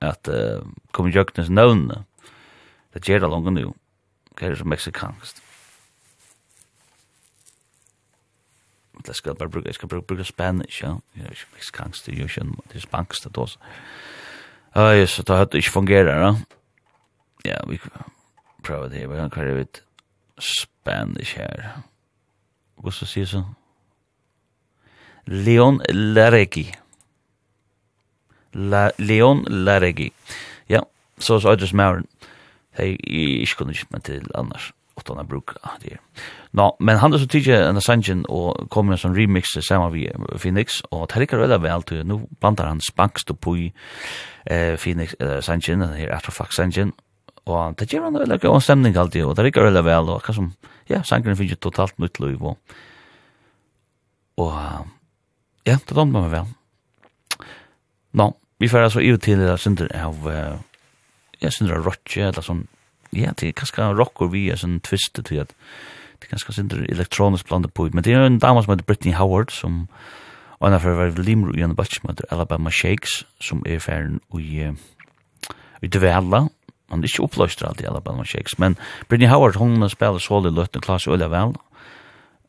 at 0.00 0.28
uh, 0.28 0.66
kommer 0.92 1.14
jøknes 1.14 1.50
navnene. 1.50 2.02
Det 2.94 3.06
gjør 3.06 3.22
det 3.22 3.30
langt 3.30 3.54
nå. 3.54 3.70
Hva 4.34 4.46
er 4.46 4.54
det 4.56 4.58
som 4.58 4.70
meksikansk. 4.72 5.42
Det 9.06 9.16
skal 9.16 9.38
bare 9.38 9.48
bruke, 9.48 9.68
jeg 9.68 9.78
skal 9.78 9.88
bruke, 9.88 10.06
bruke 10.06 10.24
spanish, 10.24 10.82
ja. 10.82 10.96
Det 11.14 11.22
er 11.22 11.30
ikke 11.30 11.54
meksikansk, 11.54 12.06
det 12.06 12.14
er 12.14 12.18
jo 12.18 12.24
ikke, 12.24 12.64
det 12.72 12.76
er 12.76 12.80
spansk, 12.80 13.24
det 13.24 13.36
er 13.36 13.40
også. 13.40 13.58
Ja, 14.74 15.06
så 15.06 15.22
det 15.22 15.36
har 15.36 15.54
ikke 15.54 15.70
fungerer, 15.70 16.26
ja. 16.26 16.34
Ja, 17.44 17.56
vi, 17.68 17.78
prøve 18.64 18.90
det 18.90 19.02
her. 19.02 19.08
Vi 19.10 19.16
kan 19.20 19.32
kjøre 19.34 19.56
det 19.62 19.82
Spanish 20.40 21.36
her. 21.36 21.82
Hva 22.80 22.92
skal 22.94 23.08
jeg 23.08 23.12
si 23.28 23.32
sånn? 23.34 23.48
Leon 25.30 25.80
Laregi. 25.92 26.66
La, 28.56 28.88
Leon 28.98 29.44
Laregi. 29.48 30.08
Ja, 30.70 30.82
så 31.18 31.38
er 31.44 31.60
det 31.60 31.68
som 31.70 31.82
er. 31.84 32.02
Jeg 32.78 32.96
ikke 33.04 33.60
kunne 33.60 33.74
ikke 33.76 33.92
med 33.92 34.06
til 34.08 34.30
annars. 34.34 34.72
Åttan 35.00 35.20
er 35.20 35.28
bruk 35.28 35.54
av 35.64 35.78
det. 35.82 35.98
Nå, 36.56 36.66
men 36.80 36.98
han 37.00 37.14
er 37.14 37.22
så 37.22 37.28
tidlig 37.30 37.54
en 37.56 37.78
Ascension 37.78 38.24
og 38.28 38.66
kom 38.72 38.88
med 38.88 38.98
en 38.98 39.02
sånn 39.04 39.16
remix 39.16 39.52
sammen 39.64 39.92
med 39.94 40.40
Phoenix. 40.42 40.80
Og 40.90 41.06
det 41.08 41.16
er 41.16 41.26
ikke 41.26 41.40
veldig 41.40 41.60
vel 41.62 41.86
til. 41.88 42.02
Nå 42.06 42.20
bandar 42.42 42.68
han 42.68 42.82
spangst 42.84 43.30
og 43.32 43.38
på 43.40 43.54
i 43.56 43.68
eh, 44.46 44.74
Phoenix, 44.76 45.14
eh, 45.20 45.38
Ascension, 45.38 45.80
den 45.84 45.96
her 45.96 46.12
Atrofax 46.16 46.58
Ascension. 46.58 46.92
Og 46.92 47.09
Og 47.50 47.76
det 47.80 47.88
gjør 47.90 48.06
han 48.08 48.20
veldig 48.20 48.38
god 48.44 48.62
stemning 48.64 48.96
alltid, 49.00 49.26
og 49.26 49.34
det 49.36 49.48
rikker 49.48 49.66
veldig 49.66 49.84
vel, 49.86 50.14
og 50.14 50.24
hva 50.24 50.36
som, 50.36 50.52
ja, 50.90 51.02
sangen 51.06 51.38
finner 51.38 51.58
totalt 51.58 51.98
nytt 52.02 52.20
liv, 52.22 52.40
og, 52.40 52.56
og 54.40 54.54
ja, 55.66 55.76
det 55.76 55.94
dømte 55.94 56.16
meg 56.16 56.30
vel. 56.32 56.50
Nå, 58.16 58.30
vi 58.60 58.68
får 58.68 58.88
altså 58.88 59.02
i 59.04 59.12
til 59.22 59.40
det 59.42 59.56
synder 59.62 59.90
av, 59.96 60.26
ja, 61.40 61.50
synder 61.50 61.78
av 61.78 61.86
rotje, 61.86 62.26
eller 62.28 62.44
sånn, 62.44 62.66
ja, 63.16 63.32
det 63.34 63.50
er 63.50 63.56
kanskje 63.58 63.90
rocker 63.98 64.30
vi 64.30 64.48
er 64.52 64.60
sånn 64.60 64.80
twist 64.86 65.18
til 65.18 65.42
at 65.42 65.54
det 66.20 66.28
er 66.28 66.34
ganske 66.34 66.52
synder 66.52 66.82
elektronisk 66.92 67.48
blandet 67.48 67.72
på, 67.74 67.88
men 67.94 68.04
det 68.04 68.12
er 68.14 68.26
en 68.26 68.40
dame 68.42 68.62
som 68.62 68.74
heter 68.74 68.86
Brittany 68.86 69.14
Howard, 69.16 69.54
som, 69.54 69.86
og 70.58 70.68
henne 70.68 70.80
for 70.82 70.92
å 70.92 71.00
være 71.00 71.24
limro 71.24 71.54
i 71.56 71.64
en 71.64 71.74
batch 71.78 72.00
som 72.00 72.10
heter 72.10 72.28
Alabama 72.34 72.70
Shakes, 72.70 73.22
som 73.40 73.62
er 73.66 73.80
ferden 73.80 74.20
i, 74.36 74.68
i 75.80 75.88
Dvela, 75.88 76.44
man 76.90 77.00
er 77.00 77.08
ikke 77.08 77.22
oppløster 77.22 77.66
alltid 77.66 77.84
i 77.84 77.88
Alabama 77.88 78.24
Shakes, 78.24 78.58
men 78.58 78.76
Brittany 79.08 79.30
Howard, 79.30 79.56
hun 79.56 79.88
spiller 79.88 80.18
sål 80.18 80.46
i 80.46 80.54
løtten 80.54 80.80
klasse 80.80 81.10
øyla 81.10 81.28
vel. 81.28 81.54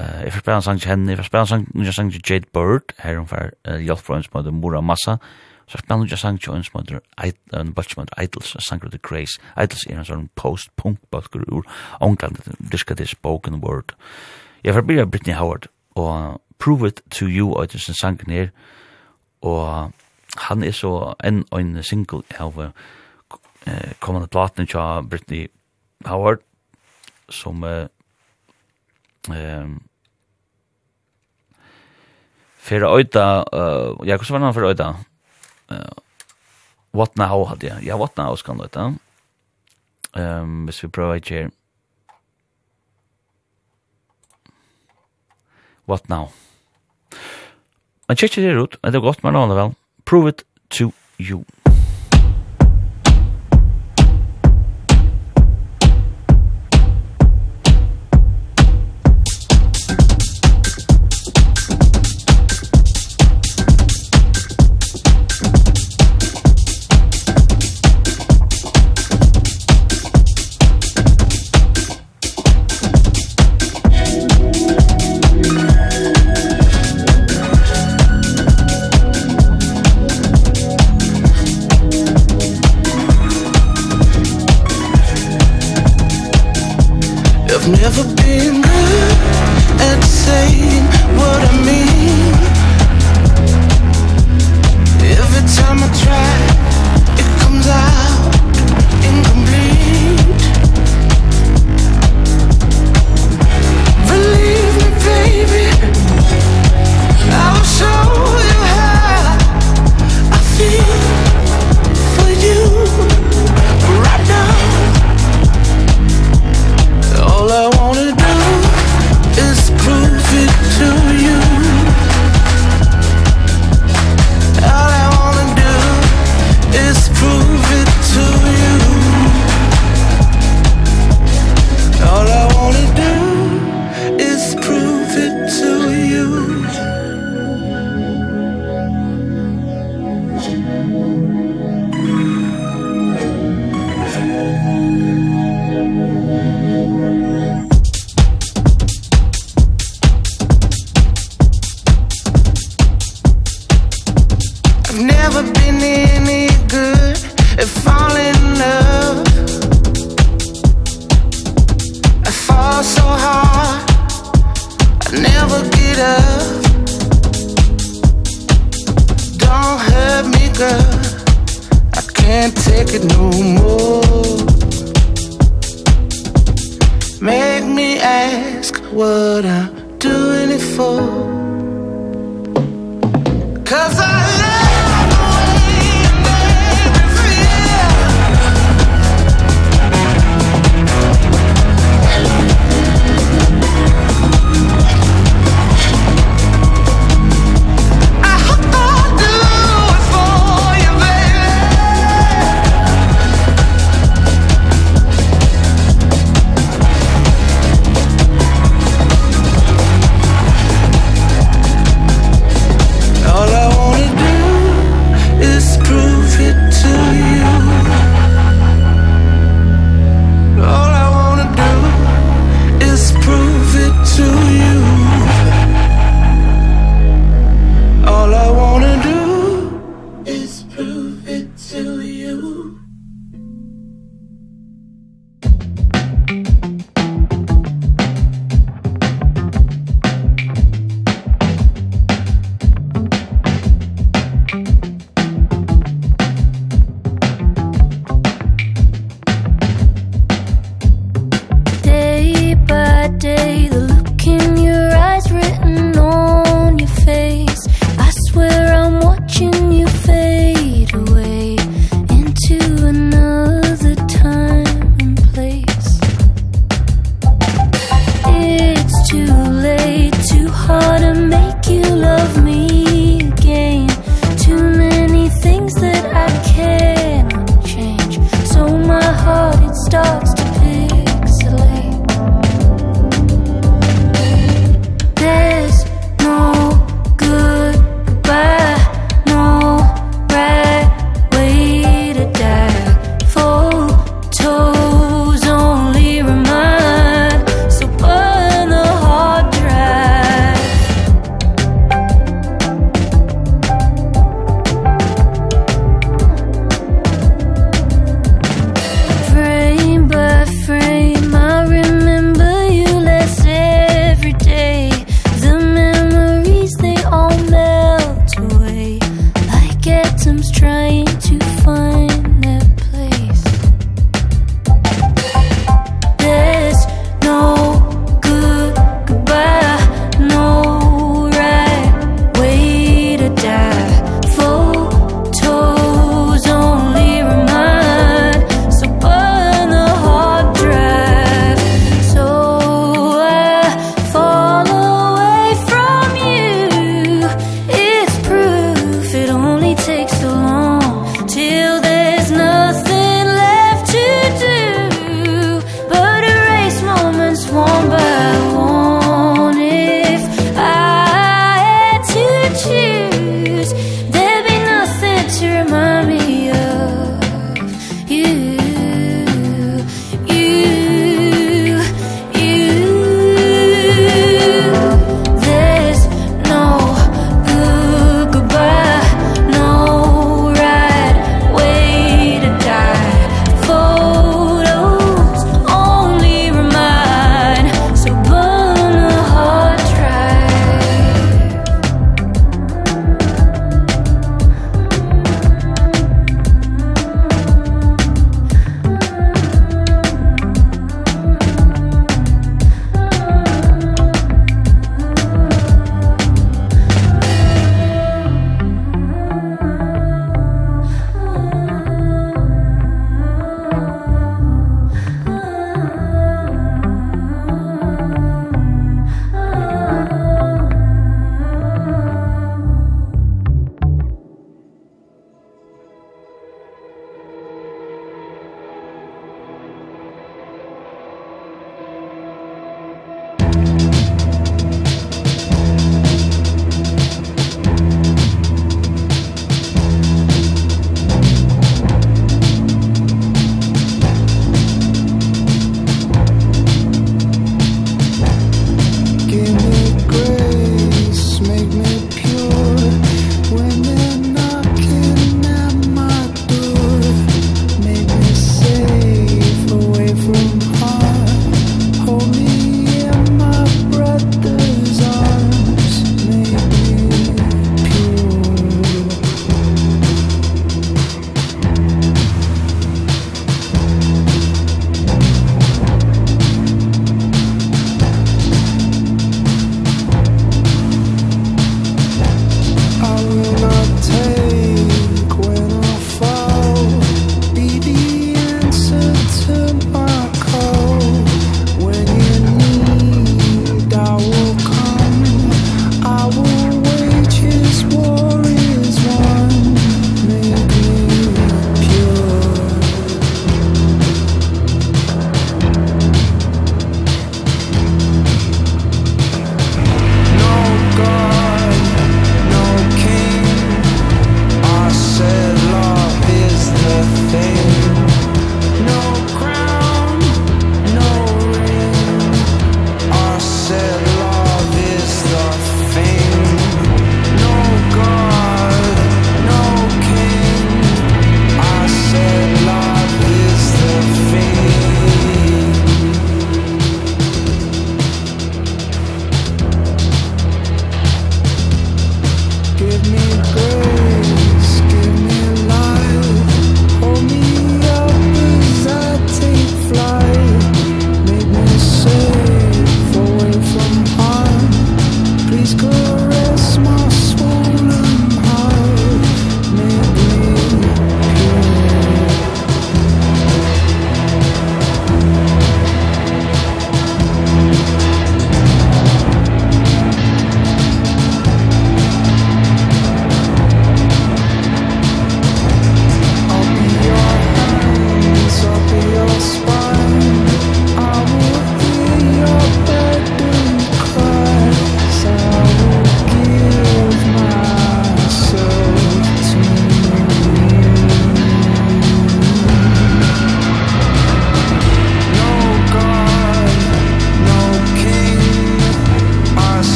Uh, 0.00 0.24
jeg 0.24 0.32
får 0.32 0.40
spela 0.40 0.56
en 0.56 0.62
sang 0.62 0.80
til 0.80 0.90
henne, 0.90 1.10
jeg 1.10 1.18
får 1.18 1.24
spela 1.24 1.42
en 1.42 1.46
sang, 1.46 1.94
sang 1.94 2.12
til 2.12 2.22
Jade 2.30 2.46
Bird, 2.54 2.94
her 2.98 3.18
hun 3.18 3.28
får 3.28 3.50
uh, 3.68 3.76
hjelp 3.76 3.98
fra 3.98 4.16
en 4.16 4.22
som 4.22 4.38
heter 4.38 4.50
Mora 4.50 4.80
Massa, 4.80 5.16
så 5.66 5.78
spela 5.78 6.00
en 6.00 6.16
sang 6.16 6.40
til 6.40 6.52
en 6.52 6.64
som 6.64 6.80
heter 6.80 7.60
en 7.60 7.74
bøtt 7.74 7.92
som 7.92 8.02
heter 8.02 8.22
Idols, 8.22 8.54
en 8.54 8.60
sang 8.60 8.80
til 8.80 9.00
Grace. 9.02 9.40
Idols 9.56 9.84
er 9.90 9.98
en 9.98 10.08
sånn 10.08 10.30
post-punk-bøtker 10.36 11.44
ur 11.48 11.68
England, 12.00 12.40
det 12.72 12.80
skal 12.80 12.96
det 12.96 13.08
spoken 13.08 13.60
word. 13.60 13.92
Jeg 14.64 14.74
får 14.74 14.86
byrja 14.88 15.04
Brittany 15.04 15.36
Howard, 15.36 15.68
og 15.94 16.40
Prove 16.58 16.88
It 16.88 17.02
To 17.10 17.26
You, 17.26 17.52
og 17.52 17.72
det 17.72 17.74
er 17.74 17.88
en 17.88 17.94
sang 17.94 18.20
her, 18.30 18.48
og 19.42 19.92
han 20.36 20.62
er 20.64 20.70
så 20.70 21.14
en, 21.24 21.44
og 21.50 21.60
en 21.60 21.82
single 21.82 22.22
av 22.40 22.58
uh, 22.58 22.70
eh, 23.66 23.92
kommande 24.00 24.28
platen 24.28 24.66
tja 24.66 25.02
Britney 25.02 25.48
Howard 26.06 26.42
som 27.28 27.64
eh, 27.64 27.88
ehm 29.30 29.80
fyrir 32.62 32.86
øyta 32.86 33.44
eh 33.52 34.06
ja, 34.06 34.16
hvordan 34.16 34.40
var 34.40 34.46
han 34.46 34.54
fyrir 34.54 34.70
what 36.92 37.16
now 37.16 37.44
hade 37.44 37.66
jag 37.66 37.82
Ja, 37.82 37.96
what 37.96 38.16
now 38.16 38.36
ska 38.36 38.52
det 38.52 38.62
øyta 38.62 38.94
ehm 40.14 40.64
hvis 40.64 40.82
vi 40.82 40.88
prøver 40.88 41.14
ikke 41.14 41.34
her. 41.34 41.50
What 45.88 46.08
now 46.08 46.30
Han 48.08 48.16
tjekkje 48.16 48.42
det 48.42 48.56
ut, 48.60 48.76
er 48.84 48.90
det 48.90 49.00
godt, 49.00 49.22
men 49.24 49.34
han 49.34 49.48
vel. 49.56 49.74
Prove 50.04 50.28
it 50.28 50.42
to 50.70 50.92
you. 51.18 51.44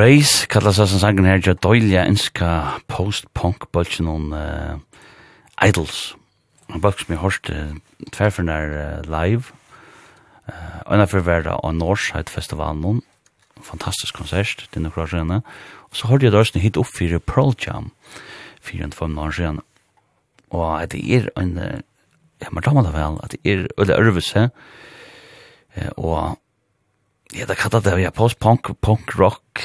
Grace 0.00 0.46
kallas 0.48 0.78
oss 0.78 0.94
som 0.94 1.00
sangen 1.02 1.26
her, 1.28 1.42
jo 1.44 1.52
døyliga 1.52 2.06
inska 2.08 2.78
post-punk 2.88 3.66
bultjen 3.68 4.06
on 4.08 4.30
uh, 4.32 4.78
Idols. 5.60 6.14
En 6.72 6.80
bøk 6.80 7.02
som 7.02 7.12
jeg 7.12 7.20
hørst 7.20 7.50
uh, 7.52 7.74
uh, 8.08 9.02
live. 9.04 9.52
Uh, 10.48 10.78
Øyna 10.88 11.04
for 11.04 11.20
verda 11.20 11.58
av 11.60 11.76
Nors, 11.76 12.06
heit 12.16 12.32
festivalen 12.32 12.80
noen. 12.80 13.02
Fantastisk 13.60 14.16
konsert, 14.16 14.64
det 14.72 14.80
er. 14.80 15.44
Og 15.90 15.92
så 15.92 16.08
hørte 16.08 16.24
jeg 16.24 16.32
dørsen 16.32 16.64
hit 16.64 16.80
opp 16.80 16.88
fyrir 16.88 17.20
Pearl 17.20 17.52
Jam, 17.60 17.92
fyrir 18.62 18.88
en 18.88 18.96
fem 18.96 19.18
år 19.18 19.36
siden, 19.36 19.60
Og 20.48 20.80
at 20.80 20.92
det 20.92 21.04
er 21.12 21.28
en, 21.36 21.58
ja, 22.40 22.48
man 22.50 22.66
rammer 22.66 22.88
det 22.88 22.94
vel, 22.94 23.20
at 23.22 23.36
det 23.36 23.40
er 23.44 23.68
øyla 23.76 24.00
ørvise, 24.00 24.48
og 25.96 26.38
Ja, 27.30 27.44
det 27.46 27.60
kallar 27.60 27.78
det 27.78 27.94
ja, 28.02 28.10
post-punk, 28.10 28.72
punk-rock, 28.82 29.60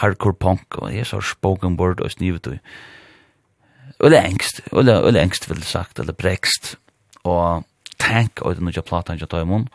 hardcore 0.00 0.34
punk, 0.34 0.78
og 0.78 0.94
jeg 0.94 1.06
så 1.06 1.20
spoken 1.20 1.78
word 1.80 2.00
og 2.00 2.10
snivet 2.10 2.46
og 2.46 2.58
Ulle 4.02 4.18
engst, 4.18 4.62
ulle, 4.72 4.96
ulle 5.04 5.20
engst 5.22 5.46
vil 5.50 5.62
sagt, 5.62 6.00
eller 6.00 6.16
brekst, 6.16 6.76
og 7.22 7.62
tank, 8.02 8.40
og 8.42 8.56
det 8.56 8.64
nødja 8.64 8.82
platan 8.82 9.20
jeg 9.20 9.28
tar 9.30 9.44
i 9.44 9.46
munn, 9.46 9.68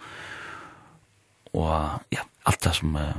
og 1.55 2.01
ja, 2.11 2.25
alt 2.45 2.63
det 2.63 2.73
som 2.75 2.95
uh, 2.99 3.15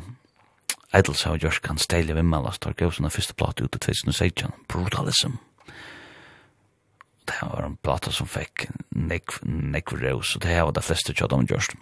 Eiddels 0.93 1.25
har 1.25 1.39
gjørs 1.41 1.63
kan 1.65 1.81
steile 1.81 2.17
vimmelas, 2.17 2.61
tar 2.61 2.77
gav 2.77 2.93
sånne 2.93 3.13
første 3.13 3.37
platan 3.39 3.69
ut 3.69 3.79
i 3.79 3.83
2016, 3.87 4.53
Brutalism. 4.69 5.39
Det 7.29 7.41
var 7.43 7.65
en 7.65 7.77
plata 7.85 8.13
som 8.13 8.29
fikk 8.29 8.69
nekv, 8.97 9.41
nekv 9.45 9.97
reus, 10.01 10.35
og 10.37 10.45
det 10.45 10.53
her 10.53 10.65
var 10.69 10.77
det 10.77 10.85
fleste 10.85 11.17
kjøtt 11.17 11.37
om 11.37 11.45
gjørs. 11.49 11.73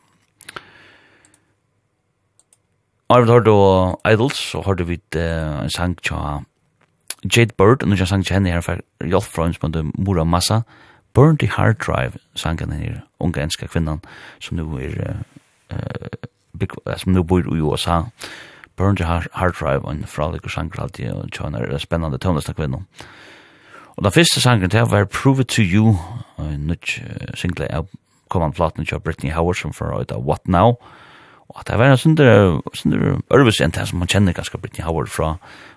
Arvid 3.08 3.28
har 3.30 3.40
du 3.40 3.52
Idols, 4.12 4.50
så 4.50 4.62
har 4.62 4.74
vi 4.74 4.84
vidt 4.84 5.16
en 5.16 5.70
sang 5.70 5.96
tja 6.02 6.40
Jade 7.36 7.54
Bird, 7.58 7.82
og 7.82 7.88
nu 7.88 7.96
tja 7.96 8.04
sang 8.04 8.24
tja 8.26 8.34
henne 8.34 8.50
her 8.50 8.60
for 8.60 8.82
Jolf 9.00 9.28
fra 9.30 9.46
som 9.52 9.68
heter 9.68 9.90
Mora 9.98 10.24
Massa, 10.24 10.62
Burn 11.14 11.38
the 11.38 11.46
Hard 11.46 11.78
Drive, 11.78 12.18
sangen 12.34 12.72
her 12.72 13.00
unge 13.20 13.42
enska 13.42 13.66
kvinnan, 13.66 14.02
som 14.40 14.56
nu 14.56 14.76
er 14.76 15.14
uh, 15.72 16.96
som 16.96 17.12
nu 17.12 17.22
bor 17.22 17.38
i 17.38 17.60
USA, 17.60 18.02
Burn 18.76 18.96
the 18.96 19.04
Hard 19.04 19.54
Drive, 19.60 19.84
og 19.84 19.92
en 19.92 20.04
fralik 20.06 20.10
fralikur 20.10 20.48
sanger 20.48 20.82
alltid, 20.82 21.10
og 21.10 21.30
tja 21.32 21.44
henne 21.44 21.62
er 21.62 21.78
spennande 21.78 22.18
tøvnast 22.18 22.54
kvinnan. 22.56 22.86
Og 23.96 24.04
den 24.04 24.12
første 24.12 24.40
sangen 24.40 24.70
til 24.70 24.80
var 24.80 25.04
Prove 25.04 25.40
It 25.40 25.48
To 25.48 25.62
You, 25.62 25.96
og 26.36 26.52
en 26.52 26.66
nytt 26.66 27.02
single 27.34 27.70
av 27.72 27.86
kommande 28.28 28.56
platen 28.56 28.84
tja 28.84 28.98
Brittany 28.98 29.32
Howard, 29.32 29.56
som 29.56 29.72
for 29.72 30.04
fra 30.08 30.18
What 30.18 30.48
Now, 30.48 30.68
og 30.68 30.82
at 31.56 31.70
det 31.70 31.78
var 31.80 31.90
en 31.90 32.00
sånn 32.00 32.16
sindre 32.76 33.16
ørvis 33.32 33.62
enn 33.64 33.74
som 33.76 34.02
man 34.02 34.10
kjenner 34.10 34.36
ganske 34.36 34.58
Britney 34.60 34.84
Howard 34.84 35.08
fra 35.12 35.36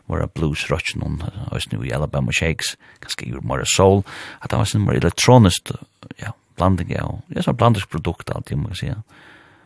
var 0.10 0.26
blues 0.34 0.66
rock 0.72 0.90
noen 0.98 1.20
østene 1.54 1.86
i 1.86 1.94
Alabama 1.94 2.34
Shakes, 2.34 2.76
ganske 3.04 3.28
gjorde 3.30 3.48
more 3.48 3.66
soul, 3.76 4.04
at 4.42 4.50
det 4.50 4.58
var 4.58 4.70
sånn 4.70 4.86
mer 4.88 4.98
elektronisk, 4.98 5.72
ja, 6.18 6.34
blanding, 6.58 6.90
ja, 6.96 7.06
ja, 7.30 7.44
så 7.46 7.54
blandisk 7.54 7.92
produkt 7.94 8.32
alltid, 8.34 8.58
må 8.58 8.74
jeg 8.74 8.80
si. 8.82 8.94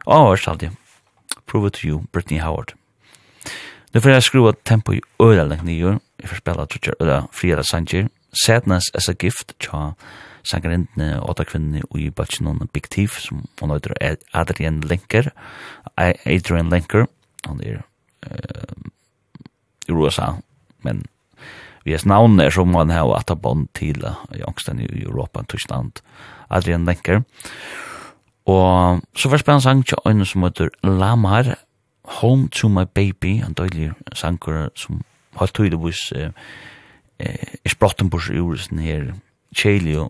Å, 0.03 0.17
hørst 0.27 0.49
alltid, 0.51 0.75
prove 1.47 1.71
it 1.71 1.79
to 1.79 1.87
you, 1.87 2.01
Britney 2.11 2.41
Howard. 2.43 2.75
Nu 3.93 4.01
får 4.01 4.17
jeg 4.17 4.27
skrua 4.27 4.53
tempo 4.67 4.95
i 4.97 5.03
øyla 5.21 5.47
lengt 5.47 5.67
nye, 5.69 5.97
jeg 6.19 6.29
får 6.29 6.43
spela 6.43 6.67
trutjar 6.67 6.99
øyla 6.99 7.23
friara 7.31 7.63
sanger, 7.63 8.11
Sadness 8.33 8.89
as 8.97 9.07
a 9.07 9.13
Gift, 9.13 9.53
tja, 9.61 9.93
sangerindene 10.43 11.21
og 11.21 11.39
kvinnene 11.47 11.83
i 11.99 12.09
bøtjen 12.09 12.69
Big 12.73 12.89
Thief, 12.91 13.19
som 13.19 13.45
hun 13.61 13.71
heter 13.71 14.17
Adrian 14.33 14.81
Lenker, 14.81 15.31
Adrian 15.97 16.69
Lenker, 16.69 17.07
han 17.45 17.61
er 17.63 17.81
i 19.87 19.91
USA, 19.91 20.33
men 20.83 21.03
vi 21.83 21.93
er 21.93 22.03
navn 22.07 22.39
er 22.39 22.49
som 22.49 22.75
han 22.75 22.91
har 22.93 23.11
at 23.17 23.31
bånd 23.41 23.67
til 23.75 24.03
i 24.35 24.43
angsten 24.47 24.79
i 24.79 25.03
Europa, 25.03 25.41
i 25.41 25.51
Tyskland, 25.51 25.99
Adrian 26.49 26.85
Lenker. 26.85 27.23
Og 28.45 29.01
så 29.15 29.29
var 29.29 29.37
spennende 29.37 29.63
sang 29.63 29.85
til 29.85 29.97
øynene 30.05 30.25
som 30.25 30.43
heter 30.43 30.69
Lamar, 30.83 31.55
Home 32.03 32.49
to 32.49 32.67
my 32.67 32.83
baby, 32.83 33.39
en 33.39 33.53
døylig 33.53 33.93
sanger 34.13 34.69
som 34.75 35.01
har 35.39 35.47
tydeligvis 35.47 36.11
eh, 36.15 36.31
er 37.19 37.69
sprotten 37.71 38.09
på 38.09 38.19
seg 38.19 38.41
ur 38.41 38.57
sin 38.59 38.81
her 38.83 39.13
kjelio 39.55 40.09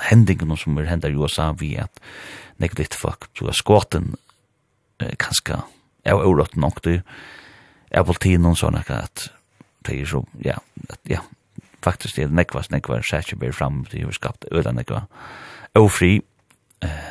hendingen 0.00 0.56
som 0.56 0.78
er 0.78 0.88
hendet 0.88 1.12
i 1.12 1.18
USA 1.18 1.52
vi 1.58 1.74
at 1.80 2.00
nek 2.62 2.78
litt 2.78 2.96
folk 2.96 3.28
blir 3.38 3.56
skåten 3.56 4.14
eh, 5.00 5.14
kanskje 5.20 5.60
av 6.08 6.24
eurot 6.24 6.56
nok 6.56 6.82
du 6.82 6.94
av 7.92 8.08
politien 8.08 8.42
noen 8.42 8.56
sånn 8.56 8.78
at 8.80 9.28
det 9.82 9.94
er 9.98 10.08
så 10.08 10.22
ja, 10.40 10.56
at, 10.88 11.00
ja 11.10 11.20
faktisk 11.84 12.16
det 12.16 12.28
er 12.28 12.36
nekvas 12.36 12.70
nekvar 12.70 13.04
sætje 13.04 13.36
ber 13.38 13.52
fram 13.52 13.84
det 13.90 14.04
har 14.04 14.16
skapt 14.16 14.46
øyla 14.52 14.72
nekva 14.72 15.04
ofri 15.78 16.20
eh, 16.84 17.10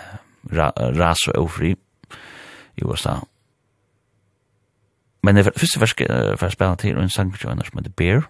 ra, 0.49 0.71
ras 0.97 1.27
og 1.29 1.43
ofri 1.45 1.75
i 2.79 2.85
USA 2.85 3.19
Men 5.21 5.35
det 5.35 5.45
første 5.45 5.79
verske 5.79 6.05
for 6.09 6.47
å 6.47 6.53
spille 6.53 6.77
til 6.81 6.97
en 6.97 7.09
sang 7.13 7.29
som 7.37 7.59
heter 7.77 7.93
Bear 7.93 8.23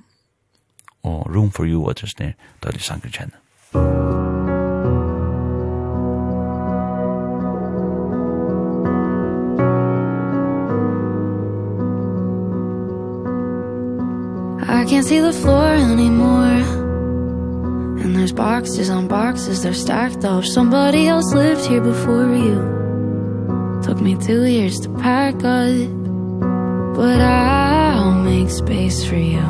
og 1.07 1.30
Room 1.32 1.52
for 1.52 1.64
You 1.65 1.88
og 1.88 1.95
det 1.95 2.36
er 2.36 2.72
det 2.72 2.82
sanger 2.84 3.10
kjenner. 3.10 3.40
Musikk 3.73 4.20
I 14.67 14.85
can't 14.85 15.05
see 15.05 15.19
the 15.19 15.33
floor 15.33 15.73
anymore. 15.73 16.61
And 18.01 18.15
there's 18.15 18.31
boxes 18.31 18.89
on 18.89 19.07
boxes, 19.07 19.63
they're 19.63 19.73
stacked 19.73 20.23
off. 20.25 20.45
Somebody 20.45 21.07
else 21.07 21.33
lived 21.33 21.65
here 21.65 21.81
before 21.81 22.33
you. 22.35 23.81
Took 23.83 23.99
me 23.99 24.15
two 24.15 24.45
years 24.45 24.79
to 24.81 24.89
pack 24.89 25.35
up. 25.43 25.89
But 26.95 27.21
I'll 27.21 28.13
make 28.13 28.49
space 28.49 29.03
for 29.03 29.15
you. 29.15 29.47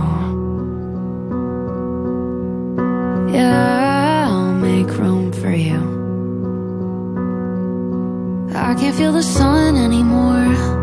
Yeah, 3.34 4.28
I'll 4.30 4.54
make 4.54 4.88
room 4.98 5.32
for 5.34 5.52
you. 5.52 5.80
I 8.56 8.74
can't 8.76 8.96
feel 8.96 9.12
the 9.12 9.24
sun 9.24 9.76
anymore. 9.76 10.81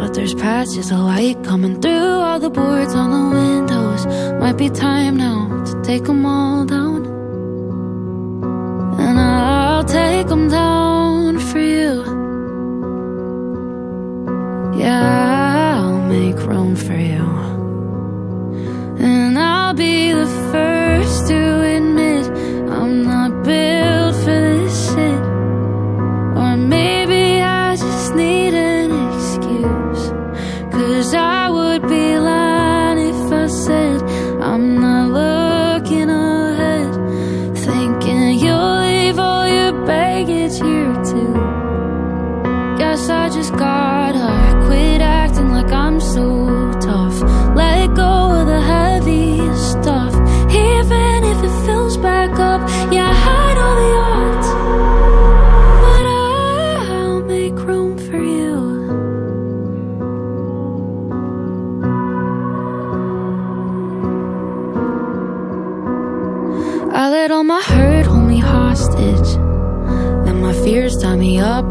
But 0.00 0.14
there's 0.14 0.34
patches 0.34 0.90
of 0.90 1.00
light 1.00 1.44
coming 1.44 1.78
through 1.78 1.90
all 2.26 2.40
the 2.40 2.48
boards 2.48 2.94
on 2.94 3.08
the 3.10 3.36
windows. 3.36 4.06
Might 4.40 4.56
be 4.56 4.70
time 4.70 5.18
now 5.18 5.62
to 5.66 5.82
take 5.82 6.04
them 6.04 6.24
all 6.24 6.64
down. 6.64 7.04
And 8.98 9.20
I'll 9.20 9.84
take 9.84 10.26
them 10.26 10.48
down 10.48 11.38
for 11.38 11.60
you. 11.60 11.92
Yeah, 14.80 15.82
I'll 15.82 16.00
make 16.08 16.38
room 16.46 16.74
for 16.76 16.96
you. 16.96 17.28
And 19.04 19.38
I'll 19.38 19.74
be 19.74 20.12
the 20.12 20.26
first 20.50 20.69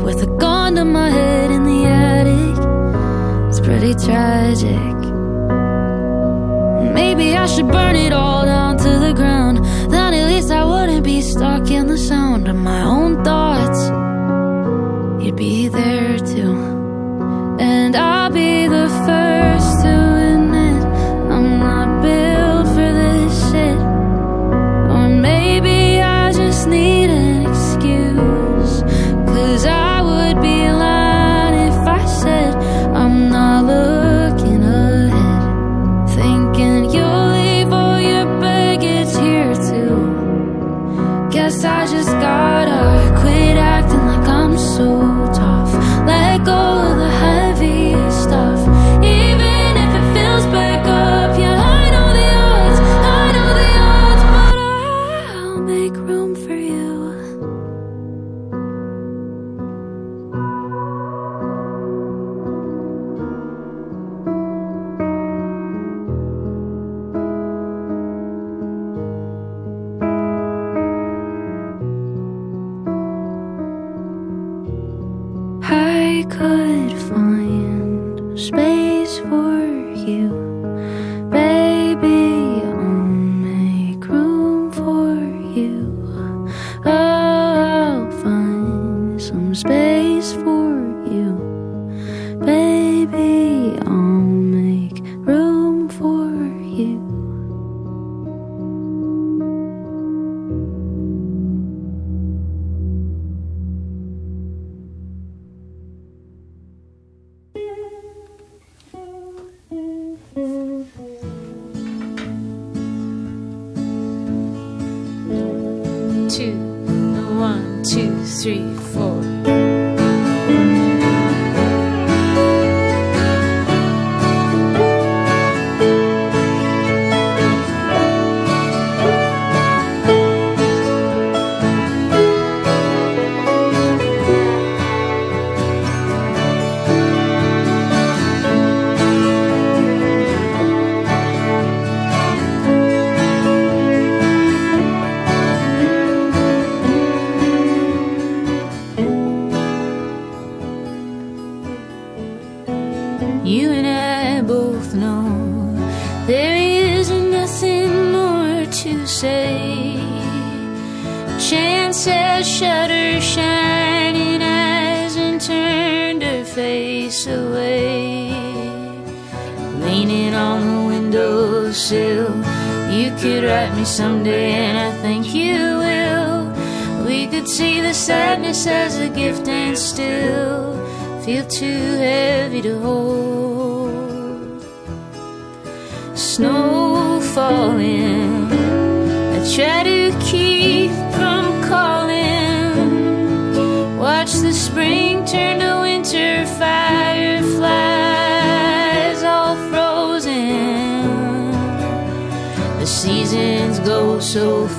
with 0.02 0.24
a 0.24 0.39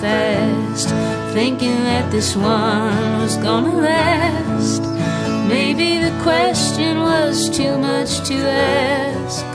fast 0.00 0.88
Thinking 1.32 1.84
that 1.84 2.10
this 2.10 2.34
one 2.34 3.20
was 3.20 3.36
gonna 3.36 3.76
last. 3.76 4.82
Maybe 5.48 5.98
the 5.98 6.10
question 6.22 6.98
was 6.98 7.48
too 7.48 7.78
much 7.78 8.26
to 8.26 8.34
ask. 8.34 9.49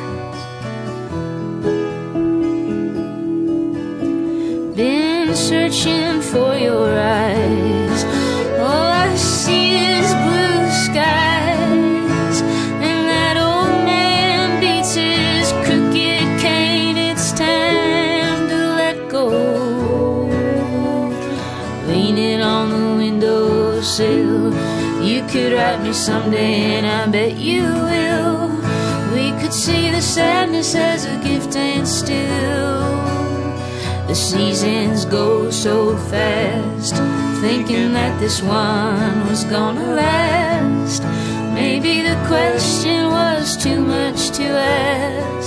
someday 26.06 26.78
and 26.78 26.86
I 26.86 27.08
bet 27.08 27.36
you 27.38 27.64
will. 27.64 28.50
We 29.16 29.32
could 29.42 29.54
see 29.54 29.90
the 29.90 30.02
sadness 30.02 30.76
as 30.76 31.06
a 31.06 31.18
gift 31.24 31.56
and 31.56 31.88
still. 31.88 32.84
The 34.08 34.14
seasons 34.14 35.06
go 35.06 35.50
so 35.50 35.98
fast 35.98 36.96
Thinking 37.42 37.94
that 37.94 38.20
this 38.20 38.42
one 38.42 39.28
was 39.28 39.44
gonna 39.44 39.96
last. 39.96 41.04
Maybe 41.54 42.02
the 42.02 42.18
question 42.28 43.10
was 43.10 43.58
too 43.58 43.82
much 43.82 44.30
to 44.38 44.44
ask. 44.44 45.45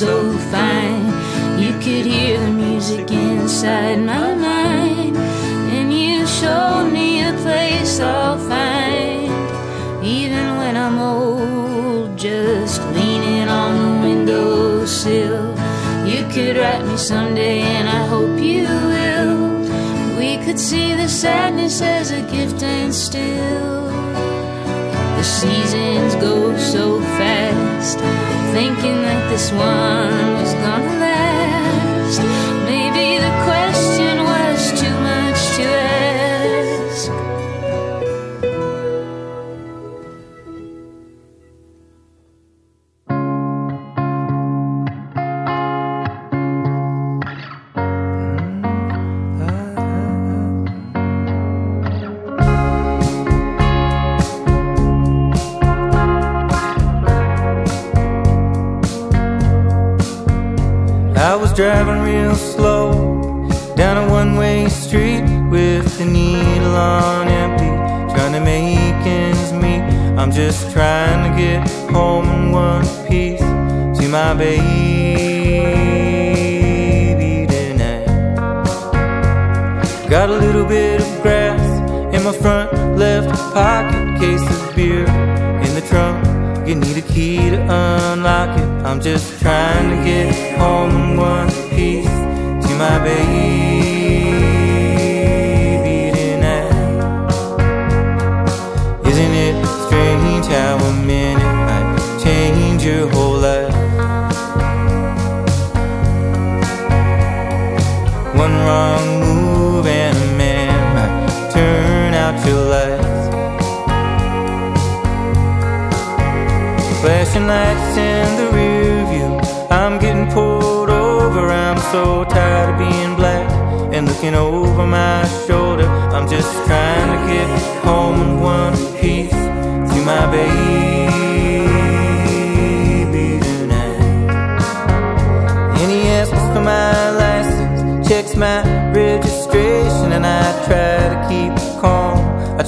so 0.00 0.32
fine. 0.50 1.04
You 1.60 1.72
could 1.74 2.06
hear 2.06 2.40
the 2.40 2.50
music 2.50 3.10
inside 3.10 3.98
my 3.98 4.34
mind. 4.34 5.14
And 5.76 5.92
you 5.92 6.26
showed 6.26 6.88
me 6.90 7.22
a 7.22 7.34
place 7.44 8.00
I'll 8.00 8.38
find 8.38 9.30
Even 10.02 10.56
when 10.56 10.74
I'm 10.84 10.98
old 10.98 12.16
Just 12.16 12.80
leaning 12.96 13.48
on 13.48 13.72
the 13.82 13.92
windowsill. 14.04 15.50
You 16.10 16.20
could 16.32 16.56
write 16.56 16.84
me 16.86 16.96
someday 16.96 17.60
and 17.60 17.86
I 17.86 18.02
hope 18.06 18.38
you 18.40 18.68
will. 18.94 19.36
We 20.18 20.38
could 20.44 20.58
see 20.58 20.94
the 20.94 21.08
sadness 21.08 21.82
as 21.82 22.10
a 22.10 22.22
gift 22.22 22.62
and 22.62 22.94
still. 22.94 23.90
The 25.18 25.24
seasons 25.24 26.14
go 26.14 26.56
so 26.56 27.00
fast. 27.18 27.98
Thinking 28.56 29.02
that 29.02 29.30
this 29.30 29.52
one 29.52 29.89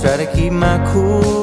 Try 0.02 0.16
to 0.16 0.26
keep 0.34 0.52
my 0.52 0.84
cool. 0.92 1.41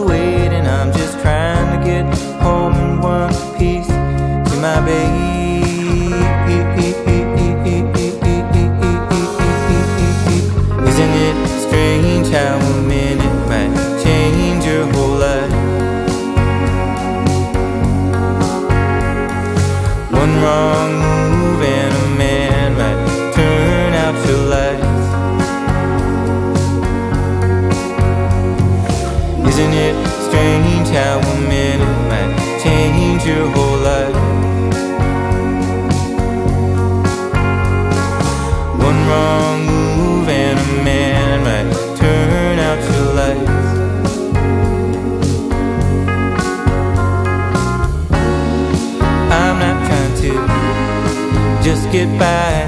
back 52.19 52.58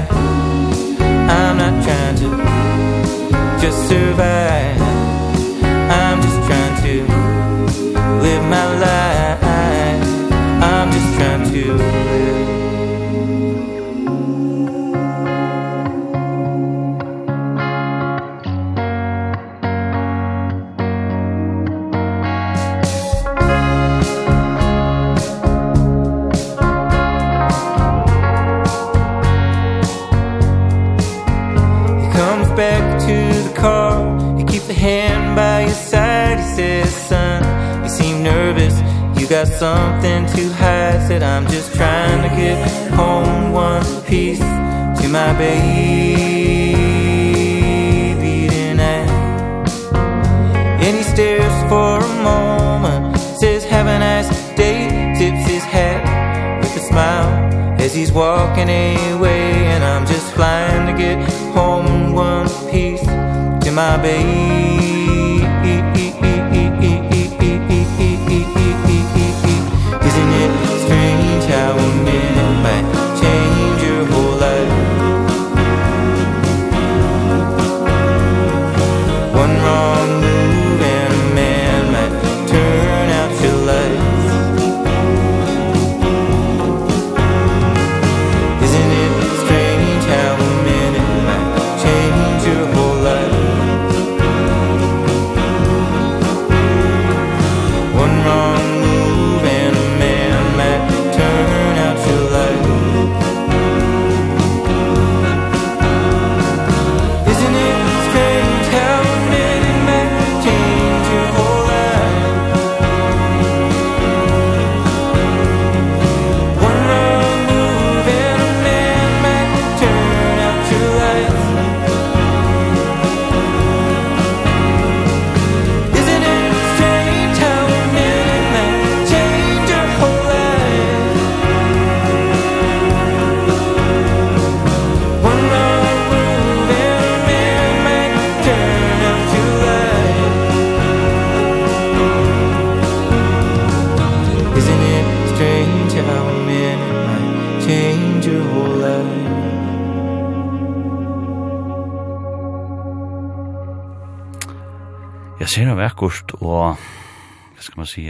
ser 155.52 155.68
noe 155.68 155.76
vekkert, 155.76 156.32
og 156.40 156.78
hva 156.78 157.60
skal 157.60 157.82
man 157.82 157.90
si, 157.90 158.06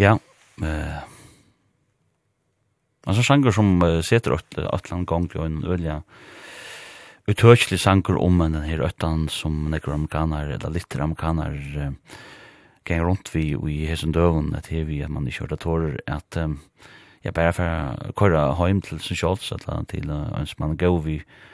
Ja, 0.00 0.18
eh 0.60 1.00
Altså 3.02 3.24
sanger 3.26 3.50
som 3.50 3.82
uh, 3.82 3.98
setter 3.98 4.36
atlan 4.70 5.02
gang 5.10 5.24
og 5.34 5.42
en 5.42 5.64
ølja 5.66 6.04
utørslig 7.26 7.80
sanger 7.82 8.14
om 8.14 8.38
en 8.44 8.60
her 8.62 8.78
øttan 8.86 9.24
som 9.26 9.56
nekker 9.72 9.90
amerikaner 9.90 10.52
eller 10.54 10.70
litt 10.70 10.94
amerikaner 10.94 11.56
uh, 11.82 11.90
gang 12.86 13.02
rundt 13.02 13.32
vi 13.34 13.56
og 13.56 13.66
i 13.66 13.88
hesen 13.90 14.14
døven 14.14 14.54
at 14.54 14.70
her 14.70 14.86
vi 14.86 15.00
at 15.02 15.10
man 15.10 15.26
ikke 15.26 15.48
hørte 15.48 15.58
tårer 15.64 15.98
at 16.06 16.38
um, 16.38 16.60
jeg 17.24 17.34
bare 17.34 17.56
for 17.58 17.66
å 17.66 18.14
køre 18.22 18.44
hjem 18.60 18.84
til 18.86 19.02
sin 19.02 19.18
kjolts 19.18 19.50
eller 19.50 19.82
til 19.90 20.06
uh, 20.06 20.30
en 20.38 20.46
som 20.46 20.62
man 20.62 20.78
går 20.78 21.02
vi 21.02 21.18
uh, 21.18 21.51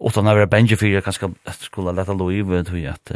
utan 0.00 0.26
att 0.26 0.34
vara 0.34 0.46
bänge 0.46 0.76
för 0.76 0.86
jag 0.86 1.04
kanske 1.04 1.30
skulle 1.58 1.92
lätta 1.92 2.32
i, 2.32 2.42
vet 2.42 2.72
hur 2.72 2.88
att 2.88 3.12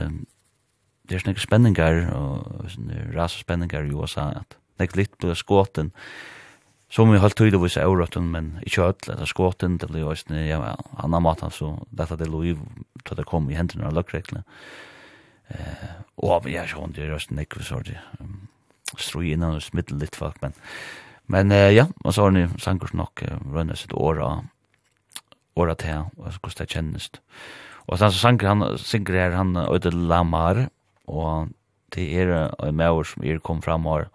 det 1.03 1.15
är 1.15 1.19
snägg 1.19 1.41
spänningar 1.41 2.15
och 2.15 2.65
ras 3.13 3.33
spänningar 3.33 3.85
i 3.85 3.89
USA 3.89 4.23
att 4.23 4.57
det 4.77 4.97
lite 4.97 5.17
på 5.17 5.35
skåten. 5.35 5.91
Som 6.91 7.13
vi 7.13 7.19
har 7.19 7.29
tydligt 7.29 7.63
vis 7.63 7.77
eurotten 7.77 8.31
men 8.31 8.59
i 8.63 8.71
kött 8.71 9.09
att 9.09 9.29
skåten 9.29 9.79
det 9.79 9.87
blir 9.87 10.09
just 10.11 10.31
ja 10.31 10.77
annan 10.97 11.23
mat 11.23 11.55
så 11.55 11.87
detta 11.91 12.17
det 12.17 12.29
Louis 12.29 12.59
då 13.03 13.15
det 13.15 13.25
kom 13.25 13.51
i 13.51 13.55
händerna 13.55 13.87
och 13.87 13.93
luckrekla 13.93 14.43
eh 15.49 15.89
och 16.15 16.47
vi 16.47 16.57
är 16.57 16.67
schon 16.67 16.93
det 16.93 17.09
rösten 17.09 17.37
nick 17.37 17.55
så 17.55 17.81
det 17.81 18.01
strui 18.99 19.33
innan 19.33 19.55
och 19.55 19.63
smittel 19.63 19.99
lite 19.99 20.17
folk 20.17 20.43
men 20.43 20.53
men 21.27 21.51
ja 21.51 21.87
man 22.05 22.13
så 22.13 22.23
har 22.23 22.31
ni 22.31 22.49
sankurs 22.59 22.93
nok 22.93 23.23
rönnas 23.55 23.85
ett 23.85 23.93
år 23.93 24.43
året 25.57 25.83
til, 25.83 26.07
og 26.17 26.33
hvordan 26.41 26.59
det 26.59 26.69
kjennes. 26.69 27.11
Og 27.87 27.99
så 27.99 28.11
sanger 28.11 28.49
han, 28.49 28.79
synger 28.79 29.19
her 29.19 29.37
han 29.37 29.57
Øyde 29.57 29.91
Lamar, 29.91 30.69
og 31.07 31.49
det 31.95 32.09
er 32.21 32.51
en 32.63 32.77
maur 32.77 33.03
som 33.05 33.25
er 33.25 33.39
kom 33.39 33.63
fram 33.63 33.85
her. 33.85 34.09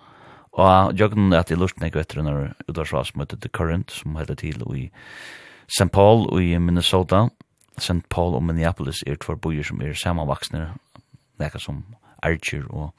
Og 0.58 0.94
jøgnen 0.98 1.34
at 1.34 1.52
jeg 1.52 1.60
lurte 1.60 1.86
ikke 1.86 2.02
etter 2.02 2.24
når 2.26 2.54
Udarsvas 2.70 3.14
møtte 3.16 3.38
The 3.38 3.50
Current, 3.50 3.92
som 3.92 4.16
heter 4.18 4.36
til 4.36 4.64
i 4.74 4.90
St. 5.68 5.92
Paul 5.94 6.26
og 6.32 6.42
i 6.42 6.58
Minnesota. 6.58 7.28
St. 7.78 8.02
Paul 8.10 8.34
og 8.36 8.44
Minneapolis 8.44 9.04
er 9.06 9.20
tvær 9.22 9.38
byer 9.38 9.64
som 9.64 9.82
er 9.82 9.94
samanvaksne, 9.94 10.72
nekka 11.38 11.62
som 11.62 11.84
Archer 12.26 12.66
og, 12.70 12.94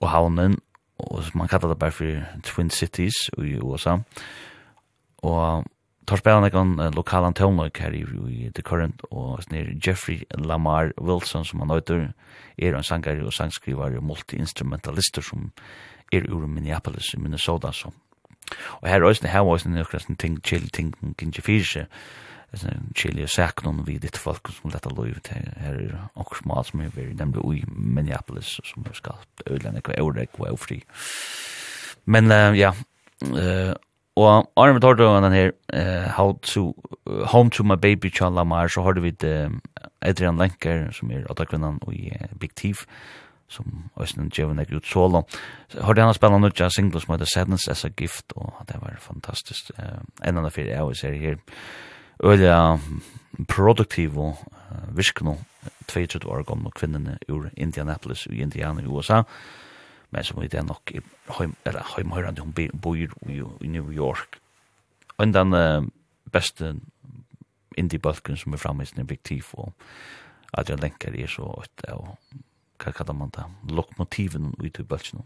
og 0.00 0.08
Havnen, 0.10 0.58
og 0.98 1.22
man 1.34 1.48
kallar 1.48 1.68
det 1.68 1.78
bare 1.78 1.94
for 1.94 2.24
Twin 2.42 2.70
Cities 2.70 3.30
i 3.38 3.58
USA. 3.60 3.98
Og 5.22 5.64
tar 6.06 6.20
spela 6.20 6.40
nekon 6.44 6.76
uh, 6.80 6.90
lokalan 6.94 7.34
tónløk 7.36 7.80
her 7.82 7.94
i, 7.96 8.04
i 8.30 8.50
The 8.54 8.62
Current, 8.62 9.02
og 9.10 9.42
snir 9.46 9.72
Jeffrey 9.82 10.22
Lamar 10.38 10.92
Wilson, 11.00 11.44
som 11.44 11.62
han 11.62 11.72
nøytur, 11.72 12.08
er 12.58 12.76
en 12.76 12.86
sangare 12.86 13.24
og 13.26 13.34
sangskrivar 13.34 13.96
og 13.98 14.06
multi-instrumentalister 14.06 15.24
som 15.24 15.50
er 16.12 16.28
ur 16.30 16.46
Minneapolis 16.46 17.14
i 17.14 17.20
Minnesota, 17.20 17.72
så. 17.72 17.90
Og 18.80 18.88
her 18.88 19.02
også, 19.02 19.26
her 19.26 19.42
òsne 19.42 19.80
også, 19.82 19.98
sin 19.98 20.16
ting, 20.16 20.38
chill 20.44 20.68
ting, 20.70 20.94
kinje 21.18 21.42
fyrse, 21.42 21.86
chill 22.96 23.18
og 23.22 23.28
saknon 23.28 23.82
vi 23.86 23.98
ditt 23.98 24.16
folk 24.16 24.48
som 24.54 24.70
letta 24.70 24.90
loiv 24.94 25.18
til 25.26 25.48
her 25.60 25.80
er 25.80 25.96
okkur 26.14 26.38
smal 26.40 26.64
som 26.64 26.80
er 26.80 26.92
veri 26.94 27.14
nemlig 27.18 27.42
ui 27.44 27.64
Minneapolis, 27.68 28.60
som 28.64 28.86
er 28.86 28.94
skapt 28.96 29.42
øyla 29.50 29.74
nekva 29.74 29.96
eurek 29.98 30.38
og 30.38 30.52
eufri. 30.52 30.78
Men 32.06 32.30
uh, 32.30 32.54
ja, 32.56 32.70
uh, 33.26 33.74
Og 34.16 34.48
Arne 34.56 34.80
tar 34.80 34.94
då 34.94 35.20
den 35.20 35.32
her 35.32 35.50
uh, 35.74 36.08
How 36.16 36.38
to 36.42 36.74
uh, 37.06 37.26
Home 37.26 37.50
to 37.50 37.64
my 37.64 37.76
baby 37.76 38.10
Chan 38.10 38.34
Lamar 38.34 38.68
så 38.68 38.82
har 38.82 38.92
du 38.92 39.00
vid 39.00 39.24
uh, 39.24 39.50
Adrian 40.00 40.38
Lenker 40.38 40.90
som 40.92 41.10
er 41.10 41.26
åttakvinnan 41.30 41.78
og 41.82 41.94
i 41.94 42.08
uh, 42.08 42.38
Big 42.40 42.50
Thief 42.56 42.86
som 43.48 43.90
Øystein 44.00 44.30
Djevon 44.30 44.58
er 44.58 44.76
ut 44.76 44.86
solo. 44.86 45.22
Så 45.68 45.82
har 45.82 46.00
han 46.00 46.14
spillet 46.14 46.40
nødja 46.40 46.68
single 46.68 47.00
som 47.00 47.12
heter 47.12 47.26
Sadness 47.34 47.68
as 47.68 47.84
a 47.84 47.88
Gift 47.88 48.32
og 48.36 48.52
det 48.68 48.76
var 48.80 48.96
fantastisk. 49.00 49.70
Uh, 49.78 50.00
en 50.24 50.38
annan 50.38 50.50
fyrir 50.50 50.72
jeg 50.72 50.96
ser 50.96 51.12
her 51.12 51.36
øyla 52.24 52.78
produktiv 53.48 54.18
og 54.18 54.36
uh, 54.70 54.96
virkno 54.96 55.36
22 55.88 56.30
år 56.30 56.42
gamle 56.42 56.70
kvinnene 56.70 57.18
ur 57.28 57.50
Indianapolis 57.56 58.26
i 58.26 58.42
Indiana 58.42 58.82
i 58.82 58.86
USA 58.86 59.22
men 60.10 60.24
som 60.24 60.40
vi 60.40 60.48
det 60.48 60.64
nok 60.66 60.90
i 60.94 61.00
heim, 61.38 61.56
eller 61.64 61.82
heim 61.94 62.10
heimhørende 62.10 62.42
hun 62.42 62.54
bor 62.82 62.94
i 62.96 63.68
New 63.68 63.92
York. 63.92 64.38
Og 65.18 65.32
den 65.34 65.54
uh, 65.54 65.86
beste 66.32 66.76
indie-balken 67.76 68.36
som 68.36 68.52
er 68.52 68.60
framme 68.60 68.82
i 68.82 68.86
sin 68.86 69.00
objektiv, 69.00 69.44
og 69.52 69.72
Adrian 70.52 70.80
Lenker 70.80 71.16
er 71.16 71.26
så 71.26 71.48
et 71.62 71.88
av, 71.88 72.16
hva 72.82 72.92
kallar 72.92 73.16
man 73.16 73.32
det, 73.34 73.44
lokomotiven 73.72 74.54
ut 74.58 74.78
i 74.78 74.82
balken. 74.82 75.24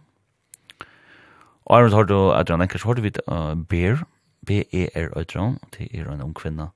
Og 1.66 1.76
Arnold 1.76 1.94
har 1.94 2.08
du 2.08 2.16
Adrian 2.32 2.60
Lenker, 2.60 2.78
så 2.78 2.90
har 2.90 2.98
du 2.98 3.02
vidt 3.02 3.20
uh, 3.28 3.54
Bear, 3.54 4.04
B-E-R-Adrian, 4.46 5.58
det 5.76 5.90
er 5.92 6.08
en 6.08 6.22
ung 6.24 6.34
kvinne, 6.34 6.70
og 6.70 6.74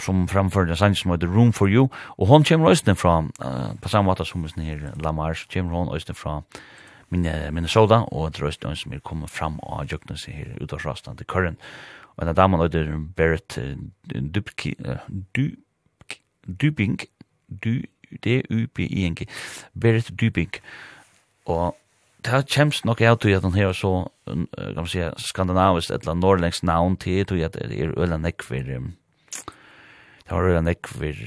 som 0.00 0.28
framför 0.28 0.64
den 0.64 0.76
sangen 0.76 0.96
som 0.96 1.10
heter 1.10 1.26
Room 1.26 1.52
for 1.52 1.70
You 1.70 1.88
och 1.94 2.26
hon 2.26 2.44
kommer 2.44 2.70
östen 2.70 2.96
från 2.96 3.32
uh, 3.44 3.74
på 3.80 3.88
samma 3.88 4.16
sätt 4.16 4.26
som 4.26 4.48
den 4.54 4.64
här 4.64 4.92
Lamar 5.02 5.34
så 5.34 5.48
kommer 5.48 5.70
hon 5.70 5.96
östen 5.96 6.14
från 6.14 6.42
Minnesota 7.08 8.00
och 8.00 8.28
ett 8.28 8.40
röst 8.40 8.62
som 8.74 9.00
kommer 9.00 9.26
fram 9.26 9.58
och 9.58 9.92
jökna 9.92 10.16
sig 10.16 10.34
här 10.34 10.62
ut 10.62 10.72
av 10.72 10.78
rastan 10.78 11.16
till 11.16 11.26
Curran. 11.26 11.56
Och 12.16 12.24
den 12.24 12.34
damen 12.34 12.60
heter 12.60 12.96
Barrett 13.16 13.58
Dupki 14.04 14.74
Duping 16.46 16.98
D-U-B-I-N-G 18.22 19.26
Barrett 19.72 20.18
Duping 20.18 20.50
og 21.44 21.74
det 22.22 22.30
har 22.30 22.44
kjemst 22.46 22.84
nok 22.86 23.00
jeg 23.02 23.18
til 23.20 23.34
at 23.34 23.42
han 23.42 23.54
her 23.54 23.72
så, 23.74 24.06
kan 24.26 24.76
man 24.76 24.86
si, 24.86 25.02
skandinavisk, 25.18 25.90
et 25.90 26.02
eller 26.02 26.12
annet 26.12 26.22
norrlengs 26.22 26.62
navn 26.62 26.96
til, 26.96 27.24
til 27.26 27.42
at 27.42 27.56
det 27.58 27.80
er 27.80 27.96
øyla 27.98 28.16
nekk 28.22 28.44
for 28.46 28.76
um, 28.76 28.92
Det 30.22 30.32
var 30.38 30.48
en 30.56 30.70
ekvir 30.70 31.18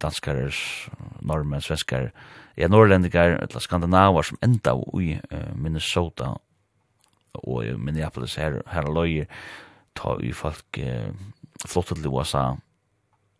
danskar, 0.00 0.46
normen, 1.26 1.60
svenskar, 1.60 2.12
ja, 2.56 2.68
norrlendikar, 2.70 3.38
eller 3.42 3.60
skandinavar 3.60 4.24
som 4.24 4.38
enda 4.46 4.76
i 5.00 5.18
Minnesota 5.58 6.36
og 7.42 7.64
i 7.66 7.72
Minneapolis 7.76 8.36
her, 8.38 8.60
her 8.70 8.88
løyer, 8.94 9.26
ta 9.98 10.16
i 10.22 10.32
folk 10.34 10.78
eh, 10.78 11.10
flottet 11.66 12.00
til 12.02 12.12
USA, 12.12 12.54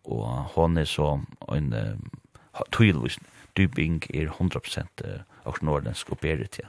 og 0.04 0.26
hon 0.54 0.78
er 0.78 0.88
så 0.88 1.14
en 1.54 1.72
uh, 1.72 2.60
tydelig 2.74 3.16
dybing 3.56 4.02
er 4.12 4.28
100% 4.28 5.04
uh, 5.06 5.22
og 5.48 5.62
nordensk 5.62 6.12
og 6.12 6.20
berit, 6.20 6.58
ja. 6.60 6.68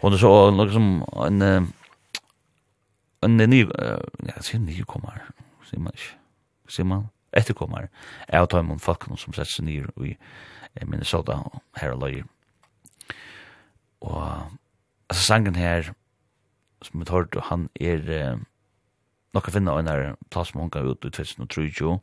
Hon 0.00 0.14
er 0.14 0.22
så 0.22 0.32
noe 0.54 0.70
som 0.72 0.88
en, 1.26 1.42
en 3.26 3.36
ny, 3.36 3.64
ja, 3.66 4.38
sier 4.40 4.62
ny 4.62 4.80
kommer, 4.88 5.20
sier 5.68 5.82
man 5.82 5.96
ikke, 5.96 6.19
sier 6.70 6.88
man, 6.88 7.08
etterkommar 7.36 7.88
av 8.28 8.46
er 8.46 8.52
dem 8.54 8.72
om 8.74 8.82
folkene 8.82 9.18
som 9.18 9.34
sett 9.34 9.50
seg 9.50 9.66
nyr 9.68 9.90
i 10.02 10.16
Minnesota 10.86 11.38
og 11.46 11.60
her 11.78 11.94
og 11.94 12.04
løyer. 12.04 12.26
Og 14.00 14.22
altså, 15.08 15.22
sangen 15.22 15.54
her, 15.54 15.92
som 16.82 17.00
vi 17.00 17.06
tar, 17.06 17.28
han 17.50 17.68
er 17.80 18.10
eh, 18.14 18.40
nok 19.34 19.48
å 19.48 19.54
finne 19.54 19.76
en 19.78 19.90
her 19.90 20.14
plass 20.32 20.52
som 20.52 20.62
hun 20.62 20.72
gav 20.72 20.88
ut 20.88 21.04
i 21.04 21.12
2003, 21.12 21.98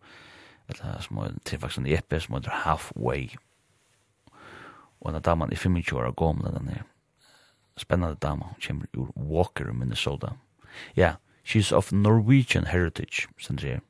eller 0.68 1.02
som 1.04 1.22
er 1.24 1.38
til 1.48 1.60
faktisk 1.60 1.84
en 1.84 1.90
EP 1.90 2.18
som 2.22 2.38
heter 2.38 2.62
Halfway. 2.64 3.30
Og 5.02 5.14
en 5.14 5.22
damen 5.22 5.52
i 5.54 5.58
25 5.60 5.98
år 5.98 6.14
gav 6.18 6.36
med 6.38 6.54
den 6.54 6.70
her. 6.76 6.86
Spennende 7.78 8.18
dame, 8.22 8.44
hun 8.44 8.62
kommer 8.68 8.86
ur 8.98 9.12
Walker, 9.16 9.72
Minnesota. 9.74 10.34
Ja, 10.96 11.02
yeah, 11.02 11.16
she's 11.46 11.72
of 11.76 11.92
Norwegian 11.92 12.66
heritage, 12.66 13.28
sender 13.38 13.68
jeg 13.68 13.82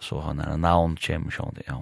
så 0.00 0.20
han 0.20 0.40
er 0.44 0.56
navn 0.60 0.96
kjem 1.00 1.30
sjån 1.32 1.56
det 1.56 1.68
ja 1.68 1.80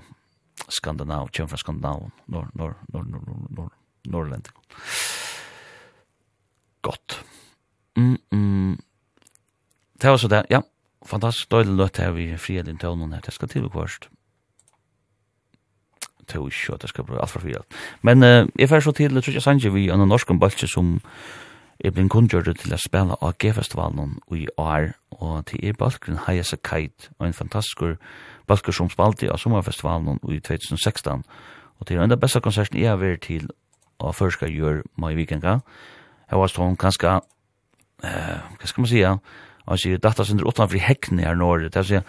skandinav 0.70 1.30
kjem 1.34 1.48
fra 1.50 1.58
skandinav 1.60 2.10
nor 2.30 2.50
nor 2.54 2.76
nor 2.92 3.04
nor 3.04 3.24
nor 3.26 3.48
nor 3.50 3.70
norrland 4.06 4.48
gott. 6.84 7.24
Mm 7.96 8.18
mm. 8.30 8.78
Det 10.00 10.10
var 10.10 10.16
så 10.16 10.28
det, 10.28 10.46
ja. 10.50 10.60
Fantastisk 11.06 11.50
døylig 11.50 11.76
løtt 11.78 12.00
her 12.00 12.12
vi 12.16 12.26
frihet 12.36 12.68
inn 12.68 12.80
tøvnen 12.80 13.12
her, 13.12 13.22
det 13.24 13.32
skal 13.32 13.48
til 13.48 13.64
og 13.64 13.72
kvarst. 13.72 14.08
Det 16.24 16.36
er 16.36 16.40
jo 16.40 16.48
ikke, 16.48 16.76
det 16.80 16.88
skal 16.88 17.04
bli 17.04 17.20
alt 17.20 17.30
for 17.30 17.44
frihet. 17.44 17.78
Men 18.02 18.24
uh, 18.24 18.48
jeg 18.58 18.68
fer 18.68 18.80
så 18.80 18.92
til, 18.92 19.20
tror 19.20 19.32
jeg, 19.32 19.42
Sanji, 19.42 19.68
vi 19.72 19.88
er 19.88 19.96
en 19.96 20.08
norsk 20.08 20.32
balse 20.40 20.68
som 20.68 20.98
er 21.84 21.92
blitt 21.92 22.10
kunngjørt 22.12 22.48
til 22.62 22.72
å 22.72 22.78
spille 22.80 23.16
av 23.20 23.34
G-festivalen 23.40 24.16
i 24.32 24.46
år, 24.60 24.94
og 25.20 25.44
til 25.50 25.60
er 25.68 25.76
balkeren 25.78 26.22
Hayasa 26.24 26.56
Kite, 26.56 27.10
og 27.18 27.26
en 27.26 27.36
fantastisk 27.36 27.82
balker 28.48 28.72
som 28.72 28.88
spalte 28.92 29.28
av 29.32 29.40
sommerfestivalen 29.42 30.20
i 30.32 30.40
2016, 30.40 31.24
og 31.78 31.86
til 31.86 32.00
enda 32.00 32.16
beste 32.16 32.40
konserten 32.40 32.80
jeg 32.80 32.88
har 32.88 33.00
vært 33.02 33.26
til 33.28 33.50
å 34.00 34.12
først 34.16 34.42
gjøre 34.48 34.84
meg 35.00 35.14
i 35.14 35.18
vikenga. 35.22 35.58
Jeg 36.30 36.40
var 36.40 36.52
sånn 36.52 36.78
ganske, 36.80 37.18
uh, 38.04 38.38
hva 38.56 38.70
skal 38.70 38.84
man 38.84 38.90
si, 38.90 39.02
ja, 39.02 39.18
og 39.64 39.76
jeg 39.76 39.96
altså, 39.96 40.00
datasynder 40.08 40.48
utenfor 40.48 40.80
hekkene 40.88 41.24
her 41.24 41.36
nå, 41.36 41.50
det 41.64 41.76
er 41.76 42.00
å 42.00 42.02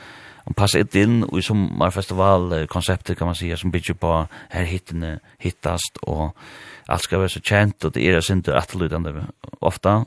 han 0.45 0.53
passar 0.53 0.80
inte 0.80 0.99
in 0.99 1.23
i 1.38 1.41
sommarfestivalkonceptet 1.41 3.17
kan 3.17 3.27
man 3.27 3.35
säga 3.35 3.57
som 3.57 3.72
bygger 3.72 3.93
på 3.93 4.27
här 4.49 4.63
hittene 4.63 5.19
hittast 5.38 5.97
och 6.01 6.38
allt 6.85 7.01
ska 7.01 7.17
vara 7.17 7.30
så 7.30 7.39
känt 7.39 7.84
och 7.84 7.91
det 7.91 8.07
är 8.07 8.13
det 8.13 8.30
inte 8.30 8.57
attlutande 8.57 9.26
ofta 9.59 10.05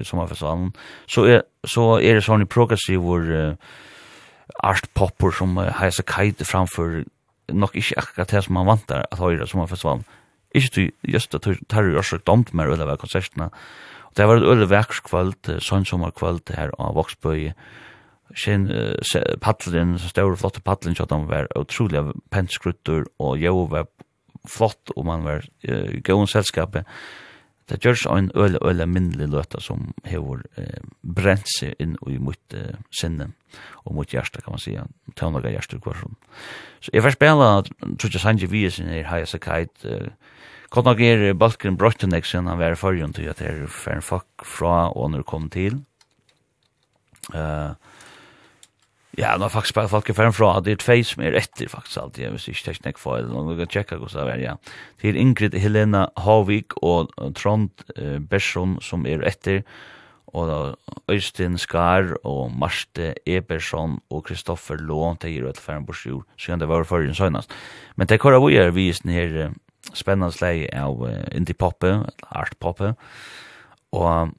i 0.00 0.04
sommarfestivalen 0.04 0.72
så 1.06 1.24
är, 1.24 1.42
så 1.66 2.00
är 2.00 2.14
det 2.14 2.22
sån 2.22 2.42
i 2.42 2.46
progressiv 2.46 3.00
uh, 3.00 3.54
art 4.62 4.94
popper 4.94 5.30
som 5.30 5.58
uh, 5.58 5.64
heiser 5.64 6.02
kite 6.02 6.44
framför 6.44 7.04
nok 7.52 7.76
ikke 7.76 7.98
akkurat 7.98 8.30
det 8.30 8.44
som 8.44 8.54
man 8.54 8.66
vantar 8.66 9.06
at 9.10 9.18
høyre 9.18 9.46
som 9.46 9.62
man 9.62 9.68
forsvann. 9.68 10.04
Ikke 10.54 10.72
til 10.74 10.92
just 11.02 11.34
at 11.34 11.46
tar 11.68 11.84
jo 11.84 11.98
også 11.98 12.18
domt 12.18 12.54
med 12.54 12.68
øyne 12.68 12.86
ved 12.86 12.98
konsertene. 12.98 13.50
Og 14.08 14.16
det 14.16 14.26
var 14.28 14.36
et 14.36 14.48
øyla 14.48 14.68
vekskvalt, 14.68 15.50
sånn 15.60 15.86
sommerkvalt 15.88 16.52
her 16.56 16.72
av 16.78 16.96
Voksbøy, 16.96 17.52
sin 18.36 18.68
uh, 18.70 18.94
paddelen, 19.40 19.96
flott 19.98 20.40
flotte 20.40 20.64
paddelen, 20.64 20.96
så 20.96 21.06
han 21.10 21.28
var 21.28 21.48
utrolig 21.56 22.02
penskruttur, 22.30 23.06
og 23.18 23.38
jo 23.40 23.64
var 23.70 23.88
flott, 24.48 24.92
og 24.96 25.06
man 25.06 25.24
var 25.24 25.46
uh, 25.68 25.94
gøy 26.02 26.26
selskapet. 26.26 26.84
Det 27.68 27.82
gjørs 27.84 28.06
en 28.08 28.30
øle, 28.34 28.58
øle 28.64 28.86
minnelig 28.88 29.28
løta 29.28 29.60
som 29.60 29.92
hever 30.08 30.40
uh, 30.56 30.78
brent 31.02 31.48
seg 31.58 31.76
inn 31.80 31.96
i 32.08 32.16
mot 32.18 32.56
uh, 32.56 32.76
sinne, 32.90 33.32
og 33.84 33.98
mot 33.98 34.08
hjerte, 34.08 34.40
kan 34.44 34.56
man 34.56 34.62
si, 34.62 34.76
tøvnaga 35.16 35.52
hjerte 35.52 35.80
kvarsjon. 35.80 36.16
Så 36.80 36.94
jeg 36.94 37.04
var 37.04 37.16
spela, 37.16 37.50
tror 38.00 38.12
jeg 38.12 38.22
Sanji 38.22 38.48
Viesen 38.48 38.88
er 38.88 39.08
Haya 39.10 39.28
Sakait, 39.28 39.72
uh, 39.84 40.08
Kort 40.68 40.84
nok 40.84 40.98
er 41.00 41.30
Balkren 41.32 41.78
Brøttenek 41.80 42.26
siden 42.28 42.48
han 42.50 42.58
var 42.60 42.74
i 42.74 42.76
forrige 42.76 43.06
til 43.16 43.30
at 43.30 43.38
det 43.40 43.46
er 43.48 43.70
færre 43.72 44.02
folk 44.04 44.44
fra 44.44 44.90
og 44.92 45.14
når 45.14 45.24
kom 45.24 45.46
til. 45.48 45.78
Uh, 47.32 47.72
Ja, 49.18 49.32
nå 49.34 49.48
faktisk 49.50 49.74
bare 49.74 49.90
folk 49.90 50.08
er 50.12 50.14
ferdig 50.14 50.36
fra, 50.36 50.52
det 50.62 50.76
er 50.76 50.78
tvei 50.78 51.00
som 51.02 51.24
er 51.26 51.34
etter 51.40 51.66
faktisk 51.72 51.98
alltid, 51.98 52.22
jeg 52.22 52.34
hvis 52.36 52.48
ikke 52.52 52.74
tekst 52.84 53.02
for, 53.02 53.18
eller 53.18 53.34
noen 53.34 53.58
kan 53.58 53.72
tjekke 53.72 53.98
hos 53.98 54.14
det 54.14 54.22
er, 54.22 54.42
ja. 54.44 54.52
Det 55.00 55.10
er 55.10 55.18
Ingrid 55.18 55.56
Helena 55.58 56.04
Havik 56.22 56.76
og 56.86 57.10
Trond 57.34 57.82
eh, 57.96 58.20
Bersson 58.22 58.76
som 58.84 59.08
er 59.10 59.24
etter, 59.26 59.64
og 60.36 60.46
da 60.46 60.58
Øystein 61.10 61.58
Skar 61.58 62.12
og 62.22 62.52
Marte 62.54 63.14
Ebersson 63.26 63.96
og 64.12 64.26
Kristoffer 64.28 64.78
Lån, 64.78 65.18
det 65.24 65.32
er 65.32 65.40
jo 65.40 65.50
et 65.50 65.58
ferdig 65.58 65.88
bors 65.88 66.04
jord, 66.06 66.26
så 66.38 66.52
kan 66.52 66.62
det 66.62 66.68
være 66.70 66.86
forrige 66.86 67.18
søgnast. 67.18 67.54
Men 67.96 68.06
det 68.06 68.20
er 68.20 68.22
hvor 68.22 68.38
vi 68.46 68.60
er 68.60 68.70
vist 68.76 69.08
denne 69.08 69.50
spennende 69.96 70.30
slei 70.36 70.68
av 70.70 71.00
indie-poppe, 71.34 71.96
art-poppe, 72.28 72.92
og 73.98 74.36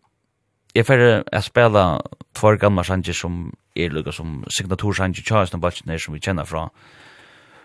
Jeg 0.76 0.86
får 0.86 0.96
jeg 1.32 1.44
spela 1.44 2.00
två 2.36 2.56
gamla 2.62 2.84
sanger 2.84 3.14
som 3.14 3.54
er 3.76 3.90
lukka 3.90 4.12
som 4.12 4.44
signatur 4.50 4.94
sanger 4.94 5.24
tjast 5.26 5.54
og 5.54 5.62
balsner 5.62 5.98
som 5.98 6.14
vi 6.14 6.22
kjenner 6.22 6.46
fra 6.46 6.70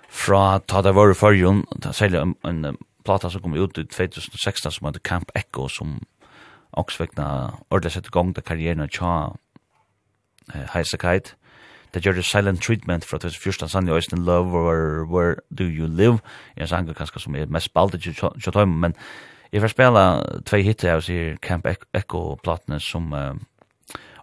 fra 0.08 0.58
ta 0.58 0.82
det 0.82 0.94
var 0.94 1.10
i 1.10 1.14
førjon, 1.14 1.64
særlig 1.92 2.20
en, 2.20 2.34
en 2.44 2.76
plata 3.04 3.28
som 3.30 3.42
kom 3.42 3.54
ut 3.54 3.78
i 3.78 3.84
2016 3.84 4.70
som 4.70 4.86
heter 4.86 5.02
Camp 5.02 5.32
Echo 5.34 5.68
som 5.68 5.98
også 6.72 7.02
vekna 7.02 7.26
ordentlig 7.70 7.92
sett 7.92 8.06
i 8.06 8.14
gang 8.14 8.34
til 8.34 8.46
karrieren 8.46 8.84
av 8.84 8.92
tja 8.94 9.14
eh, 10.54 10.66
Heisekite. 10.74 11.34
Det 11.94 12.02
gjør 12.02 12.16
det 12.18 12.24
silent 12.26 12.62
treatment 12.62 13.04
fra 13.06 13.18
2014 13.22 13.68
sann 13.70 13.88
i 13.88 13.94
Øystein 13.94 14.24
Love 14.24 14.58
or 14.58 15.04
Where 15.06 15.36
Do 15.50 15.64
You 15.64 15.86
Live? 15.86 16.18
Jeg 16.56 16.68
sanger 16.68 16.94
kanskje 16.94 17.22
som 17.22 17.36
er 17.36 17.46
mest 17.46 17.74
baldet 17.74 18.02
til 18.02 18.14
tja 18.14 18.64
men 18.64 18.96
Jeg 19.54 19.62
får 19.62 19.70
spela 19.70 20.00
tvei 20.42 20.64
hitter 20.66 20.96
av 20.96 21.04
sier 21.06 21.36
Camp 21.38 21.68
Echo-platene 21.70 22.80
som 22.82 23.12
uh, 23.14 23.34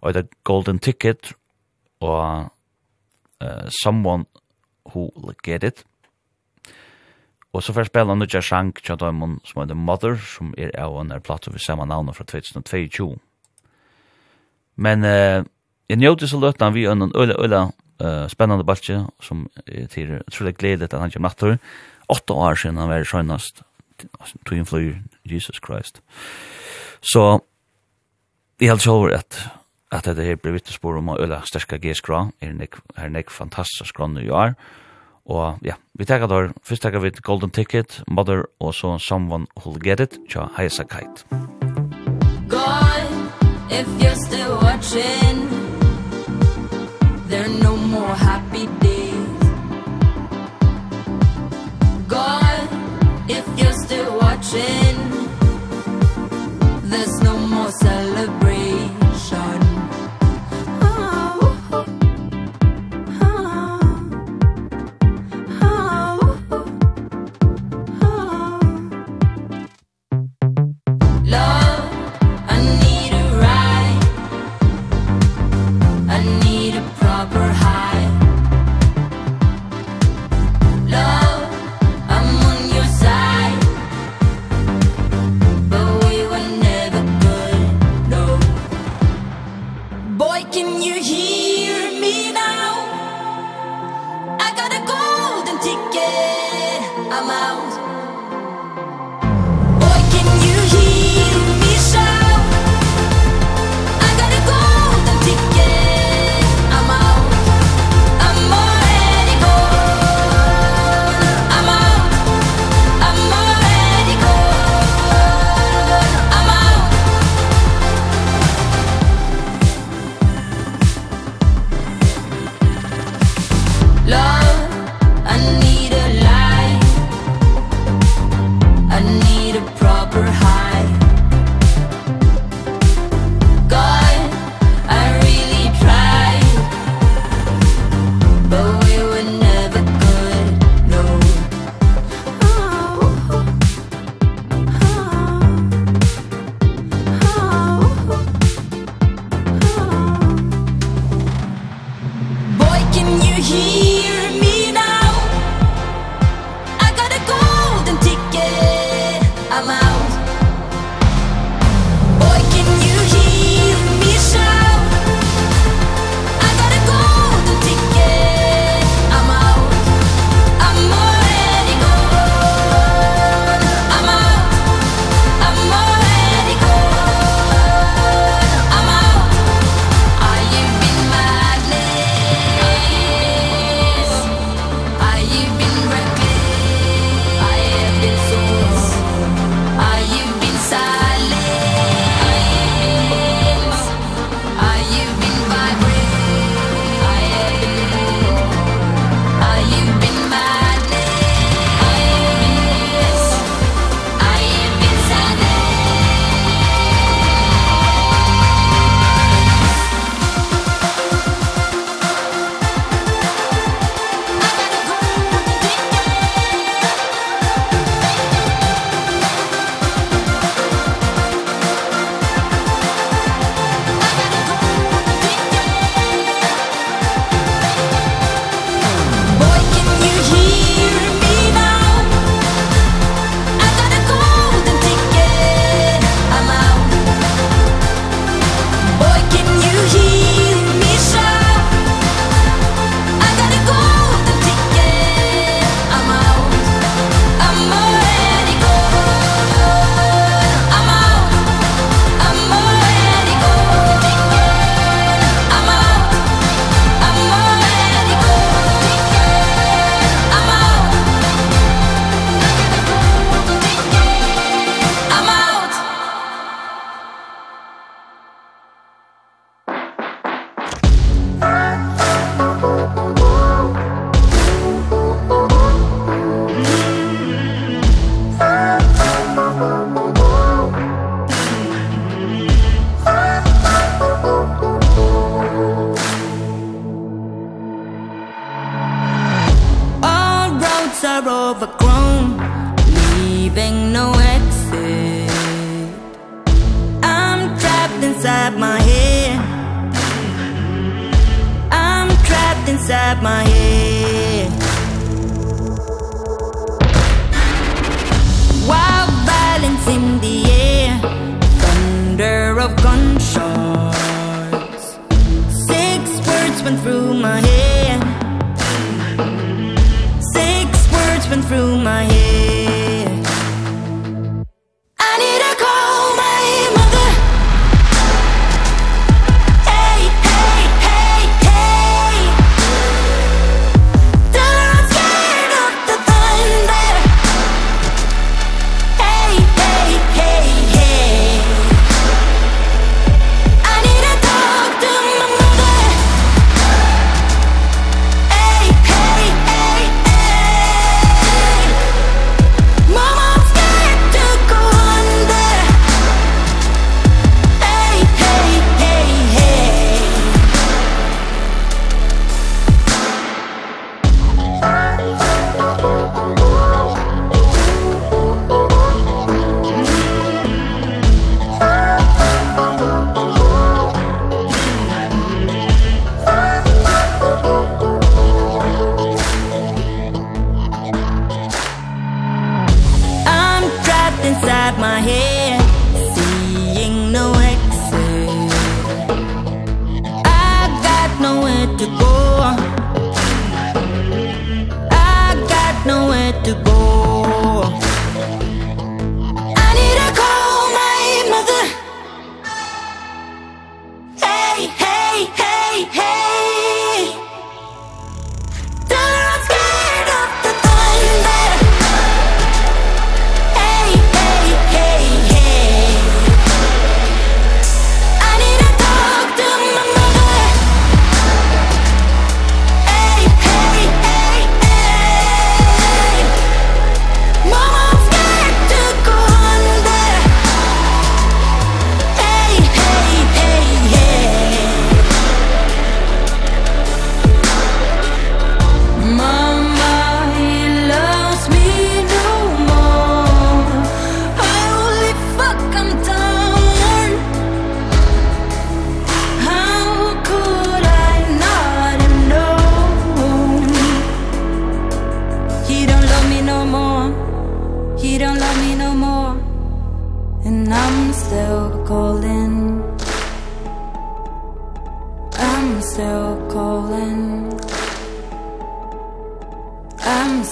och 0.01 0.13
det 0.13 0.27
Golden 0.43 0.79
Ticket 0.79 1.31
og 2.01 2.49
uh, 3.43 3.67
Someone 3.83 4.25
Who 4.91 5.11
Will 5.15 5.35
Get 5.43 5.63
It. 5.63 5.85
Og 7.53 7.63
så 7.63 7.71
får 7.73 7.81
jeg 7.81 7.91
spela 7.93 8.15
Nudja 8.15 8.41
Shank 8.41 8.81
Tja 8.81 8.97
Chadamon 8.97 9.39
som 9.45 9.61
er 9.61 9.71
The 9.71 9.75
Mother 9.75 10.17
som 10.19 10.51
er 10.57 10.75
av 10.75 10.99
en 10.99 11.11
er 11.11 11.23
platte 11.23 11.51
ved 11.51 11.63
samme 11.63 11.85
navn 11.85 12.11
fra 12.13 12.27
2022. 12.27 13.15
Men 14.75 15.07
uh, 15.07 15.47
jeg 15.87 15.97
njóti 16.01 16.27
så 16.27 16.39
løtna 16.43 16.73
vi 16.75 16.85
en 16.91 17.07
øyla 17.15 17.39
øyla 17.39 17.63
uh, 18.03 18.27
spennende 18.27 18.67
baltje 18.67 19.05
som 19.23 19.47
er 19.63 19.87
til 19.87 20.17
utrolig 20.27 20.57
gledet 20.57 20.93
at 20.93 20.99
han 20.99 21.11
kommer 21.11 21.29
nattur. 21.29 21.57
Åtta 22.09 22.33
år 22.33 22.55
siden 22.55 22.83
han 22.83 22.89
var 22.89 23.07
sjøynast 23.07 23.63
tog 24.45 24.57
en 24.57 24.65
flyr 24.65 24.95
Jesus 25.25 25.59
Christ. 25.65 26.01
Så 27.01 27.39
jeg 28.59 28.69
helt 28.69 28.81
så 28.81 28.97
at 29.13 29.41
at 29.91 30.05
det 30.05 30.25
her 30.25 30.37
blir 30.39 30.55
vittnesbord 30.55 31.01
om 31.01 31.11
å 31.11 31.17
øle 31.19 31.41
sterske 31.43 31.79
G-skra, 31.83 32.29
er 32.41 32.53
nek, 32.55 32.77
er 32.95 33.11
nek 33.11 33.31
fantastisk 33.33 33.91
skrann 33.91 34.17
i 34.17 34.29
er. 34.29 34.55
og 35.25 35.59
ja, 35.63 35.75
vi 35.93 36.05
tenker 36.05 36.27
da, 36.27 36.47
først 36.63 36.81
tenker 36.81 36.99
vi 36.99 37.11
Golden 37.21 37.51
Ticket, 37.51 38.01
Mother, 38.07 38.43
og 38.59 38.73
så 38.73 38.97
Someone 38.99 39.47
Who'll 39.59 39.79
Get 39.79 39.99
It, 39.99 40.17
tja, 40.29 40.47
heisa 40.57 40.83
kite. 40.83 41.25
God, 42.49 43.11
if 43.69 43.87
you're 44.01 44.15
still 44.15 44.57
watching, 44.61 45.40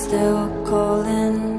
still 0.10 0.49
calling. 0.65 1.59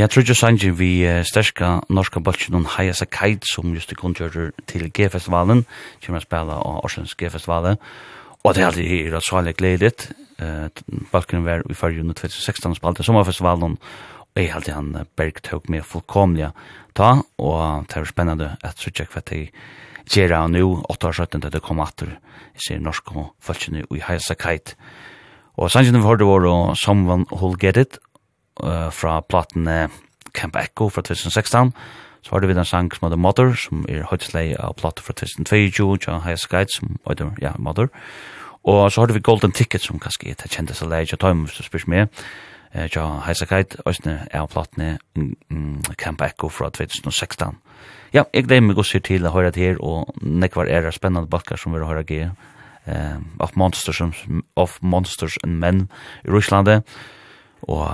Vi 0.00 0.02
har 0.02 0.08
trudja 0.08 0.32
sangen 0.32 0.78
vi 0.78 1.02
uh, 1.04 1.18
sterska 1.28 1.82
norska 1.92 2.22
bolsjen 2.24 2.54
om 2.56 2.62
Haia 2.64 2.94
Sakait 2.96 3.44
som 3.44 3.74
just 3.76 3.90
er 3.92 3.98
kundgjører 4.00 4.54
til 4.64 4.86
G-festivalen, 4.88 5.66
kommer 6.00 6.22
å 6.22 6.24
spille 6.24 6.56
av 6.56 6.78
Årsens 6.86 7.12
G-festivalen. 7.20 7.76
Og 8.40 8.56
det 8.56 8.62
er 8.62 8.70
alltid 8.70 8.88
her 8.88 9.18
at 9.18 9.28
svalig 9.28 9.52
gledet. 9.58 10.06
Uh, 10.40 10.72
Balken 11.12 11.44
var 11.44 11.66
i 11.68 11.76
fargen 11.76 12.16
2016 12.16 12.78
spalte 12.80 13.04
sommerfestivalen 13.04 13.76
og 13.76 14.40
jeg 14.40 14.54
alltid 14.56 14.78
han 14.78 14.90
Berg 15.20 15.44
tog 15.44 15.68
med 15.68 15.84
fullkomlige 15.84 16.54
ta 16.96 17.12
og 17.36 17.84
det 17.92 18.00
er 18.00 18.08
spennende 18.08 18.54
at 18.64 18.80
så 18.80 18.88
trudja 18.88 19.10
hva 19.12 19.26
de 19.28 19.46
gjør 20.08 20.38
og 20.40 20.52
nå, 20.56 20.66
8 20.96 21.12
år 21.12 21.24
17 21.28 21.44
da 21.44 21.52
det 21.52 21.66
kom 21.68 21.84
atter 21.84 22.16
i 22.56 22.68
sier 22.70 22.80
norska 22.80 23.28
bolsjen 23.44 23.82
i 23.84 24.00
Haia 24.00 24.24
Sakait. 24.24 24.78
Og 25.60 25.68
sangen 25.68 26.00
vi 26.00 26.08
hørte 26.08 26.24
var 26.24 26.48
og 26.48 26.78
Someone 26.80 27.28
Who'll 27.28 27.60
Get 27.60 27.76
It 27.76 28.00
uh, 28.62 28.90
fra 28.94 29.20
platene 29.20 29.88
Camp 30.34 30.56
Echo 30.56 30.88
fra 30.88 31.02
2016, 31.02 31.72
så 32.22 32.32
har 32.32 32.40
du 32.40 32.46
vidt 32.46 32.58
en 32.60 32.68
sang 32.68 32.90
som 32.94 33.06
heter 33.08 33.20
Mother, 33.20 33.54
som 33.56 33.86
er 33.88 34.06
høytslei 34.10 34.52
av 34.60 34.76
plater 34.78 35.02
fra 35.02 35.16
2022, 35.16 35.88
John 36.06 36.22
Hayes 36.26 36.46
Guide, 36.46 36.70
som 36.74 36.98
heter 37.08 37.32
ja, 37.42 37.54
Mother. 37.58 37.88
Og 38.64 38.92
så 38.92 39.00
har 39.00 39.08
du 39.08 39.20
Golden 39.20 39.52
Ticket, 39.52 39.82
som 39.82 39.98
kanskje 39.98 40.34
er 40.34 40.52
kjent 40.52 40.72
seg 40.76 40.90
leie, 40.92 41.08
jeg 41.08 41.18
tar 41.18 41.32
hvis 41.32 41.56
du 41.56 41.64
spyrs 41.64 41.88
meg, 41.88 42.12
John 42.94 43.22
Hayes 43.24 43.42
Guide, 43.48 43.80
også 43.88 44.18
er 44.30 44.42
av 44.42 44.50
platene 44.52 44.98
Camp 45.98 46.20
Echo 46.22 46.52
fra 46.52 46.68
2016. 46.70 47.56
Ja, 48.12 48.24
jeg 48.34 48.46
gleder 48.46 48.64
meg 48.66 48.78
også 48.78 48.98
til 49.06 49.26
å 49.26 49.30
høre 49.34 49.52
til 49.54 49.68
her, 49.68 49.80
og 49.82 50.10
nekvar 50.22 50.66
er 50.66 50.82
det 50.82 50.94
spennende 50.96 51.30
bakker 51.30 51.58
som 51.58 51.76
har 51.76 51.86
høre 51.86 52.02
til 52.06 52.30
eh, 52.86 53.18
of 53.38 53.54
Monsters, 53.54 54.02
of 54.56 54.78
Monsters 54.82 55.38
and 55.44 55.58
Men 55.62 55.88
i 56.24 56.30
Ruslande, 56.30 56.80
og 57.70 57.86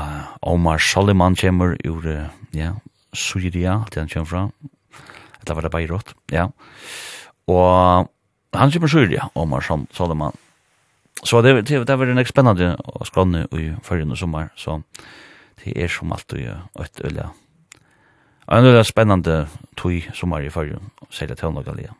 Omar 0.42 0.80
Soliman 0.80 1.36
kommer 1.36 1.76
ur, 1.84 2.06
ja, 2.54 2.72
Syria, 3.12 3.82
til 3.92 4.04
han 4.04 4.08
kommer 4.12 4.30
fra. 4.30 4.70
Det 5.46 5.56
var 5.56 5.62
det 5.62 5.70
Beirut, 5.70 6.14
ja. 6.32 6.48
Og 7.46 8.08
han 8.56 8.72
kommer 8.72 8.88
Syria, 8.88 9.28
Omar 9.34 9.60
Soliman. 9.92 10.34
Så 11.24 11.42
det, 11.42 11.68
det, 11.68 11.86
det 11.88 11.98
var 11.98 12.12
en 12.12 12.24
spennende 12.28 12.74
å 12.84 13.04
skranne 13.08 13.46
i 13.56 13.70
førrige 13.82 14.16
sommer, 14.16 14.50
så 14.56 14.80
det 15.62 15.76
er 15.76 15.88
som 15.88 16.12
alltid 16.12 16.50
et 16.82 17.04
øye. 17.04 17.28
Og 18.46 18.58
en 18.58 18.68
øye 18.72 18.84
spennende 18.84 19.46
tog 19.76 20.10
sommer 20.14 20.44
i 20.44 20.52
førrige, 20.52 20.80
sier 21.10 21.28
det 21.28 21.38
til 21.40 21.54
noe, 21.54 21.78
ja. 21.80 21.94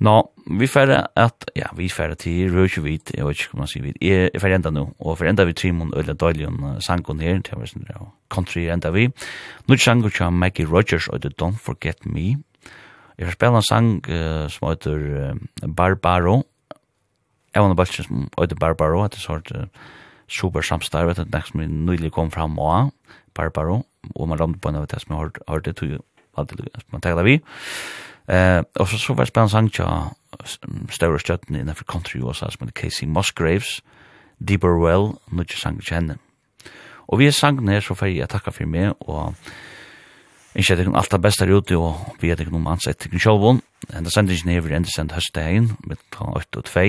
Nå, 0.00 0.14
vi 0.56 0.64
færre 0.70 1.02
at, 1.20 1.44
ja, 1.56 1.66
vi 1.76 1.90
færre 1.92 2.16
til 2.16 2.48
Røkjevit, 2.54 3.12
jeg 3.12 3.26
vet 3.26 3.36
ikke 3.36 3.52
hva 3.52 3.60
man 3.60 3.68
sier 3.68 3.84
vi 3.84 3.92
er 4.08 4.30
færre 4.40 4.56
enda 4.56 4.72
nå, 4.72 4.86
og 4.96 5.18
for 5.20 5.28
enda 5.28 5.44
vi 5.44 5.52
Trimon 5.52 5.92
Øyla 5.92 6.14
Døylion 6.16 6.80
sangon 6.80 7.20
her, 7.20 7.42
til 7.44 7.52
jeg 7.52 7.60
vet 7.60 7.74
ikke, 7.76 8.06
country 8.32 8.64
enda 8.72 8.94
vi. 8.94 9.10
Nå 9.68 9.76
er 9.76 9.84
sangon 9.84 10.08
til 10.10 10.32
Maggie 10.32 10.68
Rogers, 10.68 11.10
og 11.12 11.20
det 11.22 11.34
Don't 11.36 11.60
Forget 11.60 12.06
Me. 12.06 12.40
Jeg 13.18 13.28
har 13.28 13.36
spela 13.36 13.60
en 13.60 13.68
sang 13.68 13.92
uh, 14.08 14.48
som 14.48 14.70
heter 14.70 15.34
uh, 15.36 15.68
Barbaro, 15.68 16.40
jeg 17.54 17.62
var 17.62 17.70
en 17.70 17.76
balsen 17.76 18.06
som 18.06 18.28
heter 18.38 18.56
Barbaro, 18.56 19.02
at 19.04 19.12
det 19.12 19.20
sort 19.20 19.52
uh, 19.52 19.66
super 20.28 20.64
samstar, 20.64 21.04
vet 21.04 21.20
du, 21.20 21.26
nekst 21.28 21.52
vi 21.58 21.66
nylig 21.66 22.12
kom 22.14 22.30
fram 22.30 22.58
og 22.58 22.94
Barbaro, 23.34 23.82
og 24.14 24.28
man 24.28 24.40
ramte 24.40 24.60
på 24.62 24.70
en 24.70 24.80
av 24.80 24.86
det 24.88 25.02
som 25.02 25.12
jeg 25.12 25.18
har 25.18 25.32
hørt, 25.50 25.64
det 25.66 25.76
tog 25.76 25.92
jo 25.92 26.00
alltid, 26.38 26.70
man 26.88 27.04
tegla 27.04 27.26
vi. 27.26 27.40
Barbaro, 27.40 28.09
Eh, 28.30 28.62
og 28.78 28.88
så 28.88 28.98
så 28.98 29.14
var 29.14 29.24
det 29.24 29.28
spennende 29.28 29.50
sang 29.50 29.72
til 29.72 29.84
større 30.90 31.18
støtten 31.18 31.56
innenfor 31.56 31.84
country 31.84 32.20
USA 32.22 32.50
som 32.50 32.66
heter 32.66 32.80
Casey 32.80 33.06
Musgraves, 33.06 33.80
Deeper 34.48 34.78
Well, 34.78 35.18
nå 35.32 35.42
ikke 35.42 35.56
sang 35.56 35.82
til 35.82 35.94
henne. 35.94 36.18
Og 37.08 37.18
vi 37.18 37.26
er 37.26 37.30
sangen 37.30 37.68
her 37.68 37.80
så 37.80 37.94
får 37.94 38.06
jeg 38.06 38.28
takke 38.28 38.52
for 38.52 38.66
meg, 38.66 38.92
og 39.00 39.34
ikke 40.54 40.72
at 40.72 40.78
jeg 40.78 40.94
alt 40.94 41.12
det 41.12 41.22
beste 41.22 41.44
er 41.44 41.54
ute, 41.54 41.76
og 41.76 42.16
vi 42.20 42.30
er 42.30 42.38
ikke 42.38 42.52
noen 42.54 42.70
ansett 42.70 42.98
til 42.98 43.20
sjølven. 43.20 43.62
Enda 43.96 44.10
sender 44.10 44.32
ikke 44.32 44.46
ned, 44.46 44.60
vi 44.60 44.74
enda 44.74 44.90
sendt 44.94 45.12
høstdagen, 45.12 45.72
med 45.86 45.98
kl. 46.10 46.22
8 46.22 46.58
og 46.58 46.64
2, 46.64 46.86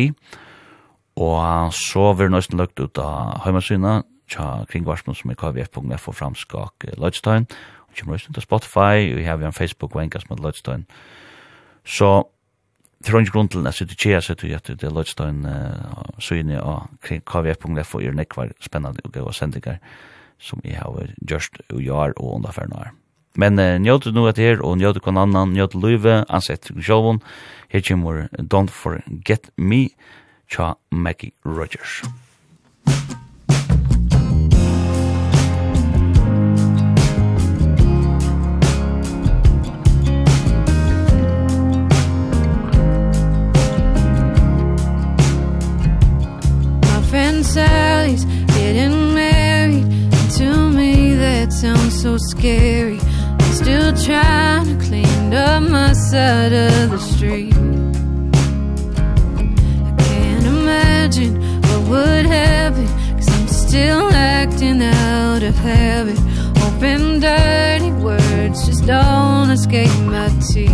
og 1.16 1.74
så 1.74 2.14
vil 2.14 2.32
nøysten 2.32 2.58
løgt 2.58 2.80
ut 2.80 3.02
av 3.02 3.42
heimasyna, 3.46 4.04
tja 4.30 4.64
kringvarsmån 4.70 5.18
som 5.18 5.34
er 5.34 5.42
kvf.f 5.42 6.08
og 6.08 6.16
framskak 6.16 6.86
Lødstein, 6.98 7.50
og 7.90 7.98
kommer 7.98 8.14
også 8.14 8.34
til 8.34 8.46
Spotify, 8.46 9.10
og 9.12 9.18
vi 9.18 9.26
har 9.26 9.42
en 9.42 9.54
Facebook-vengas 9.54 10.30
med 10.30 10.40
Lødstein, 10.40 10.86
og 10.86 11.21
Så 11.86 12.30
det 13.02 13.14
er 13.14 13.20
ikke 13.20 13.34
grunn 13.34 13.50
til 13.50 13.66
at 13.66 13.72
jeg 13.72 13.80
sitter 13.82 13.96
tjeja 13.96 14.22
seg 14.22 14.38
til 14.38 14.54
at 14.54 14.68
det 14.70 14.84
er 14.86 14.94
Lødstein 14.94 15.46
syne 16.22 16.62
og 16.62 16.90
kring 17.02 17.24
kvf.f 17.26 17.96
og 17.96 18.04
er 18.04 18.14
nekvar 18.14 18.54
spennende 18.62 19.02
og 19.06 19.16
gøy 19.16 19.32
sendinger 19.34 19.80
som 20.42 20.62
jeg 20.66 20.78
har 20.78 21.14
gjørst 21.30 21.62
og 21.70 21.82
gjør 21.82 22.14
og 22.18 22.36
underferna 22.38 22.86
her. 22.86 22.96
Men 23.36 23.60
uh, 23.60 23.78
njød 23.80 24.12
nu 24.14 24.28
at 24.28 24.38
her, 24.38 24.60
og 24.62 24.78
njød 24.78 25.00
kon 25.00 25.18
annan, 25.18 25.54
njød 25.56 25.78
løyve, 25.80 26.26
ansett 26.30 26.72
sjåvun, 26.82 27.22
her 27.70 27.82
kommer 27.88 28.28
Don't 28.54 28.72
Forget 28.72 29.52
Me, 29.58 29.88
tja 30.52 30.74
Maggie 30.92 31.32
Rogers. 31.46 32.02
Musik 32.04 32.21
and 47.42 47.48
Sally's 47.48 48.26
getting 48.54 49.16
married 49.16 49.86
and 49.86 50.32
to 50.38 50.70
me 50.70 51.16
that 51.16 51.52
sounds 51.52 52.00
so 52.00 52.16
scary. 52.18 53.00
I'm 53.02 53.54
still 53.54 53.94
trying 53.94 54.66
to 54.68 54.86
clean 54.86 55.34
up 55.34 55.64
my 55.64 55.94
side 55.94 56.54
of 56.54 56.92
the 56.92 57.00
street. 57.00 57.56
I 59.90 59.96
can't 60.04 60.46
imagine 60.46 61.34
what 61.62 61.82
would 61.90 62.26
happen 62.28 62.86
Cause 63.18 63.30
I'm 63.30 63.48
still 63.48 64.12
acting 64.12 64.84
out 64.84 65.42
of 65.42 65.56
habit. 65.56 66.20
Hoping 66.60 67.22
dirty 67.22 67.92
words 67.92 68.68
just 68.68 68.86
don't 68.86 69.50
escape 69.50 70.00
my 70.02 70.30
teeth. 70.52 70.70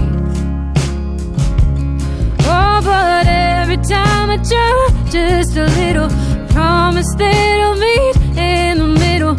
Oh, 2.50 2.82
but 2.84 3.26
every 3.28 3.78
time 3.78 4.32
I 4.32 4.38
try 4.38 4.88
just 5.10 5.56
a 5.56 5.66
little 5.66 6.27
promise 6.58 7.14
that 7.22 7.58
I'll 7.66 7.78
meet 7.88 8.16
in 8.36 8.72
the 8.82 8.90
middle. 9.04 9.36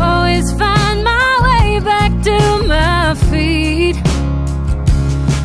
Always 0.00 0.46
find 0.60 0.98
my 1.04 1.28
way 1.46 1.68
back 1.90 2.10
to 2.28 2.38
my 2.74 3.14
feet. 3.28 3.96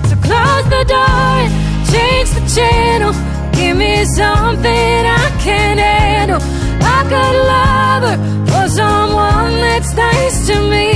So 0.10 0.16
close 0.28 0.66
the 0.76 0.84
door 0.96 1.26
and 1.44 1.52
change 1.92 2.30
the 2.38 2.44
channel. 2.56 3.12
Give 3.60 3.76
me 3.76 3.94
something 4.22 5.00
I 5.22 5.26
can 5.46 5.76
handle. 5.90 6.42
Like 6.88 7.12
a 7.26 7.30
lover 7.52 8.16
or 8.56 8.66
someone 8.82 9.54
that's 9.66 9.94
nice 10.08 10.38
to 10.50 10.56
me. 10.74 10.90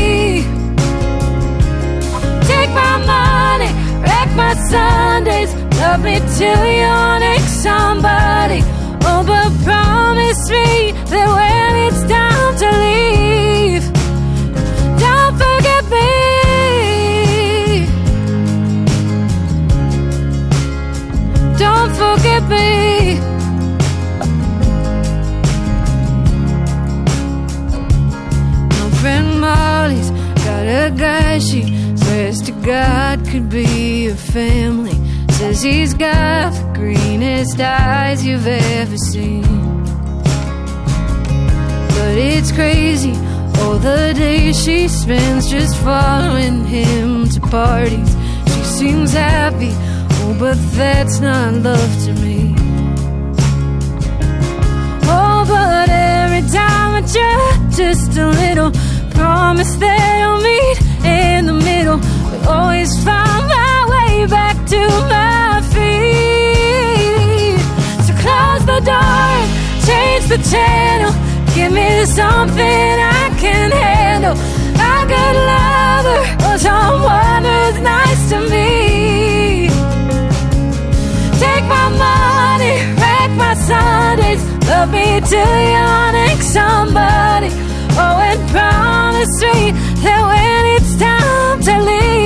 Take 2.52 2.72
my 2.84 2.96
money, 3.14 3.72
wreck 4.06 4.30
my 4.44 4.54
Sundays. 4.72 5.52
Love 5.82 6.02
me 6.08 6.16
till 6.38 6.64
you're 6.80 7.20
next 7.28 7.54
somebody 7.68 8.62
tree 10.52 10.92
that 11.12 11.28
when 11.38 11.72
it's 11.86 12.02
time 12.16 12.54
to 12.62 12.70
leave 12.84 13.86
Don't 15.06 15.36
forget 15.44 15.84
me. 15.96 16.10
Don't 21.64 21.94
forget 22.02 22.42
me. 22.56 22.70
My 28.80 28.90
friend 29.00 29.28
Molly's 29.40 30.10
got 30.46 30.64
a 30.84 30.92
guy 30.96 31.40
she 31.40 31.62
swears 31.96 32.42
to 32.48 32.52
God 32.52 33.26
could 33.30 33.50
be 33.50 34.08
a 34.08 34.16
family. 34.16 34.98
Says 35.38 35.62
he's 35.62 35.94
got 35.94 36.54
the 36.54 36.72
greenest 36.74 37.60
eyes 37.60 38.26
you've 38.26 38.48
ever 38.48 38.98
seen 38.98 39.71
crazy. 42.56 43.14
All 43.60 43.78
the 43.78 44.14
days 44.16 44.64
she 44.64 44.88
spends 44.88 45.50
just 45.50 45.76
following 45.78 46.66
him 46.66 47.30
to 47.30 47.40
parties. 47.40 48.16
She 48.48 48.64
seems 48.78 49.14
happy, 49.14 49.72
oh 50.22 50.36
but 50.40 50.58
that's 50.78 51.20
not 51.20 51.54
love 51.54 51.94
to 52.06 52.14
me. 52.14 52.56
Oh 55.04 55.46
but 55.48 55.90
every 55.90 56.44
time 56.50 56.96
I 57.00 57.02
try 57.14 57.70
just 57.76 58.18
a 58.18 58.28
little 58.28 58.72
Promise 59.22 59.76
they'll 59.76 60.42
meet 60.42 60.82
in 61.06 61.46
the 61.46 61.54
middle. 61.54 61.98
We 61.98 62.38
always 62.48 62.92
find 63.04 63.48
my 63.48 63.86
way 63.94 64.26
back 64.26 64.56
to 64.68 64.80
my 65.14 65.62
feet. 65.74 67.60
So 68.06 68.14
close 68.24 68.66
the 68.66 68.80
door, 68.90 69.46
change 69.86 70.26
the 70.28 70.40
channel. 70.50 71.21
Give 71.56 71.72
me 71.74 72.06
something 72.06 72.96
I 73.20 73.36
can 73.38 73.72
handle. 73.72 74.38
A 74.92 75.06
good 75.14 75.36
lover 75.52 76.20
or 76.48 76.58
someone 76.58 77.44
who's 77.44 77.80
nice 77.82 78.30
to 78.32 78.40
me. 78.50 79.68
Take 81.44 81.66
my 81.66 81.88
money, 82.08 82.76
wreck 83.02 83.32
my 83.44 83.54
Sundays. 83.70 84.42
Love 84.70 84.92
me 84.92 85.20
till 85.32 85.58
you're 85.74 86.12
next 86.20 86.48
somebody. 86.54 87.50
Oh, 88.00 88.18
and 88.30 88.42
promise 88.50 89.36
me 89.42 89.72
that 90.04 90.22
when 90.32 90.66
it's 90.76 90.96
time 90.96 91.62
to 91.68 91.86
leave 91.86 92.21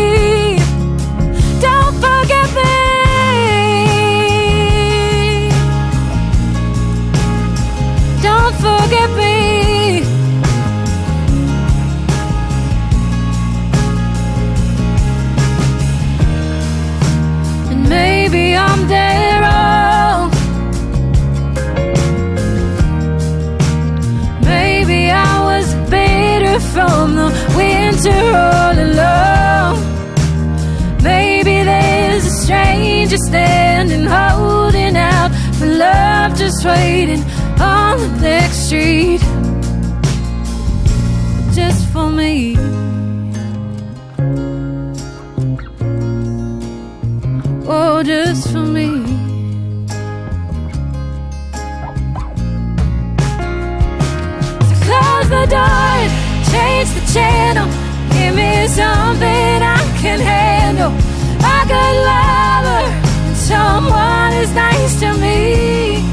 you're 28.05 28.37
all 28.37 28.77
alone 28.87 29.77
Maybe 31.01 31.63
there's 31.63 32.25
a 32.25 32.35
stranger 32.43 33.17
standing 33.17 34.05
holding 34.05 34.95
out 34.95 35.31
For 35.57 35.65
love 35.65 36.37
just 36.37 36.65
waiting 36.65 37.23
on 37.59 37.97
the 37.99 38.07
next 38.21 38.67
street. 38.67 39.21
Just 41.53 41.87
for 41.91 42.09
me. 42.09 42.57
Oh, 47.67 48.03
just 48.03 48.51
for 48.51 48.59
me. 48.59 48.89
Close 54.85 55.29
the 55.29 55.45
door 55.49 56.25
change 56.51 56.89
the 56.93 57.13
channel 57.13 57.74
give 58.35 58.43
me 58.43 58.67
something 58.67 59.63
I 59.63 59.79
can 60.01 60.19
handle 60.19 60.91
A 60.91 61.57
good 61.71 61.95
lover. 62.09 62.83
Someone 63.35 64.33
is 64.33 64.51
nice 64.53 64.99
to 65.01 65.13
me. 65.23 66.03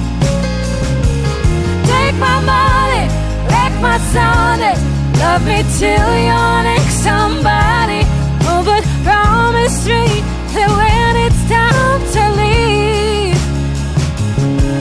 Take 1.90 2.16
my 2.28 2.38
money 2.52 3.04
Wreck 3.48 3.72
my 3.80 3.98
Sunday 4.14 4.76
Love 5.20 5.44
me 5.46 5.62
till 5.78 6.12
you're 6.28 6.62
next. 6.70 6.96
Somebody 7.02 8.02
Oh, 8.48 8.62
but 8.64 8.84
promise 9.04 9.86
me 9.86 10.04
That 10.54 10.70
when 10.78 11.14
it's 11.26 11.42
time 11.48 12.02
to 12.14 12.24
leave 12.40 13.42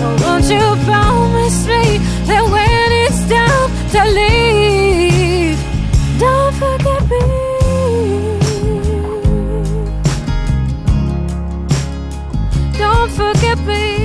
Oh, 0.03 0.17
won't 0.23 0.45
you 0.55 0.67
promise 0.85 1.65
me 1.71 1.83
That 2.27 2.43
when 2.53 2.91
it's 3.03 3.21
time 3.29 3.69
to 3.93 4.11
leave? 4.15 4.40
forget 13.11 13.59
me. 13.65 14.00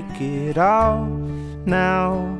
take 0.00 0.20
it 0.20 0.58
off 0.58 1.08
now. 1.64 2.36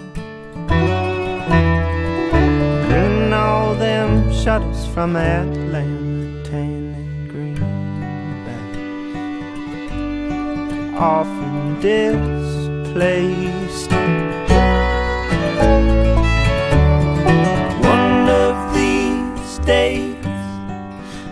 And 2.99 3.33
all 3.33 3.75
them 3.75 4.31
shutters 4.33 4.87
from 4.93 5.17
Atlanta 5.17 6.43
tan 6.45 6.95
and 6.95 7.31
green 7.31 7.55
back 8.47 8.73
Often 11.01 11.81
displaced. 11.81 13.91
One 17.95 18.29
of 18.45 18.55
these 18.75 19.59
days 19.65 20.15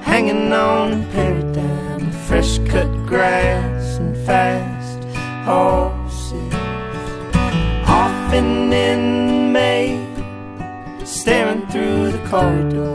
Hanging 0.03 0.53
on 0.53 0.93
a 0.93 1.07
paradigm 1.13 2.09
of 2.09 2.15
fresh 2.15 2.59
cut 2.71 2.91
grass 3.07 3.99
and 3.99 4.17
fast. 4.27 5.05
Home 5.45 5.84
Corridor 12.25 12.94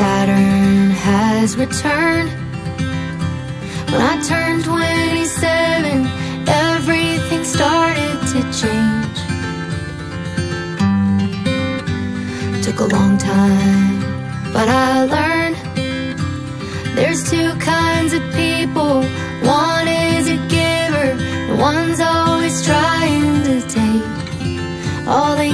Saturn 0.00 0.88
has 0.88 1.58
returned. 1.58 2.30
When 3.92 4.00
I 4.00 4.14
turned 4.22 4.64
27 4.64 6.08
Everything 6.48 7.44
started 7.44 8.16
to 8.32 8.40
change. 8.60 9.18
Took 12.64 12.80
a 12.80 12.88
long 12.96 13.18
time 13.18 14.00
But 14.54 14.68
I 14.70 15.04
learned 15.04 15.56
There's 16.96 17.28
two 17.28 17.52
kinds 17.58 18.14
of 18.14 18.22
people. 18.32 19.02
One 19.44 19.86
is 19.86 20.28
a 20.28 20.38
giver 20.56 21.08
One's 21.60 22.00
always 22.00 22.64
trying 22.64 23.42
to 23.48 23.60
take 23.68 25.06
All 25.06 25.36
they 25.36 25.52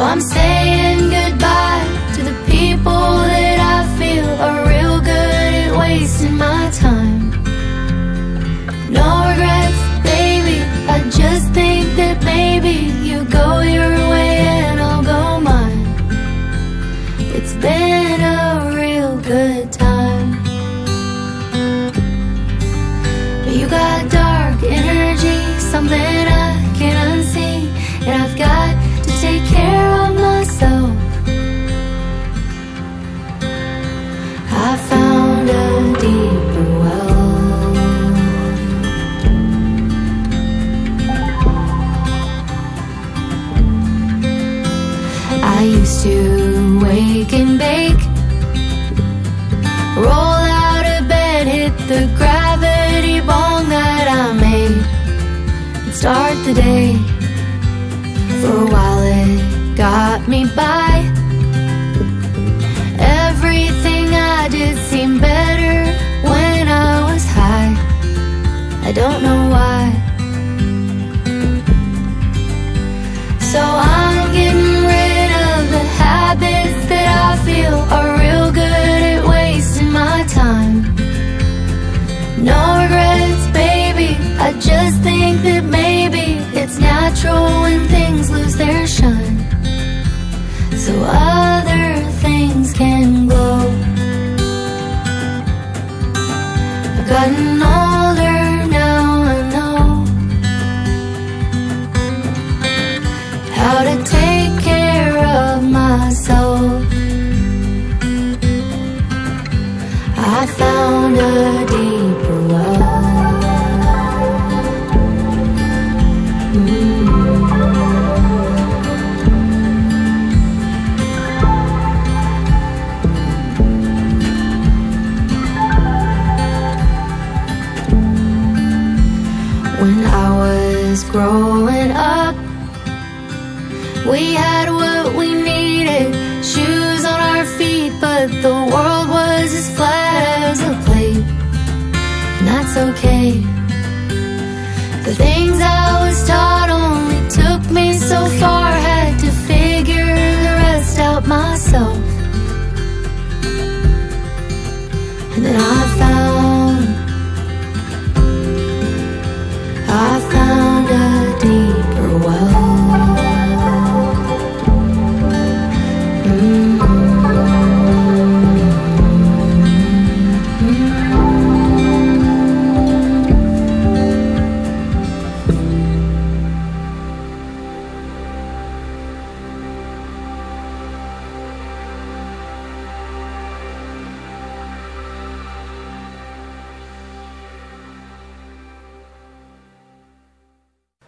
I'm 0.00 0.20
saying 0.20 1.10
goodbye. 1.10 1.77